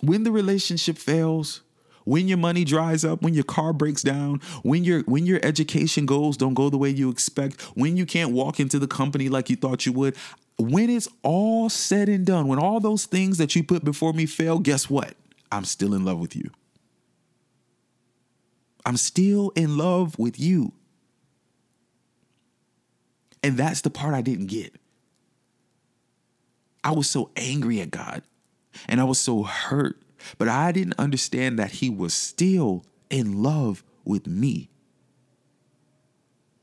when 0.02 0.24
the 0.24 0.32
relationship 0.32 0.98
fails, 0.98 1.62
when 2.06 2.28
your 2.28 2.38
money 2.38 2.64
dries 2.64 3.04
up, 3.04 3.22
when 3.22 3.34
your 3.34 3.44
car 3.44 3.74
breaks 3.74 4.02
down, 4.02 4.40
when 4.64 4.84
your 4.84 5.02
when 5.02 5.26
your 5.26 5.40
education 5.44 6.06
goals 6.06 6.38
don't 6.38 6.54
go 6.54 6.70
the 6.70 6.78
way 6.78 6.90
you 6.90 7.10
expect, 7.10 7.62
when 7.76 7.98
you 7.98 8.06
can't 8.06 8.32
walk 8.32 8.60
into 8.60 8.80
the 8.80 8.88
company 8.88 9.28
like 9.28 9.50
you 9.50 9.56
thought 9.56 9.86
you 9.86 9.92
would, 9.92 10.16
when 10.58 10.90
it's 10.90 11.10
all 11.24 11.70
said 11.70 12.08
and 12.08 12.26
done, 12.26 12.48
when 12.48 12.60
all 12.60 12.80
those 12.80 13.06
things 13.06 13.38
that 13.38 13.56
you 13.56 13.64
put 13.64 13.84
before 13.84 14.14
me 14.14 14.26
fail, 14.26 14.60
guess 14.60 14.90
what? 14.90 15.16
I'm 15.52 15.66
still 15.66 15.94
in 15.94 16.06
love 16.06 16.20
with 16.20 16.36
you. 16.36 16.50
I'm 18.86 18.98
still 18.98 19.52
in 19.56 19.78
love 19.78 20.18
with 20.18 20.40
you. 20.40 20.74
And 23.44 23.58
that's 23.58 23.82
the 23.82 23.90
part 23.90 24.14
I 24.14 24.22
didn't 24.22 24.48
get. 24.48 24.76
I 26.84 26.92
was 26.92 27.10
so 27.10 27.32
angry 27.36 27.82
at 27.82 27.90
God 27.90 28.22
and 28.88 29.02
I 29.02 29.04
was 29.04 29.20
so 29.20 29.44
hurt 29.44 29.98
but 30.38 30.48
I 30.48 30.72
didn't 30.72 30.96
understand 30.98 31.60
that 31.60 31.72
he 31.72 31.90
was 31.90 32.14
still 32.14 32.86
in 33.10 33.44
love 33.44 33.84
with 34.04 34.28
me. 34.28 34.70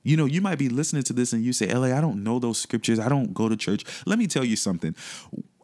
You 0.03 0.17
know, 0.17 0.25
you 0.25 0.41
might 0.41 0.59
be 0.59 0.69
listening 0.69 1.05
to 1.05 1.13
this 1.13 1.33
and 1.33 1.45
you 1.45 1.53
say, 1.53 1.73
LA, 1.73 1.97
I 1.97 2.01
don't 2.01 2.25
know 2.25 2.39
those 2.39 2.59
scriptures. 2.59 2.99
I 2.99 3.09
don't 3.09 3.35
go 3.35 3.49
to 3.49 3.57
church. 3.57 3.85
Let 4.05 4.19
me 4.19 4.27
tell 4.27 4.45
you 4.45 4.57
something. 4.57 4.97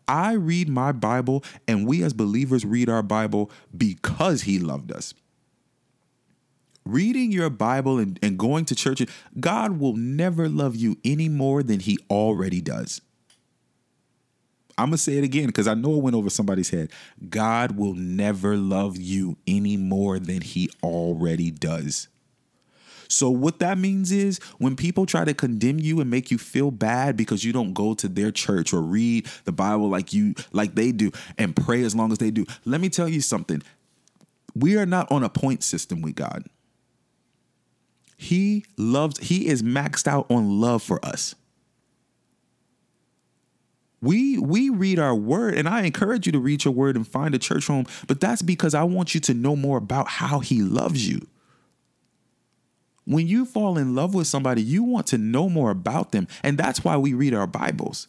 I 0.06 0.32
read 0.32 0.68
my 0.68 0.92
Bible 0.92 1.44
and 1.66 1.86
we 1.86 2.02
as 2.02 2.12
believers 2.12 2.64
read 2.64 2.88
our 2.88 3.02
Bible 3.02 3.50
because 3.76 4.42
he 4.42 4.58
loved 4.58 4.92
us. 4.92 5.12
Reading 6.84 7.30
your 7.32 7.50
Bible 7.50 7.98
and, 7.98 8.18
and 8.22 8.38
going 8.38 8.64
to 8.66 8.74
church, 8.74 9.02
God 9.38 9.78
will 9.78 9.94
never 9.94 10.48
love 10.48 10.74
you 10.74 10.96
any 11.04 11.28
more 11.28 11.62
than 11.62 11.80
he 11.80 11.98
already 12.08 12.62
does. 12.62 13.02
I'm 14.78 14.92
to 14.92 14.98
say 14.98 15.18
it 15.18 15.24
again 15.24 15.46
because 15.46 15.66
I 15.66 15.74
know 15.74 15.96
it 15.96 16.02
went 16.02 16.16
over 16.16 16.30
somebody's 16.30 16.70
head. 16.70 16.90
God 17.28 17.76
will 17.76 17.94
never 17.94 18.56
love 18.56 18.96
you 18.96 19.36
any 19.46 19.76
more 19.76 20.18
than 20.18 20.40
he 20.40 20.70
already 20.82 21.50
does. 21.50 22.08
So, 23.08 23.30
what 23.30 23.58
that 23.58 23.78
means 23.78 24.12
is 24.12 24.38
when 24.58 24.76
people 24.76 25.06
try 25.06 25.24
to 25.24 25.34
condemn 25.34 25.78
you 25.80 26.00
and 26.00 26.10
make 26.10 26.30
you 26.30 26.38
feel 26.38 26.70
bad 26.70 27.16
because 27.16 27.42
you 27.42 27.52
don't 27.52 27.72
go 27.72 27.94
to 27.94 28.06
their 28.06 28.30
church 28.30 28.72
or 28.72 28.82
read 28.82 29.26
the 29.44 29.52
Bible 29.52 29.88
like 29.88 30.12
you 30.12 30.34
like 30.52 30.74
they 30.74 30.92
do 30.92 31.10
and 31.38 31.56
pray 31.56 31.82
as 31.82 31.94
long 31.94 32.12
as 32.12 32.18
they 32.18 32.30
do. 32.30 32.44
Let 32.64 32.80
me 32.80 32.90
tell 32.90 33.08
you 33.08 33.22
something. 33.22 33.62
We 34.54 34.76
are 34.76 34.86
not 34.86 35.10
on 35.10 35.24
a 35.24 35.28
point 35.28 35.62
system 35.62 36.02
with 36.02 36.16
God. 36.16 36.44
He 38.18 38.66
loves 38.76 39.18
he 39.18 39.46
is 39.46 39.62
maxed 39.62 40.06
out 40.06 40.30
on 40.30 40.60
love 40.60 40.82
for 40.82 41.04
us. 41.04 41.34
We 44.00 44.38
we 44.38 44.70
read 44.70 44.98
our 44.98 45.14
word 45.14 45.54
and 45.54 45.68
I 45.68 45.82
encourage 45.82 46.26
you 46.26 46.32
to 46.32 46.38
read 46.38 46.64
your 46.64 46.74
word 46.74 46.96
and 46.96 47.06
find 47.06 47.34
a 47.34 47.38
church 47.38 47.66
home, 47.66 47.86
but 48.06 48.20
that's 48.20 48.42
because 48.42 48.74
I 48.74 48.84
want 48.84 49.14
you 49.14 49.20
to 49.22 49.34
know 49.34 49.56
more 49.56 49.78
about 49.78 50.08
how 50.08 50.38
he 50.38 50.62
loves 50.62 51.08
you. 51.08 51.26
When 53.04 53.26
you 53.26 53.46
fall 53.46 53.78
in 53.78 53.94
love 53.94 54.14
with 54.14 54.26
somebody, 54.26 54.62
you 54.62 54.84
want 54.84 55.06
to 55.08 55.18
know 55.18 55.48
more 55.48 55.70
about 55.70 56.12
them. 56.12 56.28
And 56.42 56.58
that's 56.58 56.84
why 56.84 56.98
we 56.98 57.14
read 57.14 57.32
our 57.32 57.46
Bibles. 57.46 58.06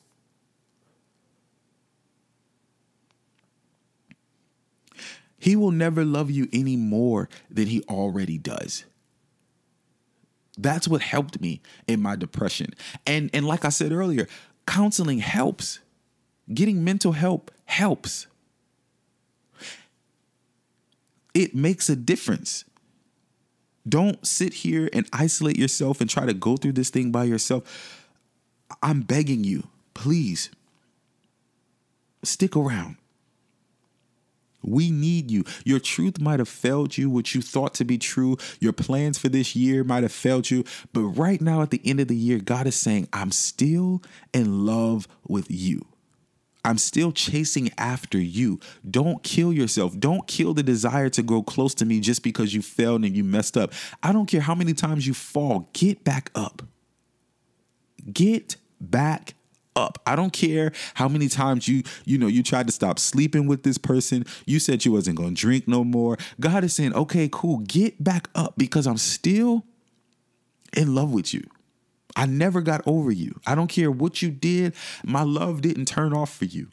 He 5.39 5.55
will 5.55 5.71
never 5.71 6.03
love 6.03 6.29
you 6.29 6.49
any 6.51 6.75
more 6.75 7.29
than 7.49 7.67
he 7.67 7.81
already 7.83 8.37
does. 8.37 8.83
That's 10.57 10.87
what 10.89 11.01
helped 11.01 11.39
me 11.39 11.61
in 11.87 12.01
my 12.01 12.17
depression. 12.17 12.73
And 13.05 13.29
and 13.33 13.47
like 13.47 13.63
I 13.63 13.69
said 13.69 13.93
earlier, 13.93 14.27
counseling 14.70 15.17
helps. 15.17 15.80
Getting 16.53 16.84
mental 16.84 17.13
help 17.13 17.49
helps. 17.65 18.28
It 21.34 21.55
makes 21.55 21.89
a 21.89 21.95
difference. 21.95 22.65
Don't 23.88 24.26
sit 24.28 24.53
here 24.53 24.88
and 24.93 25.07
isolate 25.11 25.57
yourself 25.57 26.01
and 26.01 26.09
try 26.09 26.28
to 26.28 26.34
go 26.34 26.55
through 26.55 26.74
this 26.74 26.91
thing 26.91 27.11
by 27.11 27.24
yourself. 27.24 28.07
I'm 28.84 29.01
begging 29.01 29.43
you, 29.43 29.67
please 29.95 30.51
stick 32.24 32.55
around. 32.55 32.97
We 34.62 34.91
need 34.91 35.32
you. 35.32 35.43
Your 35.64 35.80
truth 35.80 36.20
might 36.20 36.39
have 36.39 36.49
failed 36.49 36.97
you, 36.97 37.10
what 37.10 37.34
you 37.34 37.41
thought 37.41 37.74
to 37.76 37.86
be 37.86 37.97
true. 37.97 38.38
Your 38.60 38.74
plans 38.74 39.18
for 39.18 39.30
this 39.30 39.55
year 39.55 39.84
might 39.84 40.03
have 40.03 40.12
failed 40.12 40.49
you. 40.49 40.64
But 40.93 41.01
right 41.01 41.41
now, 41.41 41.62
at 41.62 41.72
the 41.72 41.82
end 41.86 41.99
of 41.99 42.07
the 42.07 42.16
year, 42.16 42.39
God 42.39 42.68
is 42.68 42.76
saying, 42.76 43.07
I'm 43.14 43.32
still 43.32 44.01
in 44.34 44.66
love 44.66 45.07
with 45.28 45.49
you. 45.49 45.86
I'm 46.66 46.78
still 46.78 47.12
chasing 47.12 47.72
after 47.78 48.20
you. 48.20 48.60
Don't 48.89 49.24
kill 49.24 49.53
yourself. 49.53 49.97
Don't 49.97 50.28
kill 50.28 50.53
the 50.53 50.64
desire 50.64 51.10
to 51.10 51.24
grow 51.24 51.41
close 51.41 51.74
to 51.76 51.86
me 51.86 52.01
just 52.01 52.22
because 52.22 52.53
you 52.53 52.62
failed 52.62 53.05
and 53.05 53.16
you 53.16 53.24
messed 53.24 53.57
up. 53.57 53.74
I 54.03 54.12
don't 54.12 54.26
care 54.26 54.41
how 54.41 54.55
many 54.55 54.74
times 54.74 55.07
you 55.07 55.14
fall, 55.14 55.70
get 55.74 56.03
back 56.03 56.32
up. 56.36 56.62
Get 58.12 58.57
back 58.82 59.36
up. 59.80 59.99
I 60.05 60.15
don't 60.15 60.34
care 60.34 60.71
how 60.95 61.07
many 61.07 61.27
times 61.30 61.67
you 61.67 61.84
you 62.05 62.17
know 62.17 62.27
you 62.27 62.43
tried 62.43 62.67
to 62.67 62.73
stop 62.73 62.99
sleeping 62.99 63.47
with 63.47 63.63
this 63.63 63.77
person. 63.77 64.25
You 64.45 64.59
said 64.59 64.86
you 64.86 64.91
wasn't 64.91 65.17
going 65.17 65.36
to 65.36 65.41
drink 65.41 65.67
no 65.67 65.84
more. 65.84 66.17
God 66.39 66.63
is 66.63 66.73
saying, 66.73 66.93
"Okay, 66.93 67.30
cool. 67.32 67.59
Get 67.59 68.03
back 68.03 68.30
up 68.36 68.55
because 68.57 68.86
I'm 68.86 68.97
still 68.97 69.65
in 70.75 70.93
love 70.93 71.11
with 71.11 71.34
you." 71.34 71.43
I 72.15 72.25
never 72.25 72.61
got 72.61 72.82
over 72.86 73.11
you. 73.11 73.39
I 73.47 73.55
don't 73.55 73.69
care 73.69 73.91
what 73.91 74.21
you 74.21 74.30
did, 74.30 74.75
my 75.05 75.23
love 75.23 75.61
didn't 75.61 75.86
turn 75.86 76.13
off 76.13 76.36
for 76.36 76.45
you. 76.45 76.67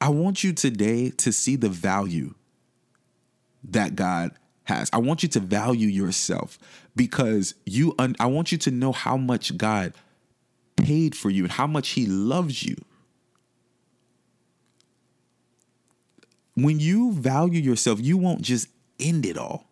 I 0.00 0.10
want 0.10 0.44
you 0.44 0.52
today 0.52 1.10
to 1.10 1.32
see 1.32 1.56
the 1.56 1.68
value 1.68 2.34
that 3.64 3.96
God 3.96 4.32
has. 4.68 4.88
I 4.92 4.98
want 4.98 5.22
you 5.22 5.28
to 5.30 5.40
value 5.40 5.88
yourself 5.88 6.58
because 6.94 7.54
you 7.64 7.94
un- 7.98 8.16
I 8.20 8.26
want 8.26 8.52
you 8.52 8.58
to 8.58 8.70
know 8.70 8.92
how 8.92 9.16
much 9.16 9.56
God 9.56 9.94
paid 10.76 11.16
for 11.16 11.30
you 11.30 11.44
and 11.44 11.52
how 11.52 11.66
much 11.66 11.90
he 11.90 12.06
loves 12.06 12.62
you. 12.62 12.76
When 16.54 16.80
you 16.80 17.12
value 17.12 17.60
yourself, 17.60 18.00
you 18.00 18.16
won't 18.16 18.42
just 18.42 18.68
end 18.98 19.24
it 19.26 19.36
all. 19.36 19.67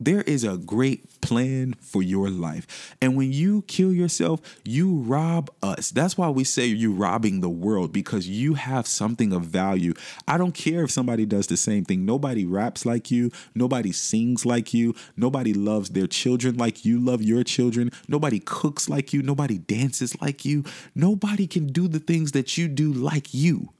There 0.00 0.22
is 0.22 0.42
a 0.44 0.56
great 0.56 1.20
plan 1.20 1.74
for 1.80 2.02
your 2.02 2.28
life. 2.28 2.96
And 3.00 3.16
when 3.16 3.32
you 3.32 3.62
kill 3.62 3.92
yourself, 3.92 4.40
you 4.64 4.96
rob 4.96 5.50
us. 5.62 5.90
That's 5.90 6.18
why 6.18 6.28
we 6.30 6.44
say 6.44 6.66
you're 6.66 6.90
robbing 6.90 7.40
the 7.40 7.48
world 7.48 7.92
because 7.92 8.28
you 8.28 8.54
have 8.54 8.86
something 8.86 9.32
of 9.32 9.42
value. 9.44 9.94
I 10.26 10.36
don't 10.36 10.54
care 10.54 10.82
if 10.82 10.90
somebody 10.90 11.26
does 11.26 11.46
the 11.46 11.56
same 11.56 11.84
thing. 11.84 12.04
Nobody 12.04 12.44
raps 12.44 12.84
like 12.84 13.10
you, 13.10 13.30
nobody 13.54 13.92
sings 13.92 14.44
like 14.44 14.74
you, 14.74 14.94
nobody 15.16 15.54
loves 15.54 15.90
their 15.90 16.08
children 16.08 16.56
like 16.56 16.84
you 16.84 16.98
love 16.98 17.22
your 17.22 17.44
children, 17.44 17.90
nobody 18.08 18.40
cooks 18.40 18.88
like 18.88 19.12
you, 19.12 19.22
nobody 19.22 19.58
dances 19.58 20.20
like 20.20 20.44
you, 20.44 20.64
nobody 20.94 21.46
can 21.46 21.68
do 21.68 21.86
the 21.86 22.00
things 22.00 22.32
that 22.32 22.58
you 22.58 22.66
do 22.68 22.92
like 22.92 23.32
you. 23.32 23.73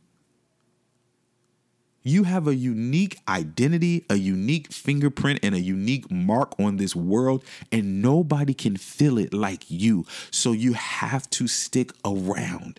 You 2.05 2.25
have 2.25 2.47
a 2.47 2.55
unique 2.55 3.19
identity, 3.27 4.05
a 4.11 4.17
unique 4.17 4.71
fingerprint, 4.71 5.41
and 5.43 5.55
a 5.55 5.61
unique 5.61 6.11
mark 6.11 6.55
on 6.61 6.77
this 6.77 6.95
world, 6.95 7.43
and 7.73 8.03
nobody 8.03 8.53
can 8.53 8.77
feel 8.77 9.17
it 9.19 9.33
like 9.33 9.65
you. 9.69 10.05
So 10.31 10.53
you 10.53 10.75
have 10.75 11.29
to 11.31 11.49
stick 11.49 11.93
around. 12.05 12.79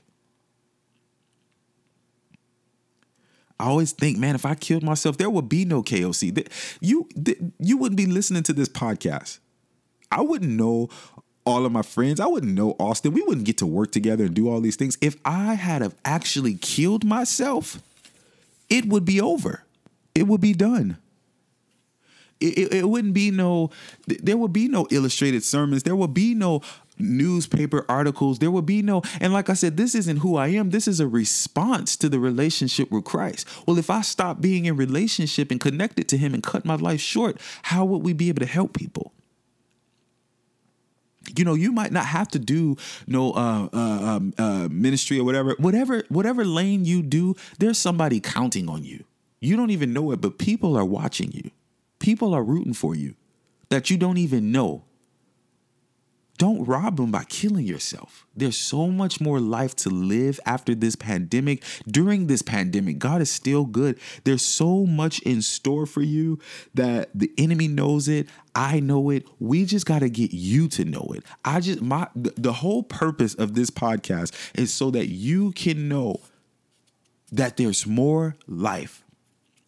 I 3.59 3.65
always 3.65 3.93
think, 3.93 4.19
man, 4.19 4.35
if 4.35 4.45
I 4.45 4.53
killed 4.53 4.83
myself, 4.83 5.17
there 5.17 5.29
would 5.29 5.49
be 5.49 5.65
no 5.65 5.81
KOC. 5.81 6.47
You, 6.81 7.07
you 7.59 7.77
wouldn't 7.77 7.97
be 7.97 8.05
listening 8.05 8.43
to 8.43 8.53
this 8.53 8.69
podcast. 8.69 9.39
I 10.11 10.21
wouldn't 10.21 10.51
know 10.51 10.89
all 11.45 11.65
of 11.65 11.71
my 11.71 11.81
friends. 11.81 12.19
I 12.19 12.27
wouldn't 12.27 12.53
know 12.53 12.75
Austin. 12.79 13.13
We 13.13 13.23
wouldn't 13.23 13.45
get 13.45 13.57
to 13.59 13.65
work 13.65 13.91
together 13.91 14.25
and 14.25 14.35
do 14.35 14.49
all 14.49 14.61
these 14.61 14.75
things. 14.75 14.97
If 15.01 15.15
I 15.25 15.55
had 15.55 15.81
have 15.81 15.95
actually 16.03 16.55
killed 16.55 17.05
myself, 17.05 17.81
it 18.69 18.85
would 18.85 19.05
be 19.05 19.21
over. 19.21 19.63
It 20.13 20.27
would 20.27 20.41
be 20.41 20.53
done. 20.53 20.97
It, 22.39 22.57
it, 22.57 22.73
it, 22.73 22.89
wouldn't 22.89 23.13
be 23.13 23.31
no, 23.31 23.69
there 24.07 24.35
would 24.35 24.51
be 24.51 24.67
no 24.67 24.87
illustrated 24.91 25.43
sermons. 25.43 25.83
There 25.83 25.95
would 25.95 26.13
be 26.13 26.35
no 26.35 26.61
newspaper 26.97 27.85
articles. 27.87 28.39
There 28.39 28.51
would 28.51 28.65
be 28.65 28.81
no, 28.81 29.01
and 29.21 29.31
like 29.31 29.49
I 29.49 29.53
said, 29.53 29.77
this 29.77 29.95
isn't 29.95 30.17
who 30.17 30.35
I 30.35 30.47
am. 30.49 30.69
This 30.69 30.87
is 30.87 30.99
a 30.99 31.07
response 31.07 31.95
to 31.97 32.09
the 32.09 32.19
relationship 32.19 32.91
with 32.91 33.05
Christ. 33.05 33.47
Well, 33.65 33.77
if 33.77 33.89
I 33.89 34.01
stop 34.01 34.41
being 34.41 34.65
in 34.65 34.75
relationship 34.75 35.49
and 35.49 35.61
connected 35.61 36.09
to 36.09 36.17
Him 36.17 36.33
and 36.33 36.43
cut 36.43 36.65
my 36.65 36.75
life 36.75 37.01
short, 37.01 37.37
how 37.63 37.85
would 37.85 38.03
we 38.03 38.13
be 38.13 38.29
able 38.29 38.41
to 38.41 38.51
help 38.51 38.73
people? 38.73 39.13
You 41.37 41.45
know 41.45 41.53
you 41.53 41.71
might 41.71 41.91
not 41.91 42.05
have 42.05 42.27
to 42.29 42.39
do 42.39 42.75
no 43.07 43.31
uh, 43.33 43.69
uh, 43.73 43.77
um, 43.77 44.33
uh, 44.37 44.67
ministry 44.71 45.19
or 45.19 45.23
whatever. 45.23 45.55
Whatever 45.59 46.03
whatever 46.09 46.45
lane 46.45 46.85
you 46.85 47.01
do 47.01 47.35
there's 47.59 47.77
somebody 47.77 48.19
counting 48.19 48.69
on 48.69 48.83
you. 48.83 49.03
You 49.39 49.57
don't 49.57 49.71
even 49.71 49.93
know 49.93 50.11
it 50.11 50.21
but 50.21 50.37
people 50.37 50.77
are 50.77 50.85
watching 50.85 51.31
you. 51.31 51.51
People 51.99 52.33
are 52.33 52.43
rooting 52.43 52.73
for 52.73 52.95
you 52.95 53.15
that 53.69 53.89
you 53.89 53.97
don't 53.97 54.17
even 54.17 54.51
know 54.51 54.83
don't 56.37 56.65
rob 56.65 56.97
them 56.97 57.11
by 57.11 57.23
killing 57.23 57.65
yourself. 57.65 58.25
There's 58.35 58.57
so 58.57 58.87
much 58.87 59.21
more 59.21 59.39
life 59.39 59.75
to 59.77 59.89
live 59.89 60.39
after 60.45 60.75
this 60.75 60.95
pandemic. 60.95 61.63
During 61.87 62.27
this 62.27 62.41
pandemic, 62.41 62.99
God 62.99 63.21
is 63.21 63.31
still 63.31 63.65
good. 63.65 63.99
There's 64.25 64.41
so 64.41 64.85
much 64.85 65.19
in 65.21 65.41
store 65.41 65.85
for 65.85 66.01
you 66.01 66.39
that 66.73 67.09
the 67.15 67.31
enemy 67.37 67.67
knows 67.67 68.07
it. 68.07 68.27
I 68.53 68.79
know 68.79 69.09
it. 69.09 69.25
We 69.39 69.65
just 69.65 69.85
got 69.85 69.99
to 69.99 70.09
get 70.09 70.33
you 70.33 70.67
to 70.69 70.83
know 70.83 71.13
it. 71.15 71.23
I 71.45 71.61
just 71.61 71.81
my 71.81 72.07
the 72.13 72.53
whole 72.53 72.83
purpose 72.83 73.33
of 73.35 73.53
this 73.53 73.69
podcast 73.69 74.33
is 74.55 74.73
so 74.73 74.91
that 74.91 75.07
you 75.07 75.51
can 75.53 75.87
know 75.87 76.19
that 77.31 77.57
there's 77.57 77.85
more 77.85 78.35
life 78.47 79.04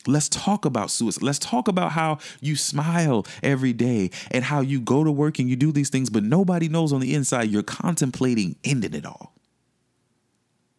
Let's 0.08 0.30
talk 0.30 0.66
about 0.66 0.90
suicide. 0.92 1.24
Let's 1.24 1.40
talk 1.40 1.68
about 1.68 1.92
how 1.92 2.20
you 2.42 2.56
smile 2.56 3.26
every 3.44 3.74
day 3.74 4.12
and 4.32 4.44
how 4.44 4.62
you 4.62 4.80
go 4.80 5.04
to 5.04 5.12
work 5.12 5.40
and 5.40 5.50
you 5.50 5.56
do 5.56 5.72
these 5.72 5.90
things, 5.90 6.10
but 6.10 6.24
nobody 6.24 6.70
knows 6.70 6.94
on 6.94 7.02
the 7.02 7.14
inside 7.14 7.50
you're 7.50 7.64
contemplating 7.64 8.56
ending 8.64 8.94
it 8.94 9.06
all. 9.06 9.34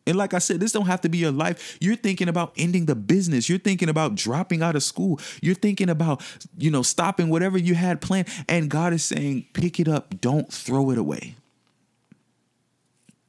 And 0.06 0.16
like 0.16 0.32
I 0.32 0.38
said, 0.38 0.58
this 0.58 0.72
don't 0.72 0.86
have 0.86 1.02
to 1.02 1.10
be 1.10 1.18
your 1.18 1.30
life. 1.30 1.76
You're 1.82 1.94
thinking 1.94 2.30
about 2.30 2.54
ending 2.56 2.86
the 2.86 2.94
business. 2.94 3.46
You're 3.46 3.58
thinking 3.58 3.90
about 3.90 4.14
dropping 4.14 4.62
out 4.62 4.74
of 4.74 4.82
school. 4.82 5.20
You're 5.42 5.54
thinking 5.54 5.90
about, 5.90 6.22
you 6.56 6.70
know, 6.70 6.80
stopping 6.80 7.28
whatever 7.28 7.58
you 7.58 7.74
had 7.74 8.00
planned. 8.00 8.26
And 8.48 8.70
God 8.70 8.94
is 8.94 9.04
saying, 9.04 9.48
pick 9.52 9.78
it 9.78 9.86
up. 9.86 10.18
Don't 10.22 10.50
throw 10.50 10.90
it 10.90 10.96
away. 10.96 11.34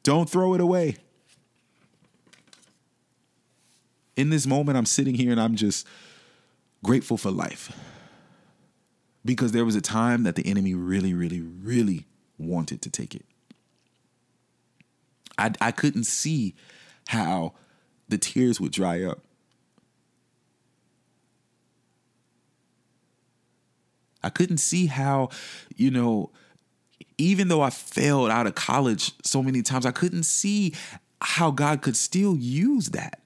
Don't 0.04 0.30
throw 0.30 0.54
it 0.54 0.62
away. 0.62 0.96
In 4.20 4.32
this 4.32 4.46
moment, 4.46 4.78
I'm 4.78 4.86
sitting 4.86 5.16
here 5.16 5.32
and 5.32 5.40
I'm 5.40 5.56
just 5.56 5.88
grateful 6.84 7.16
for 7.16 7.32
life. 7.32 7.74
Because 9.24 9.54
there 9.54 9.64
was 9.64 9.78
a 9.78 9.82
time 9.82 10.24
that 10.24 10.36
the 10.36 10.46
enemy 10.46 10.74
really, 10.74 11.14
really, 11.14 11.40
really 11.40 12.06
wanted 12.38 12.82
to 12.82 12.90
take 12.90 13.16
it. 13.16 13.24
I, 15.38 15.52
I 15.62 15.72
couldn't 15.72 16.04
see 16.04 16.54
how 17.08 17.54
the 18.10 18.18
tears 18.18 18.60
would 18.60 18.74
dry 18.74 19.04
up. 19.04 19.20
I 24.22 24.28
couldn't 24.30 24.58
see 24.58 24.88
how, 24.88 25.30
you 25.78 25.92
know, 25.92 26.30
even 27.18 27.48
though 27.48 27.62
I 27.62 27.70
failed 27.70 28.32
out 28.32 28.48
of 28.48 28.56
college 28.56 29.14
so 29.24 29.42
many 29.42 29.62
times, 29.62 29.86
I 29.86 29.92
couldn't 29.92 30.24
see 30.24 30.74
how 31.22 31.52
God 31.52 31.82
could 31.82 31.96
still 31.96 32.36
use 32.36 32.90
that. 32.90 33.19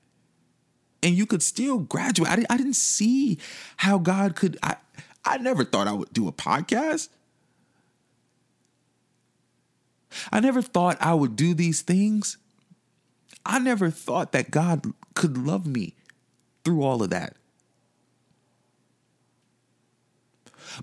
And 1.04 1.16
you 1.16 1.26
could 1.26 1.44
still 1.44 1.80
graduate. 1.80 2.30
I, 2.30 2.44
I 2.50 2.58
didn't 2.58 2.76
see 2.76 3.38
how 3.78 3.98
God 4.00 4.36
could. 4.36 4.58
I, 4.64 4.78
I 5.26 5.38
never 5.38 5.64
thought 5.64 5.88
I 5.88 5.92
would 5.92 6.14
do 6.14 6.28
a 6.28 6.32
podcast. 6.32 7.10
I 10.32 10.40
never 10.40 10.62
thought 10.62 10.98
I 11.02 11.14
would 11.14 11.36
do 11.36 11.54
these 11.54 11.82
things. 11.82 12.38
I 13.46 13.60
never 13.60 13.90
thought 13.90 14.32
that 14.32 14.52
God 14.52 14.94
could 15.14 15.38
love 15.38 15.68
me 15.68 15.96
through 16.64 16.84
all 16.84 17.04
of 17.04 17.10
that. 17.10 17.36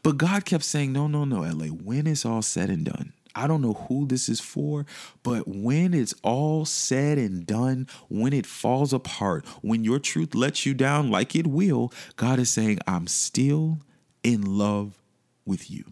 But 0.03 0.19
God 0.19 0.45
kept 0.45 0.65
saying, 0.65 0.93
no, 0.93 1.07
no, 1.07 1.25
no, 1.25 1.41
LA, 1.41 1.67
when 1.67 2.07
it's 2.07 2.25
all 2.25 2.43
said 2.43 2.71
and 2.71 2.85
done, 2.85 3.13
I 3.35 3.47
don't 3.47 3.63
know 3.63 3.75
who 3.75 4.07
this 4.07 4.29
is 4.29 4.41
for, 4.41 4.87
but 5.23 5.47
when 5.47 5.95
it's 5.95 6.15
all 6.23 6.65
said 6.65 7.19
and 7.19 7.47
done, 7.47 7.87
when 8.09 8.33
it 8.33 8.47
falls 8.47 8.93
apart, 8.93 9.47
when 9.63 9.85
your 9.85 9.99
truth 9.99 10.35
lets 10.35 10.67
you 10.67 10.75
down 10.75 11.11
like 11.11 11.37
it 11.37 11.47
will, 11.47 11.93
God 12.17 12.39
is 12.39 12.51
saying, 12.51 12.79
I'm 12.87 13.07
still 13.07 13.79
in 14.23 14.59
love 14.59 14.99
with 15.45 15.71
you. 15.71 15.85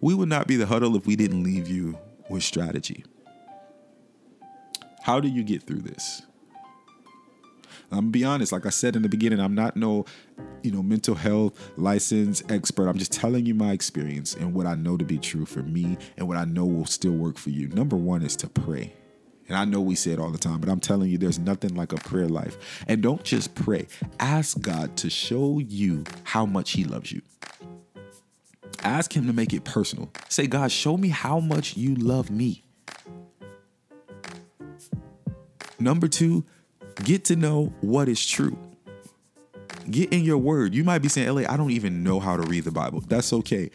We 0.00 0.14
would 0.14 0.28
not 0.28 0.46
be 0.46 0.56
the 0.56 0.66
huddle 0.66 0.96
if 0.96 1.06
we 1.06 1.16
didn't 1.16 1.44
leave 1.44 1.68
you 1.68 1.98
with 2.28 2.42
strategy. 2.42 3.04
How 5.02 5.20
do 5.20 5.28
you 5.28 5.42
get 5.42 5.62
through 5.62 5.80
this? 5.82 6.22
I'm 7.90 7.98
gonna 7.98 8.10
be 8.10 8.24
honest, 8.24 8.52
like 8.52 8.64
I 8.64 8.70
said 8.70 8.96
in 8.96 9.02
the 9.02 9.08
beginning, 9.08 9.38
I'm 9.38 9.54
not 9.54 9.76
no, 9.76 10.06
you 10.62 10.70
know, 10.70 10.82
mental 10.82 11.14
health 11.14 11.72
license 11.76 12.42
expert. 12.48 12.88
I'm 12.88 12.98
just 12.98 13.12
telling 13.12 13.46
you 13.46 13.54
my 13.54 13.72
experience 13.72 14.34
and 14.34 14.54
what 14.54 14.66
I 14.66 14.74
know 14.74 14.96
to 14.96 15.04
be 15.04 15.18
true 15.18 15.44
for 15.44 15.62
me 15.62 15.96
and 16.16 16.28
what 16.28 16.36
I 16.36 16.44
know 16.44 16.64
will 16.64 16.86
still 16.86 17.12
work 17.12 17.38
for 17.38 17.50
you. 17.50 17.68
Number 17.68 17.96
one 17.96 18.22
is 18.22 18.36
to 18.36 18.48
pray. 18.48 18.92
And 19.48 19.56
I 19.56 19.64
know 19.64 19.80
we 19.80 19.96
say 19.96 20.12
it 20.12 20.18
all 20.18 20.30
the 20.30 20.38
time, 20.38 20.60
but 20.60 20.68
I'm 20.68 20.80
telling 20.80 21.10
you, 21.10 21.18
there's 21.18 21.38
nothing 21.38 21.74
like 21.74 21.92
a 21.92 21.96
prayer 21.96 22.28
life. 22.28 22.84
And 22.86 23.02
don't 23.02 23.22
just 23.22 23.54
pray, 23.54 23.86
ask 24.20 24.60
God 24.60 24.96
to 24.98 25.10
show 25.10 25.58
you 25.58 26.04
how 26.24 26.46
much 26.46 26.72
He 26.72 26.84
loves 26.84 27.12
you. 27.12 27.22
Ask 28.82 29.14
Him 29.14 29.26
to 29.26 29.32
make 29.32 29.52
it 29.52 29.64
personal. 29.64 30.10
Say, 30.28 30.46
God, 30.46 30.72
show 30.72 30.96
me 30.96 31.08
how 31.08 31.40
much 31.40 31.76
you 31.76 31.94
love 31.96 32.30
me. 32.30 32.64
Number 35.78 36.08
two, 36.08 36.44
get 37.04 37.24
to 37.26 37.36
know 37.36 37.72
what 37.80 38.08
is 38.08 38.24
true. 38.24 38.56
Get 39.90 40.12
in 40.12 40.24
your 40.24 40.38
word. 40.38 40.74
You 40.74 40.84
might 40.84 41.00
be 41.00 41.08
saying, 41.08 41.28
LA, 41.28 41.42
I 41.48 41.56
don't 41.56 41.70
even 41.70 42.02
know 42.02 42.20
how 42.20 42.36
to 42.36 42.42
read 42.42 42.64
the 42.64 42.70
Bible. 42.70 43.00
That's 43.00 43.32
okay 43.32 43.70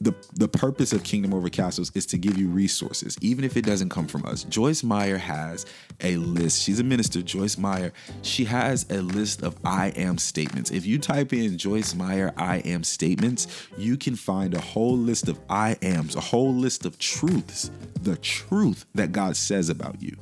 the 0.00 0.14
the 0.34 0.48
purpose 0.48 0.92
of 0.92 1.02
Kingdom 1.02 1.34
Over 1.34 1.48
Castles 1.48 1.90
is 1.94 2.06
to 2.06 2.18
give 2.18 2.38
you 2.38 2.48
resources, 2.48 3.16
even 3.20 3.44
if 3.44 3.56
it 3.56 3.64
doesn't 3.64 3.88
come 3.88 4.06
from 4.06 4.24
us. 4.24 4.44
Joyce 4.44 4.82
Meyer 4.82 5.18
has 5.18 5.66
a 6.00 6.16
list. 6.16 6.62
She's 6.62 6.78
a 6.78 6.84
minister, 6.84 7.22
Joyce 7.22 7.58
Meyer. 7.58 7.92
She 8.22 8.44
has 8.44 8.86
a 8.90 9.02
list 9.02 9.42
of 9.42 9.56
I 9.64 9.88
am 9.88 10.18
statements. 10.18 10.70
If 10.70 10.86
you 10.86 10.98
type 10.98 11.32
in 11.32 11.58
Joyce 11.58 11.94
Meyer 11.94 12.32
I 12.36 12.58
am 12.58 12.84
statements, 12.84 13.68
you 13.76 13.96
can 13.96 14.14
find 14.14 14.54
a 14.54 14.60
whole 14.60 14.96
list 14.96 15.28
of 15.28 15.38
I 15.50 15.76
ams, 15.82 16.14
a 16.14 16.20
whole 16.20 16.54
list 16.54 16.84
of 16.84 16.98
truths, 16.98 17.70
the 18.02 18.16
truth 18.16 18.86
that 18.94 19.12
God 19.12 19.36
says 19.36 19.68
about 19.68 20.00
you. 20.00 20.16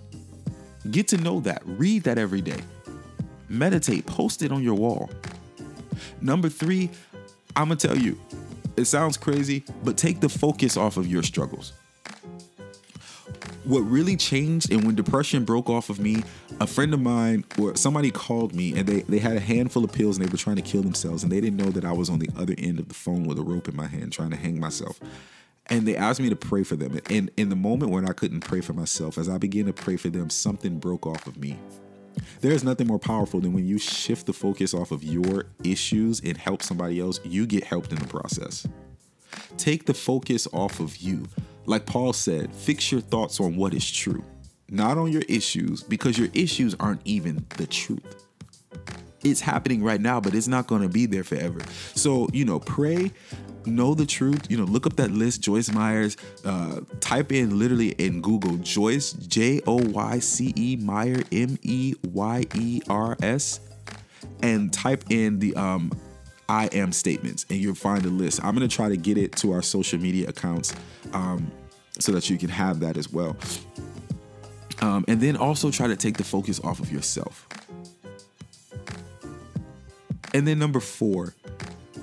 Get 0.90 1.08
to 1.08 1.16
know 1.18 1.40
that. 1.40 1.62
Read 1.66 2.04
that 2.04 2.16
every 2.16 2.40
day. 2.40 2.60
Meditate, 3.48 4.06
post 4.06 4.42
it 4.42 4.52
on 4.52 4.62
your 4.62 4.74
wall. 4.74 5.10
Number 6.20 6.48
three, 6.48 6.90
I'm 7.54 7.68
gonna 7.68 7.76
tell 7.76 7.96
you, 7.96 8.18
it 8.76 8.84
sounds 8.84 9.16
crazy, 9.16 9.64
but 9.84 9.96
take 9.96 10.20
the 10.20 10.28
focus 10.28 10.76
off 10.76 10.96
of 10.96 11.06
your 11.06 11.22
struggles. 11.22 11.72
What 13.64 13.80
really 13.80 14.16
changed 14.16 14.70
and 14.70 14.84
when 14.84 14.94
depression 14.94 15.44
broke 15.44 15.68
off 15.68 15.90
of 15.90 15.98
me, 15.98 16.22
a 16.60 16.66
friend 16.66 16.94
of 16.94 17.00
mine 17.00 17.44
or 17.58 17.74
somebody 17.74 18.10
called 18.10 18.54
me 18.54 18.78
and 18.78 18.86
they, 18.86 19.00
they 19.02 19.18
had 19.18 19.36
a 19.36 19.40
handful 19.40 19.82
of 19.84 19.92
pills 19.92 20.16
and 20.16 20.26
they 20.26 20.30
were 20.30 20.38
trying 20.38 20.56
to 20.56 20.62
kill 20.62 20.82
themselves 20.82 21.22
and 21.24 21.32
they 21.32 21.40
didn't 21.40 21.56
know 21.56 21.70
that 21.70 21.84
I 21.84 21.92
was 21.92 22.08
on 22.08 22.20
the 22.20 22.28
other 22.36 22.54
end 22.58 22.78
of 22.78 22.88
the 22.88 22.94
phone 22.94 23.24
with 23.24 23.38
a 23.38 23.42
rope 23.42 23.68
in 23.68 23.74
my 23.74 23.86
hand 23.86 24.12
trying 24.12 24.30
to 24.30 24.36
hang 24.36 24.60
myself. 24.60 25.00
And 25.68 25.88
they 25.88 25.96
asked 25.96 26.20
me 26.20 26.28
to 26.28 26.36
pray 26.36 26.62
for 26.62 26.76
them. 26.76 27.00
And 27.10 27.30
in 27.36 27.48
the 27.48 27.56
moment 27.56 27.90
when 27.90 28.08
I 28.08 28.12
couldn't 28.12 28.40
pray 28.40 28.60
for 28.60 28.72
myself, 28.72 29.18
as 29.18 29.28
I 29.28 29.38
began 29.38 29.66
to 29.66 29.72
pray 29.72 29.96
for 29.96 30.10
them, 30.10 30.30
something 30.30 30.78
broke 30.78 31.06
off 31.06 31.26
of 31.26 31.36
me. 31.36 31.58
There's 32.40 32.64
nothing 32.64 32.86
more 32.86 32.98
powerful 32.98 33.40
than 33.40 33.52
when 33.52 33.66
you 33.66 33.78
shift 33.78 34.26
the 34.26 34.32
focus 34.32 34.74
off 34.74 34.90
of 34.90 35.02
your 35.02 35.46
issues 35.64 36.20
and 36.20 36.36
help 36.36 36.62
somebody 36.62 37.00
else, 37.00 37.20
you 37.24 37.46
get 37.46 37.64
helped 37.64 37.92
in 37.92 37.98
the 37.98 38.06
process. 38.06 38.66
Take 39.56 39.86
the 39.86 39.94
focus 39.94 40.46
off 40.52 40.80
of 40.80 40.96
you. 40.96 41.26
Like 41.64 41.86
Paul 41.86 42.12
said, 42.12 42.54
fix 42.54 42.92
your 42.92 43.00
thoughts 43.00 43.40
on 43.40 43.56
what 43.56 43.74
is 43.74 43.90
true, 43.90 44.24
not 44.68 44.98
on 44.98 45.10
your 45.10 45.22
issues, 45.28 45.82
because 45.82 46.18
your 46.18 46.28
issues 46.32 46.74
aren't 46.78 47.00
even 47.04 47.44
the 47.56 47.66
truth. 47.66 48.25
It's 49.30 49.40
happening 49.40 49.82
right 49.82 50.00
now, 50.00 50.20
but 50.20 50.34
it's 50.34 50.46
not 50.46 50.66
going 50.66 50.82
to 50.82 50.88
be 50.88 51.06
there 51.06 51.24
forever. 51.24 51.58
So, 51.94 52.28
you 52.32 52.44
know, 52.44 52.60
pray, 52.60 53.10
know 53.64 53.94
the 53.94 54.06
truth. 54.06 54.48
You 54.50 54.56
know, 54.56 54.64
look 54.64 54.86
up 54.86 54.94
that 54.96 55.10
list, 55.10 55.42
Joyce 55.42 55.70
Myers. 55.72 56.16
Uh, 56.44 56.80
type 57.00 57.32
in 57.32 57.58
literally 57.58 57.88
in 57.98 58.20
Google 58.20 58.56
Joyce, 58.58 59.12
J 59.12 59.60
O 59.66 59.76
Y 59.76 60.18
C 60.20 60.52
E 60.56 60.76
Meyer, 60.76 61.22
M 61.32 61.58
E 61.62 61.94
Y 62.12 62.44
E 62.54 62.80
R 62.88 63.16
S, 63.20 63.60
and 64.42 64.72
type 64.72 65.04
in 65.10 65.40
the 65.40 65.54
um, 65.56 65.90
I 66.48 66.66
am 66.66 66.92
statements, 66.92 67.44
and 67.50 67.58
you'll 67.58 67.74
find 67.74 68.04
a 68.04 68.10
list. 68.10 68.44
I'm 68.44 68.54
gonna 68.54 68.68
try 68.68 68.88
to 68.88 68.96
get 68.96 69.18
it 69.18 69.32
to 69.36 69.52
our 69.52 69.62
social 69.62 69.98
media 69.98 70.28
accounts 70.28 70.72
um, 71.12 71.50
so 71.98 72.12
that 72.12 72.30
you 72.30 72.38
can 72.38 72.48
have 72.50 72.80
that 72.80 72.96
as 72.96 73.12
well. 73.12 73.36
Um, 74.82 75.04
and 75.08 75.20
then 75.20 75.36
also 75.36 75.70
try 75.70 75.88
to 75.88 75.96
take 75.96 76.16
the 76.16 76.24
focus 76.24 76.60
off 76.62 76.80
of 76.80 76.92
yourself. 76.92 77.48
And 80.36 80.46
then 80.46 80.58
number 80.58 80.80
four, 80.80 81.32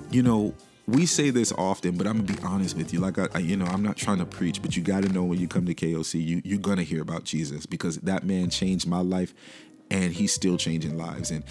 you 0.10 0.24
know, 0.24 0.56
we 0.88 1.06
say 1.06 1.30
this 1.30 1.52
often, 1.52 1.98
but 1.98 2.08
I'm 2.08 2.26
gonna 2.26 2.40
be 2.40 2.44
honest 2.44 2.76
with 2.76 2.92
you. 2.92 3.00
Like 3.00 3.20
I, 3.20 3.28
I, 3.36 3.38
you 3.38 3.56
know, 3.56 3.66
I'm 3.66 3.84
not 3.84 3.96
trying 3.96 4.18
to 4.18 4.26
preach, 4.26 4.60
but 4.60 4.76
you 4.76 4.82
got 4.82 5.04
to 5.04 5.10
know 5.10 5.24
when 5.24 5.40
you 5.40 5.48
come 5.48 5.68
to 5.68 5.76
KOC, 5.76 6.26
you 6.26 6.42
you're 6.44 6.58
gonna 6.58 6.82
hear 6.82 7.04
about 7.04 7.26
Jesus 7.26 7.68
because 7.68 7.98
that 7.98 8.24
man 8.24 8.50
changed 8.50 8.88
my 8.88 9.02
life, 9.02 9.36
and 9.92 10.12
he's 10.12 10.34
still 10.34 10.58
changing 10.58 10.98
lives. 10.98 11.30
And 11.30 11.44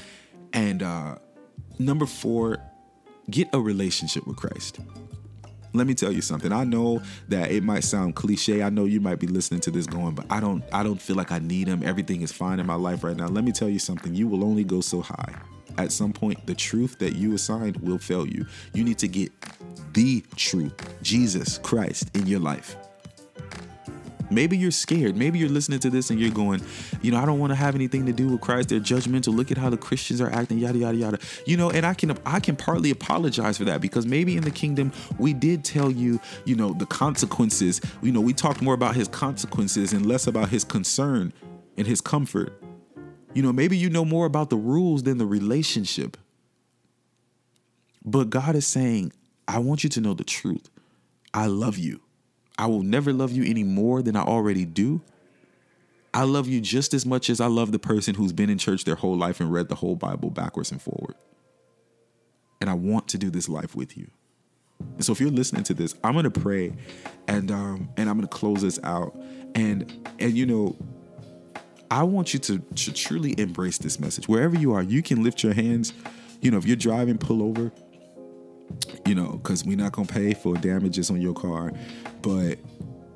and 0.52 0.82
uh, 0.82 1.18
number 1.78 2.04
four, 2.04 2.58
get 3.30 3.48
a 3.52 3.60
relationship 3.60 4.26
with 4.26 4.36
Christ. 4.36 4.80
Let 5.74 5.86
me 5.86 5.94
tell 5.94 6.10
you 6.10 6.20
something. 6.20 6.50
I 6.50 6.64
know 6.64 7.00
that 7.28 7.52
it 7.52 7.62
might 7.62 7.84
sound 7.84 8.16
cliche. 8.16 8.60
I 8.60 8.70
know 8.70 8.86
you 8.86 9.00
might 9.00 9.20
be 9.20 9.28
listening 9.28 9.60
to 9.60 9.70
this 9.70 9.86
going, 9.86 10.16
but 10.16 10.26
I 10.30 10.40
don't 10.40 10.64
I 10.72 10.82
don't 10.82 11.00
feel 11.00 11.14
like 11.14 11.30
I 11.30 11.38
need 11.38 11.68
him. 11.68 11.84
Everything 11.84 12.22
is 12.22 12.32
fine 12.32 12.58
in 12.58 12.66
my 12.66 12.74
life 12.74 13.04
right 13.04 13.16
now. 13.16 13.28
Let 13.28 13.44
me 13.44 13.52
tell 13.52 13.68
you 13.68 13.78
something. 13.78 14.16
You 14.16 14.26
will 14.26 14.42
only 14.42 14.64
go 14.64 14.80
so 14.80 15.00
high 15.00 15.40
at 15.78 15.92
some 15.92 16.12
point, 16.12 16.46
the 16.46 16.54
truth 16.54 16.98
that 16.98 17.16
you 17.16 17.34
assigned 17.34 17.76
will 17.76 17.98
fail 17.98 18.26
you. 18.26 18.46
You 18.74 18.84
need 18.84 18.98
to 18.98 19.08
get 19.08 19.32
the 19.92 20.24
truth, 20.36 20.74
Jesus 21.02 21.58
Christ, 21.58 22.14
in 22.16 22.26
your 22.26 22.40
life. 22.40 22.76
Maybe 24.32 24.56
you're 24.56 24.70
scared. 24.70 25.14
Maybe 25.14 25.38
you're 25.38 25.50
listening 25.50 25.78
to 25.80 25.90
this 25.90 26.10
and 26.10 26.18
you're 26.18 26.30
going, 26.30 26.62
you 27.02 27.10
know, 27.10 27.18
I 27.18 27.26
don't 27.26 27.38
want 27.38 27.50
to 27.50 27.54
have 27.54 27.74
anything 27.74 28.06
to 28.06 28.12
do 28.12 28.28
with 28.28 28.40
Christ. 28.40 28.70
They're 28.70 28.80
judgmental. 28.80 29.34
Look 29.34 29.50
at 29.50 29.58
how 29.58 29.68
the 29.68 29.76
Christians 29.76 30.20
are 30.22 30.30
acting, 30.30 30.58
yada 30.58 30.78
yada 30.78 30.96
yada. 30.96 31.18
You 31.46 31.58
know, 31.58 31.70
and 31.70 31.84
I 31.84 31.92
can 31.92 32.16
I 32.24 32.40
can 32.40 32.56
partly 32.56 32.90
apologize 32.90 33.58
for 33.58 33.64
that 33.64 33.80
because 33.80 34.06
maybe 34.06 34.36
in 34.36 34.42
the 34.42 34.50
kingdom 34.50 34.92
we 35.18 35.34
did 35.34 35.64
tell 35.64 35.90
you, 35.90 36.18
you 36.46 36.56
know, 36.56 36.72
the 36.72 36.86
consequences. 36.86 37.80
You 38.00 38.12
know, 38.12 38.20
we 38.20 38.32
talked 38.32 38.62
more 38.62 38.74
about 38.74 38.96
his 38.96 39.08
consequences 39.08 39.92
and 39.92 40.06
less 40.06 40.26
about 40.26 40.48
his 40.48 40.64
concern 40.64 41.32
and 41.76 41.86
his 41.86 42.00
comfort. 42.00 42.61
You 43.34 43.42
know, 43.42 43.52
maybe 43.52 43.76
you 43.76 43.88
know 43.88 44.04
more 44.04 44.26
about 44.26 44.50
the 44.50 44.56
rules 44.56 45.02
than 45.04 45.18
the 45.18 45.26
relationship. 45.26 46.16
But 48.04 48.30
God 48.30 48.54
is 48.54 48.66
saying, 48.66 49.12
I 49.48 49.58
want 49.58 49.84
you 49.84 49.90
to 49.90 50.00
know 50.00 50.14
the 50.14 50.24
truth. 50.24 50.68
I 51.32 51.46
love 51.46 51.78
you. 51.78 52.00
I 52.58 52.66
will 52.66 52.82
never 52.82 53.12
love 53.12 53.32
you 53.32 53.44
any 53.44 53.64
more 53.64 54.02
than 54.02 54.16
I 54.16 54.22
already 54.22 54.64
do. 54.64 55.00
I 56.14 56.24
love 56.24 56.46
you 56.46 56.60
just 56.60 56.92
as 56.92 57.06
much 57.06 57.30
as 57.30 57.40
I 57.40 57.46
love 57.46 57.72
the 57.72 57.78
person 57.78 58.14
who's 58.14 58.32
been 58.32 58.50
in 58.50 58.58
church 58.58 58.84
their 58.84 58.96
whole 58.96 59.16
life 59.16 59.40
and 59.40 59.50
read 59.50 59.68
the 59.68 59.74
whole 59.74 59.96
Bible 59.96 60.30
backwards 60.30 60.70
and 60.70 60.80
forward. 60.80 61.14
And 62.60 62.68
I 62.68 62.74
want 62.74 63.08
to 63.08 63.18
do 63.18 63.30
this 63.30 63.48
life 63.48 63.74
with 63.74 63.96
you. 63.96 64.10
And 64.80 65.04
so 65.04 65.12
if 65.12 65.20
you're 65.20 65.30
listening 65.30 65.62
to 65.64 65.74
this, 65.74 65.94
I'm 66.04 66.14
gonna 66.14 66.30
pray 66.30 66.72
and 67.28 67.50
um 67.50 67.88
and 67.96 68.10
I'm 68.10 68.16
gonna 68.16 68.26
close 68.26 68.62
this 68.62 68.78
out. 68.84 69.16
And 69.54 70.10
and 70.18 70.36
you 70.36 70.44
know, 70.44 70.76
I 71.92 72.04
want 72.04 72.32
you 72.32 72.40
to, 72.40 72.58
to 72.58 72.92
truly 72.94 73.38
embrace 73.38 73.76
this 73.76 74.00
message. 74.00 74.26
Wherever 74.26 74.56
you 74.56 74.72
are, 74.72 74.82
you 74.82 75.02
can 75.02 75.22
lift 75.22 75.42
your 75.42 75.52
hands. 75.52 75.92
You 76.40 76.50
know, 76.50 76.56
if 76.56 76.64
you're 76.64 76.74
driving, 76.74 77.18
pull 77.18 77.42
over. 77.42 77.70
You 79.06 79.14
know, 79.14 79.32
because 79.32 79.66
we're 79.66 79.76
not 79.76 79.92
gonna 79.92 80.08
pay 80.08 80.32
for 80.32 80.54
damages 80.54 81.10
on 81.10 81.20
your 81.20 81.34
car. 81.34 81.70
But 82.22 82.58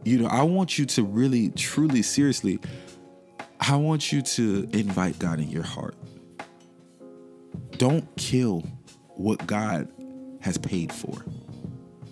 you 0.04 0.18
know, 0.18 0.26
I 0.26 0.42
want 0.42 0.78
you 0.78 0.84
to 0.84 1.04
really, 1.04 1.48
truly, 1.52 2.02
seriously, 2.02 2.58
I 3.60 3.76
want 3.76 4.12
you 4.12 4.20
to 4.20 4.68
invite 4.74 5.18
God 5.18 5.40
in 5.40 5.48
your 5.48 5.62
heart. 5.62 5.94
Don't 7.78 8.14
kill 8.18 8.60
what 9.14 9.46
God 9.46 9.88
has 10.42 10.58
paid 10.58 10.92
for. 10.92 11.24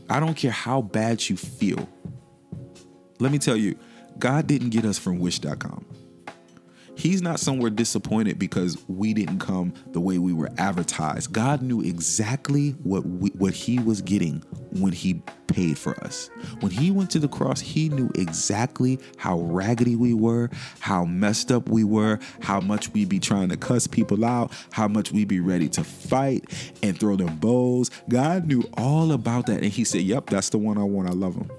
I 0.08 0.18
don't 0.18 0.34
care 0.34 0.50
how 0.50 0.80
bad 0.80 1.28
you 1.28 1.36
feel. 1.36 1.86
Let 3.20 3.32
me 3.32 3.38
tell 3.38 3.56
you, 3.56 3.78
God 4.18 4.46
didn't 4.46 4.70
get 4.70 4.86
us 4.86 4.98
from 4.98 5.18
wish.com. 5.18 5.84
He's 6.96 7.20
not 7.20 7.40
somewhere 7.40 7.70
disappointed 7.70 8.38
because 8.38 8.82
we 8.88 9.14
didn't 9.14 9.40
come 9.40 9.74
the 9.88 10.00
way 10.00 10.18
we 10.18 10.32
were 10.32 10.50
advertised. 10.58 11.32
God 11.32 11.60
knew 11.60 11.80
exactly 11.80 12.70
what 12.82 13.04
we, 13.04 13.30
what 13.30 13.52
he 13.52 13.78
was 13.78 14.00
getting 14.00 14.42
when 14.72 14.92
he 14.92 15.22
paid 15.48 15.76
for 15.76 15.98
us. 16.04 16.30
When 16.60 16.70
he 16.70 16.90
went 16.90 17.10
to 17.10 17.18
the 17.18 17.28
cross, 17.28 17.60
he 17.60 17.88
knew 17.88 18.10
exactly 18.14 18.98
how 19.16 19.40
raggedy 19.40 19.96
we 19.96 20.14
were, 20.14 20.50
how 20.80 21.04
messed 21.04 21.50
up 21.50 21.68
we 21.68 21.84
were, 21.84 22.18
how 22.40 22.60
much 22.60 22.92
we'd 22.92 23.08
be 23.08 23.18
trying 23.18 23.48
to 23.48 23.56
cuss 23.56 23.86
people 23.86 24.24
out, 24.24 24.52
how 24.72 24.88
much 24.88 25.12
we'd 25.12 25.28
be 25.28 25.40
ready 25.40 25.68
to 25.70 25.84
fight 25.84 26.44
and 26.82 26.98
throw 26.98 27.16
them 27.16 27.36
bows. 27.36 27.90
God 28.08 28.46
knew 28.46 28.62
all 28.76 29.12
about 29.12 29.46
that 29.46 29.62
and 29.62 29.72
he 29.72 29.84
said, 29.84 30.02
"Yep, 30.02 30.30
that's 30.30 30.50
the 30.50 30.58
one 30.58 30.78
I 30.78 30.84
want. 30.84 31.10
I 31.10 31.12
love 31.12 31.34
him." 31.34 31.50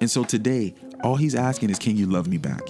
And 0.00 0.10
so 0.10 0.24
today, 0.24 0.74
all 1.02 1.16
he's 1.16 1.34
asking 1.34 1.70
is, 1.70 1.78
"Can 1.78 1.96
you 1.96 2.06
love 2.06 2.26
me 2.26 2.38
back?" 2.38 2.62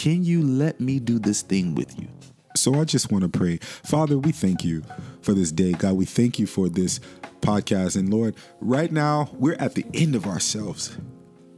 Can 0.00 0.24
you 0.24 0.42
let 0.42 0.80
me 0.80 0.98
do 0.98 1.18
this 1.18 1.42
thing 1.42 1.74
with 1.74 2.00
you? 2.00 2.08
So 2.56 2.80
I 2.80 2.84
just 2.84 3.12
want 3.12 3.20
to 3.22 3.28
pray. 3.28 3.58
Father, 3.58 4.18
we 4.18 4.32
thank 4.32 4.64
you 4.64 4.82
for 5.20 5.34
this 5.34 5.52
day. 5.52 5.72
God, 5.72 5.92
we 5.92 6.06
thank 6.06 6.38
you 6.38 6.46
for 6.46 6.70
this 6.70 7.00
podcast. 7.42 7.98
And 7.98 8.08
Lord, 8.10 8.34
right 8.62 8.90
now, 8.90 9.28
we're 9.34 9.56
at 9.56 9.74
the 9.74 9.84
end 9.92 10.14
of 10.14 10.24
ourselves. 10.24 10.96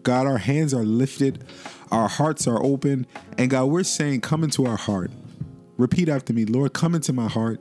God, 0.02 0.26
our 0.26 0.38
hands 0.38 0.74
are 0.74 0.82
lifted, 0.82 1.44
our 1.92 2.08
hearts 2.08 2.48
are 2.48 2.60
open. 2.60 3.06
And 3.38 3.48
God, 3.48 3.66
we're 3.66 3.84
saying, 3.84 4.22
Come 4.22 4.42
into 4.42 4.66
our 4.66 4.76
heart. 4.76 5.12
Repeat 5.76 6.08
after 6.08 6.32
me, 6.32 6.44
Lord, 6.44 6.72
come 6.72 6.96
into 6.96 7.12
my 7.12 7.28
heart. 7.28 7.60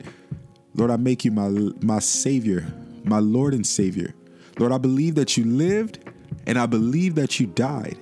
Lord, 0.74 0.90
I 0.90 0.96
make 0.96 1.24
you 1.24 1.30
my, 1.30 1.48
my 1.80 2.00
Savior, 2.00 2.66
my 3.04 3.20
Lord 3.20 3.54
and 3.54 3.64
Savior. 3.64 4.14
Lord, 4.58 4.72
I 4.72 4.78
believe 4.78 5.14
that 5.14 5.36
you 5.36 5.44
lived 5.44 6.00
and 6.44 6.58
I 6.58 6.66
believe 6.66 7.14
that 7.14 7.38
you 7.38 7.46
died. 7.46 7.98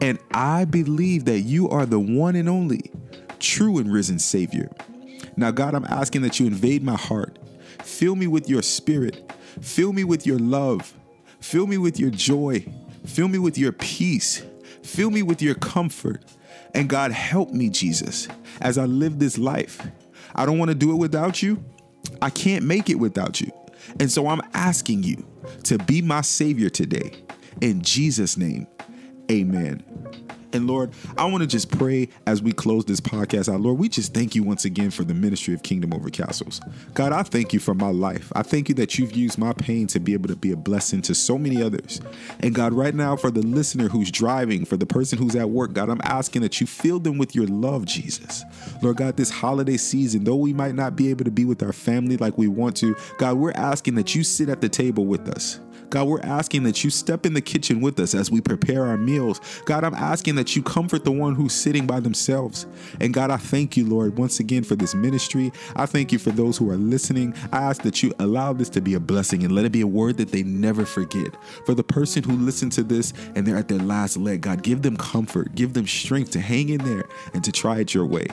And 0.00 0.18
I 0.32 0.64
believe 0.64 1.24
that 1.24 1.40
you 1.40 1.68
are 1.68 1.86
the 1.86 2.00
one 2.00 2.36
and 2.36 2.48
only 2.48 2.90
true 3.38 3.78
and 3.78 3.92
risen 3.92 4.18
Savior. 4.18 4.70
Now, 5.36 5.50
God, 5.50 5.74
I'm 5.74 5.84
asking 5.84 6.22
that 6.22 6.40
you 6.40 6.46
invade 6.46 6.82
my 6.82 6.96
heart. 6.96 7.38
Fill 7.82 8.16
me 8.16 8.26
with 8.26 8.48
your 8.48 8.62
spirit. 8.62 9.32
Fill 9.60 9.92
me 9.92 10.04
with 10.04 10.26
your 10.26 10.38
love. 10.38 10.94
Fill 11.40 11.66
me 11.66 11.78
with 11.78 11.98
your 11.98 12.10
joy. 12.10 12.66
Fill 13.04 13.28
me 13.28 13.38
with 13.38 13.58
your 13.58 13.72
peace. 13.72 14.42
Fill 14.82 15.10
me 15.10 15.22
with 15.22 15.42
your 15.42 15.54
comfort. 15.54 16.22
And 16.74 16.88
God, 16.88 17.12
help 17.12 17.50
me, 17.50 17.68
Jesus, 17.70 18.28
as 18.60 18.78
I 18.78 18.84
live 18.84 19.18
this 19.18 19.38
life. 19.38 19.86
I 20.34 20.44
don't 20.44 20.58
want 20.58 20.70
to 20.70 20.74
do 20.74 20.92
it 20.92 20.96
without 20.96 21.42
you. 21.42 21.64
I 22.20 22.30
can't 22.30 22.64
make 22.64 22.90
it 22.90 22.96
without 22.96 23.40
you. 23.40 23.50
And 24.00 24.10
so 24.10 24.26
I'm 24.28 24.42
asking 24.54 25.02
you 25.02 25.24
to 25.64 25.78
be 25.78 26.02
my 26.02 26.20
Savior 26.20 26.68
today. 26.68 27.12
In 27.60 27.82
Jesus' 27.82 28.36
name, 28.36 28.66
Amen. 29.30 29.82
And 30.52 30.66
Lord, 30.66 30.92
I 31.18 31.26
want 31.26 31.42
to 31.42 31.46
just 31.46 31.70
pray 31.70 32.08
as 32.26 32.40
we 32.40 32.52
close 32.52 32.86
this 32.86 33.00
podcast 33.00 33.52
out. 33.52 33.60
Lord, 33.60 33.78
we 33.78 33.90
just 33.90 34.14
thank 34.14 34.34
you 34.34 34.42
once 34.42 34.64
again 34.64 34.90
for 34.90 35.04
the 35.04 35.12
ministry 35.12 35.52
of 35.52 35.62
Kingdom 35.62 35.92
Over 35.92 36.08
Castles. 36.08 36.62
God, 36.94 37.12
I 37.12 37.24
thank 37.24 37.52
you 37.52 37.60
for 37.60 37.74
my 37.74 37.90
life. 37.90 38.32
I 38.34 38.42
thank 38.42 38.70
you 38.70 38.74
that 38.76 38.98
you've 38.98 39.12
used 39.12 39.36
my 39.36 39.52
pain 39.52 39.86
to 39.88 40.00
be 40.00 40.14
able 40.14 40.28
to 40.28 40.36
be 40.36 40.52
a 40.52 40.56
blessing 40.56 41.02
to 41.02 41.14
so 41.14 41.36
many 41.36 41.62
others. 41.62 42.00
And 42.40 42.54
God, 42.54 42.72
right 42.72 42.94
now, 42.94 43.16
for 43.16 43.30
the 43.30 43.42
listener 43.42 43.88
who's 43.88 44.10
driving, 44.10 44.64
for 44.64 44.78
the 44.78 44.86
person 44.86 45.18
who's 45.18 45.36
at 45.36 45.50
work, 45.50 45.74
God, 45.74 45.90
I'm 45.90 46.00
asking 46.04 46.40
that 46.42 46.58
you 46.60 46.66
fill 46.66 47.00
them 47.00 47.18
with 47.18 47.34
your 47.34 47.46
love, 47.46 47.84
Jesus. 47.84 48.42
Lord 48.80 48.96
God, 48.96 49.18
this 49.18 49.30
holiday 49.30 49.76
season, 49.76 50.24
though 50.24 50.36
we 50.36 50.54
might 50.54 50.74
not 50.74 50.96
be 50.96 51.10
able 51.10 51.24
to 51.24 51.30
be 51.30 51.44
with 51.44 51.62
our 51.62 51.72
family 51.72 52.16
like 52.16 52.38
we 52.38 52.48
want 52.48 52.76
to, 52.78 52.96
God, 53.18 53.36
we're 53.36 53.52
asking 53.52 53.96
that 53.96 54.14
you 54.14 54.24
sit 54.24 54.48
at 54.48 54.62
the 54.62 54.70
table 54.70 55.04
with 55.04 55.28
us. 55.28 55.60
God, 55.90 56.08
we're 56.08 56.20
asking 56.20 56.64
that 56.64 56.82
you 56.84 56.90
step 56.90 57.26
in 57.26 57.34
the 57.34 57.40
kitchen 57.40 57.80
with 57.80 57.98
us 58.00 58.14
as 58.14 58.30
we 58.30 58.40
prepare 58.40 58.86
our 58.86 58.96
meals. 58.96 59.40
God, 59.64 59.84
I'm 59.84 59.94
asking 59.94 60.34
that 60.36 60.56
you 60.56 60.62
comfort 60.62 61.04
the 61.04 61.12
one 61.12 61.34
who's 61.34 61.52
sitting 61.52 61.86
by 61.86 62.00
themselves. 62.00 62.66
And 63.00 63.14
God, 63.14 63.30
I 63.30 63.36
thank 63.36 63.76
you, 63.76 63.86
Lord, 63.86 64.18
once 64.18 64.40
again 64.40 64.64
for 64.64 64.76
this 64.76 64.94
ministry. 64.94 65.52
I 65.74 65.86
thank 65.86 66.12
you 66.12 66.18
for 66.18 66.30
those 66.30 66.56
who 66.56 66.70
are 66.70 66.76
listening. 66.76 67.34
I 67.52 67.58
ask 67.58 67.82
that 67.82 68.02
you 68.02 68.12
allow 68.18 68.52
this 68.52 68.68
to 68.70 68.80
be 68.80 68.94
a 68.94 69.00
blessing 69.00 69.44
and 69.44 69.52
let 69.52 69.64
it 69.64 69.72
be 69.72 69.80
a 69.80 69.86
word 69.86 70.16
that 70.18 70.32
they 70.32 70.42
never 70.42 70.84
forget. 70.84 71.34
For 71.64 71.74
the 71.74 71.84
person 71.84 72.22
who 72.22 72.32
listened 72.32 72.72
to 72.72 72.82
this 72.82 73.12
and 73.34 73.46
they're 73.46 73.56
at 73.56 73.68
their 73.68 73.78
last 73.78 74.16
leg, 74.16 74.42
God, 74.42 74.62
give 74.62 74.82
them 74.82 74.96
comfort, 74.96 75.54
give 75.54 75.74
them 75.74 75.86
strength 75.86 76.30
to 76.32 76.40
hang 76.40 76.68
in 76.68 76.78
there 76.78 77.04
and 77.34 77.42
to 77.44 77.52
try 77.52 77.78
it 77.78 77.94
your 77.94 78.06
way. 78.06 78.26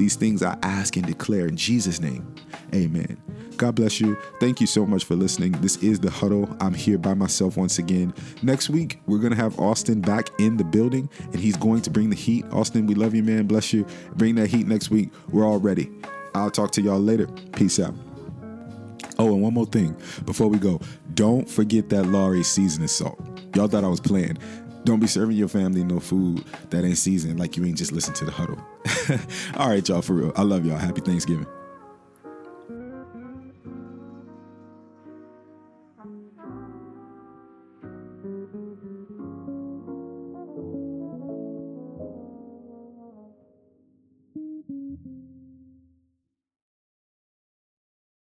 These 0.00 0.16
things 0.16 0.42
I 0.42 0.56
ask 0.62 0.96
and 0.96 1.06
declare 1.06 1.46
in 1.46 1.58
Jesus' 1.58 2.00
name. 2.00 2.34
Amen. 2.74 3.20
God 3.58 3.74
bless 3.74 4.00
you. 4.00 4.16
Thank 4.40 4.58
you 4.58 4.66
so 4.66 4.86
much 4.86 5.04
for 5.04 5.14
listening. 5.14 5.52
This 5.60 5.76
is 5.82 6.00
The 6.00 6.10
Huddle. 6.10 6.48
I'm 6.58 6.72
here 6.72 6.96
by 6.96 7.12
myself 7.12 7.58
once 7.58 7.78
again. 7.78 8.14
Next 8.42 8.70
week, 8.70 8.98
we're 9.04 9.18
going 9.18 9.34
to 9.34 9.36
have 9.36 9.60
Austin 9.60 10.00
back 10.00 10.30
in 10.38 10.56
the 10.56 10.64
building 10.64 11.10
and 11.24 11.36
he's 11.36 11.58
going 11.58 11.82
to 11.82 11.90
bring 11.90 12.08
the 12.08 12.16
heat. 12.16 12.46
Austin, 12.50 12.86
we 12.86 12.94
love 12.94 13.14
you, 13.14 13.22
man. 13.22 13.46
Bless 13.46 13.74
you. 13.74 13.84
Bring 14.14 14.36
that 14.36 14.46
heat 14.46 14.66
next 14.66 14.90
week. 14.90 15.10
We're 15.28 15.44
all 15.44 15.58
ready. 15.58 15.90
I'll 16.34 16.50
talk 16.50 16.70
to 16.72 16.80
y'all 16.80 16.98
later. 16.98 17.26
Peace 17.52 17.78
out. 17.78 17.94
Oh, 19.18 19.34
and 19.34 19.42
one 19.42 19.52
more 19.52 19.66
thing 19.66 19.94
before 20.24 20.48
we 20.48 20.56
go. 20.56 20.80
Don't 21.12 21.46
forget 21.46 21.90
that 21.90 22.04
Lawry 22.04 22.42
seasoning 22.42 22.88
salt. 22.88 23.20
Y'all 23.54 23.68
thought 23.68 23.84
I 23.84 23.88
was 23.88 24.00
playing. 24.00 24.38
Don't 24.84 25.00
be 25.00 25.06
serving 25.06 25.36
your 25.36 25.48
family 25.48 25.84
no 25.84 26.00
food 26.00 26.44
that 26.70 26.84
ain't 26.84 26.98
seasoned 26.98 27.38
like 27.38 27.56
you 27.56 27.64
ain't 27.64 27.76
just 27.76 27.92
listen 27.92 28.14
to 28.14 28.24
the 28.24 28.30
huddle. 28.30 28.58
All 29.56 29.68
right, 29.68 29.86
y'all, 29.86 30.02
for 30.02 30.14
real. 30.14 30.32
I 30.36 30.42
love 30.42 30.64
y'all. 30.64 30.78
Happy 30.78 31.00
Thanksgiving. 31.00 31.46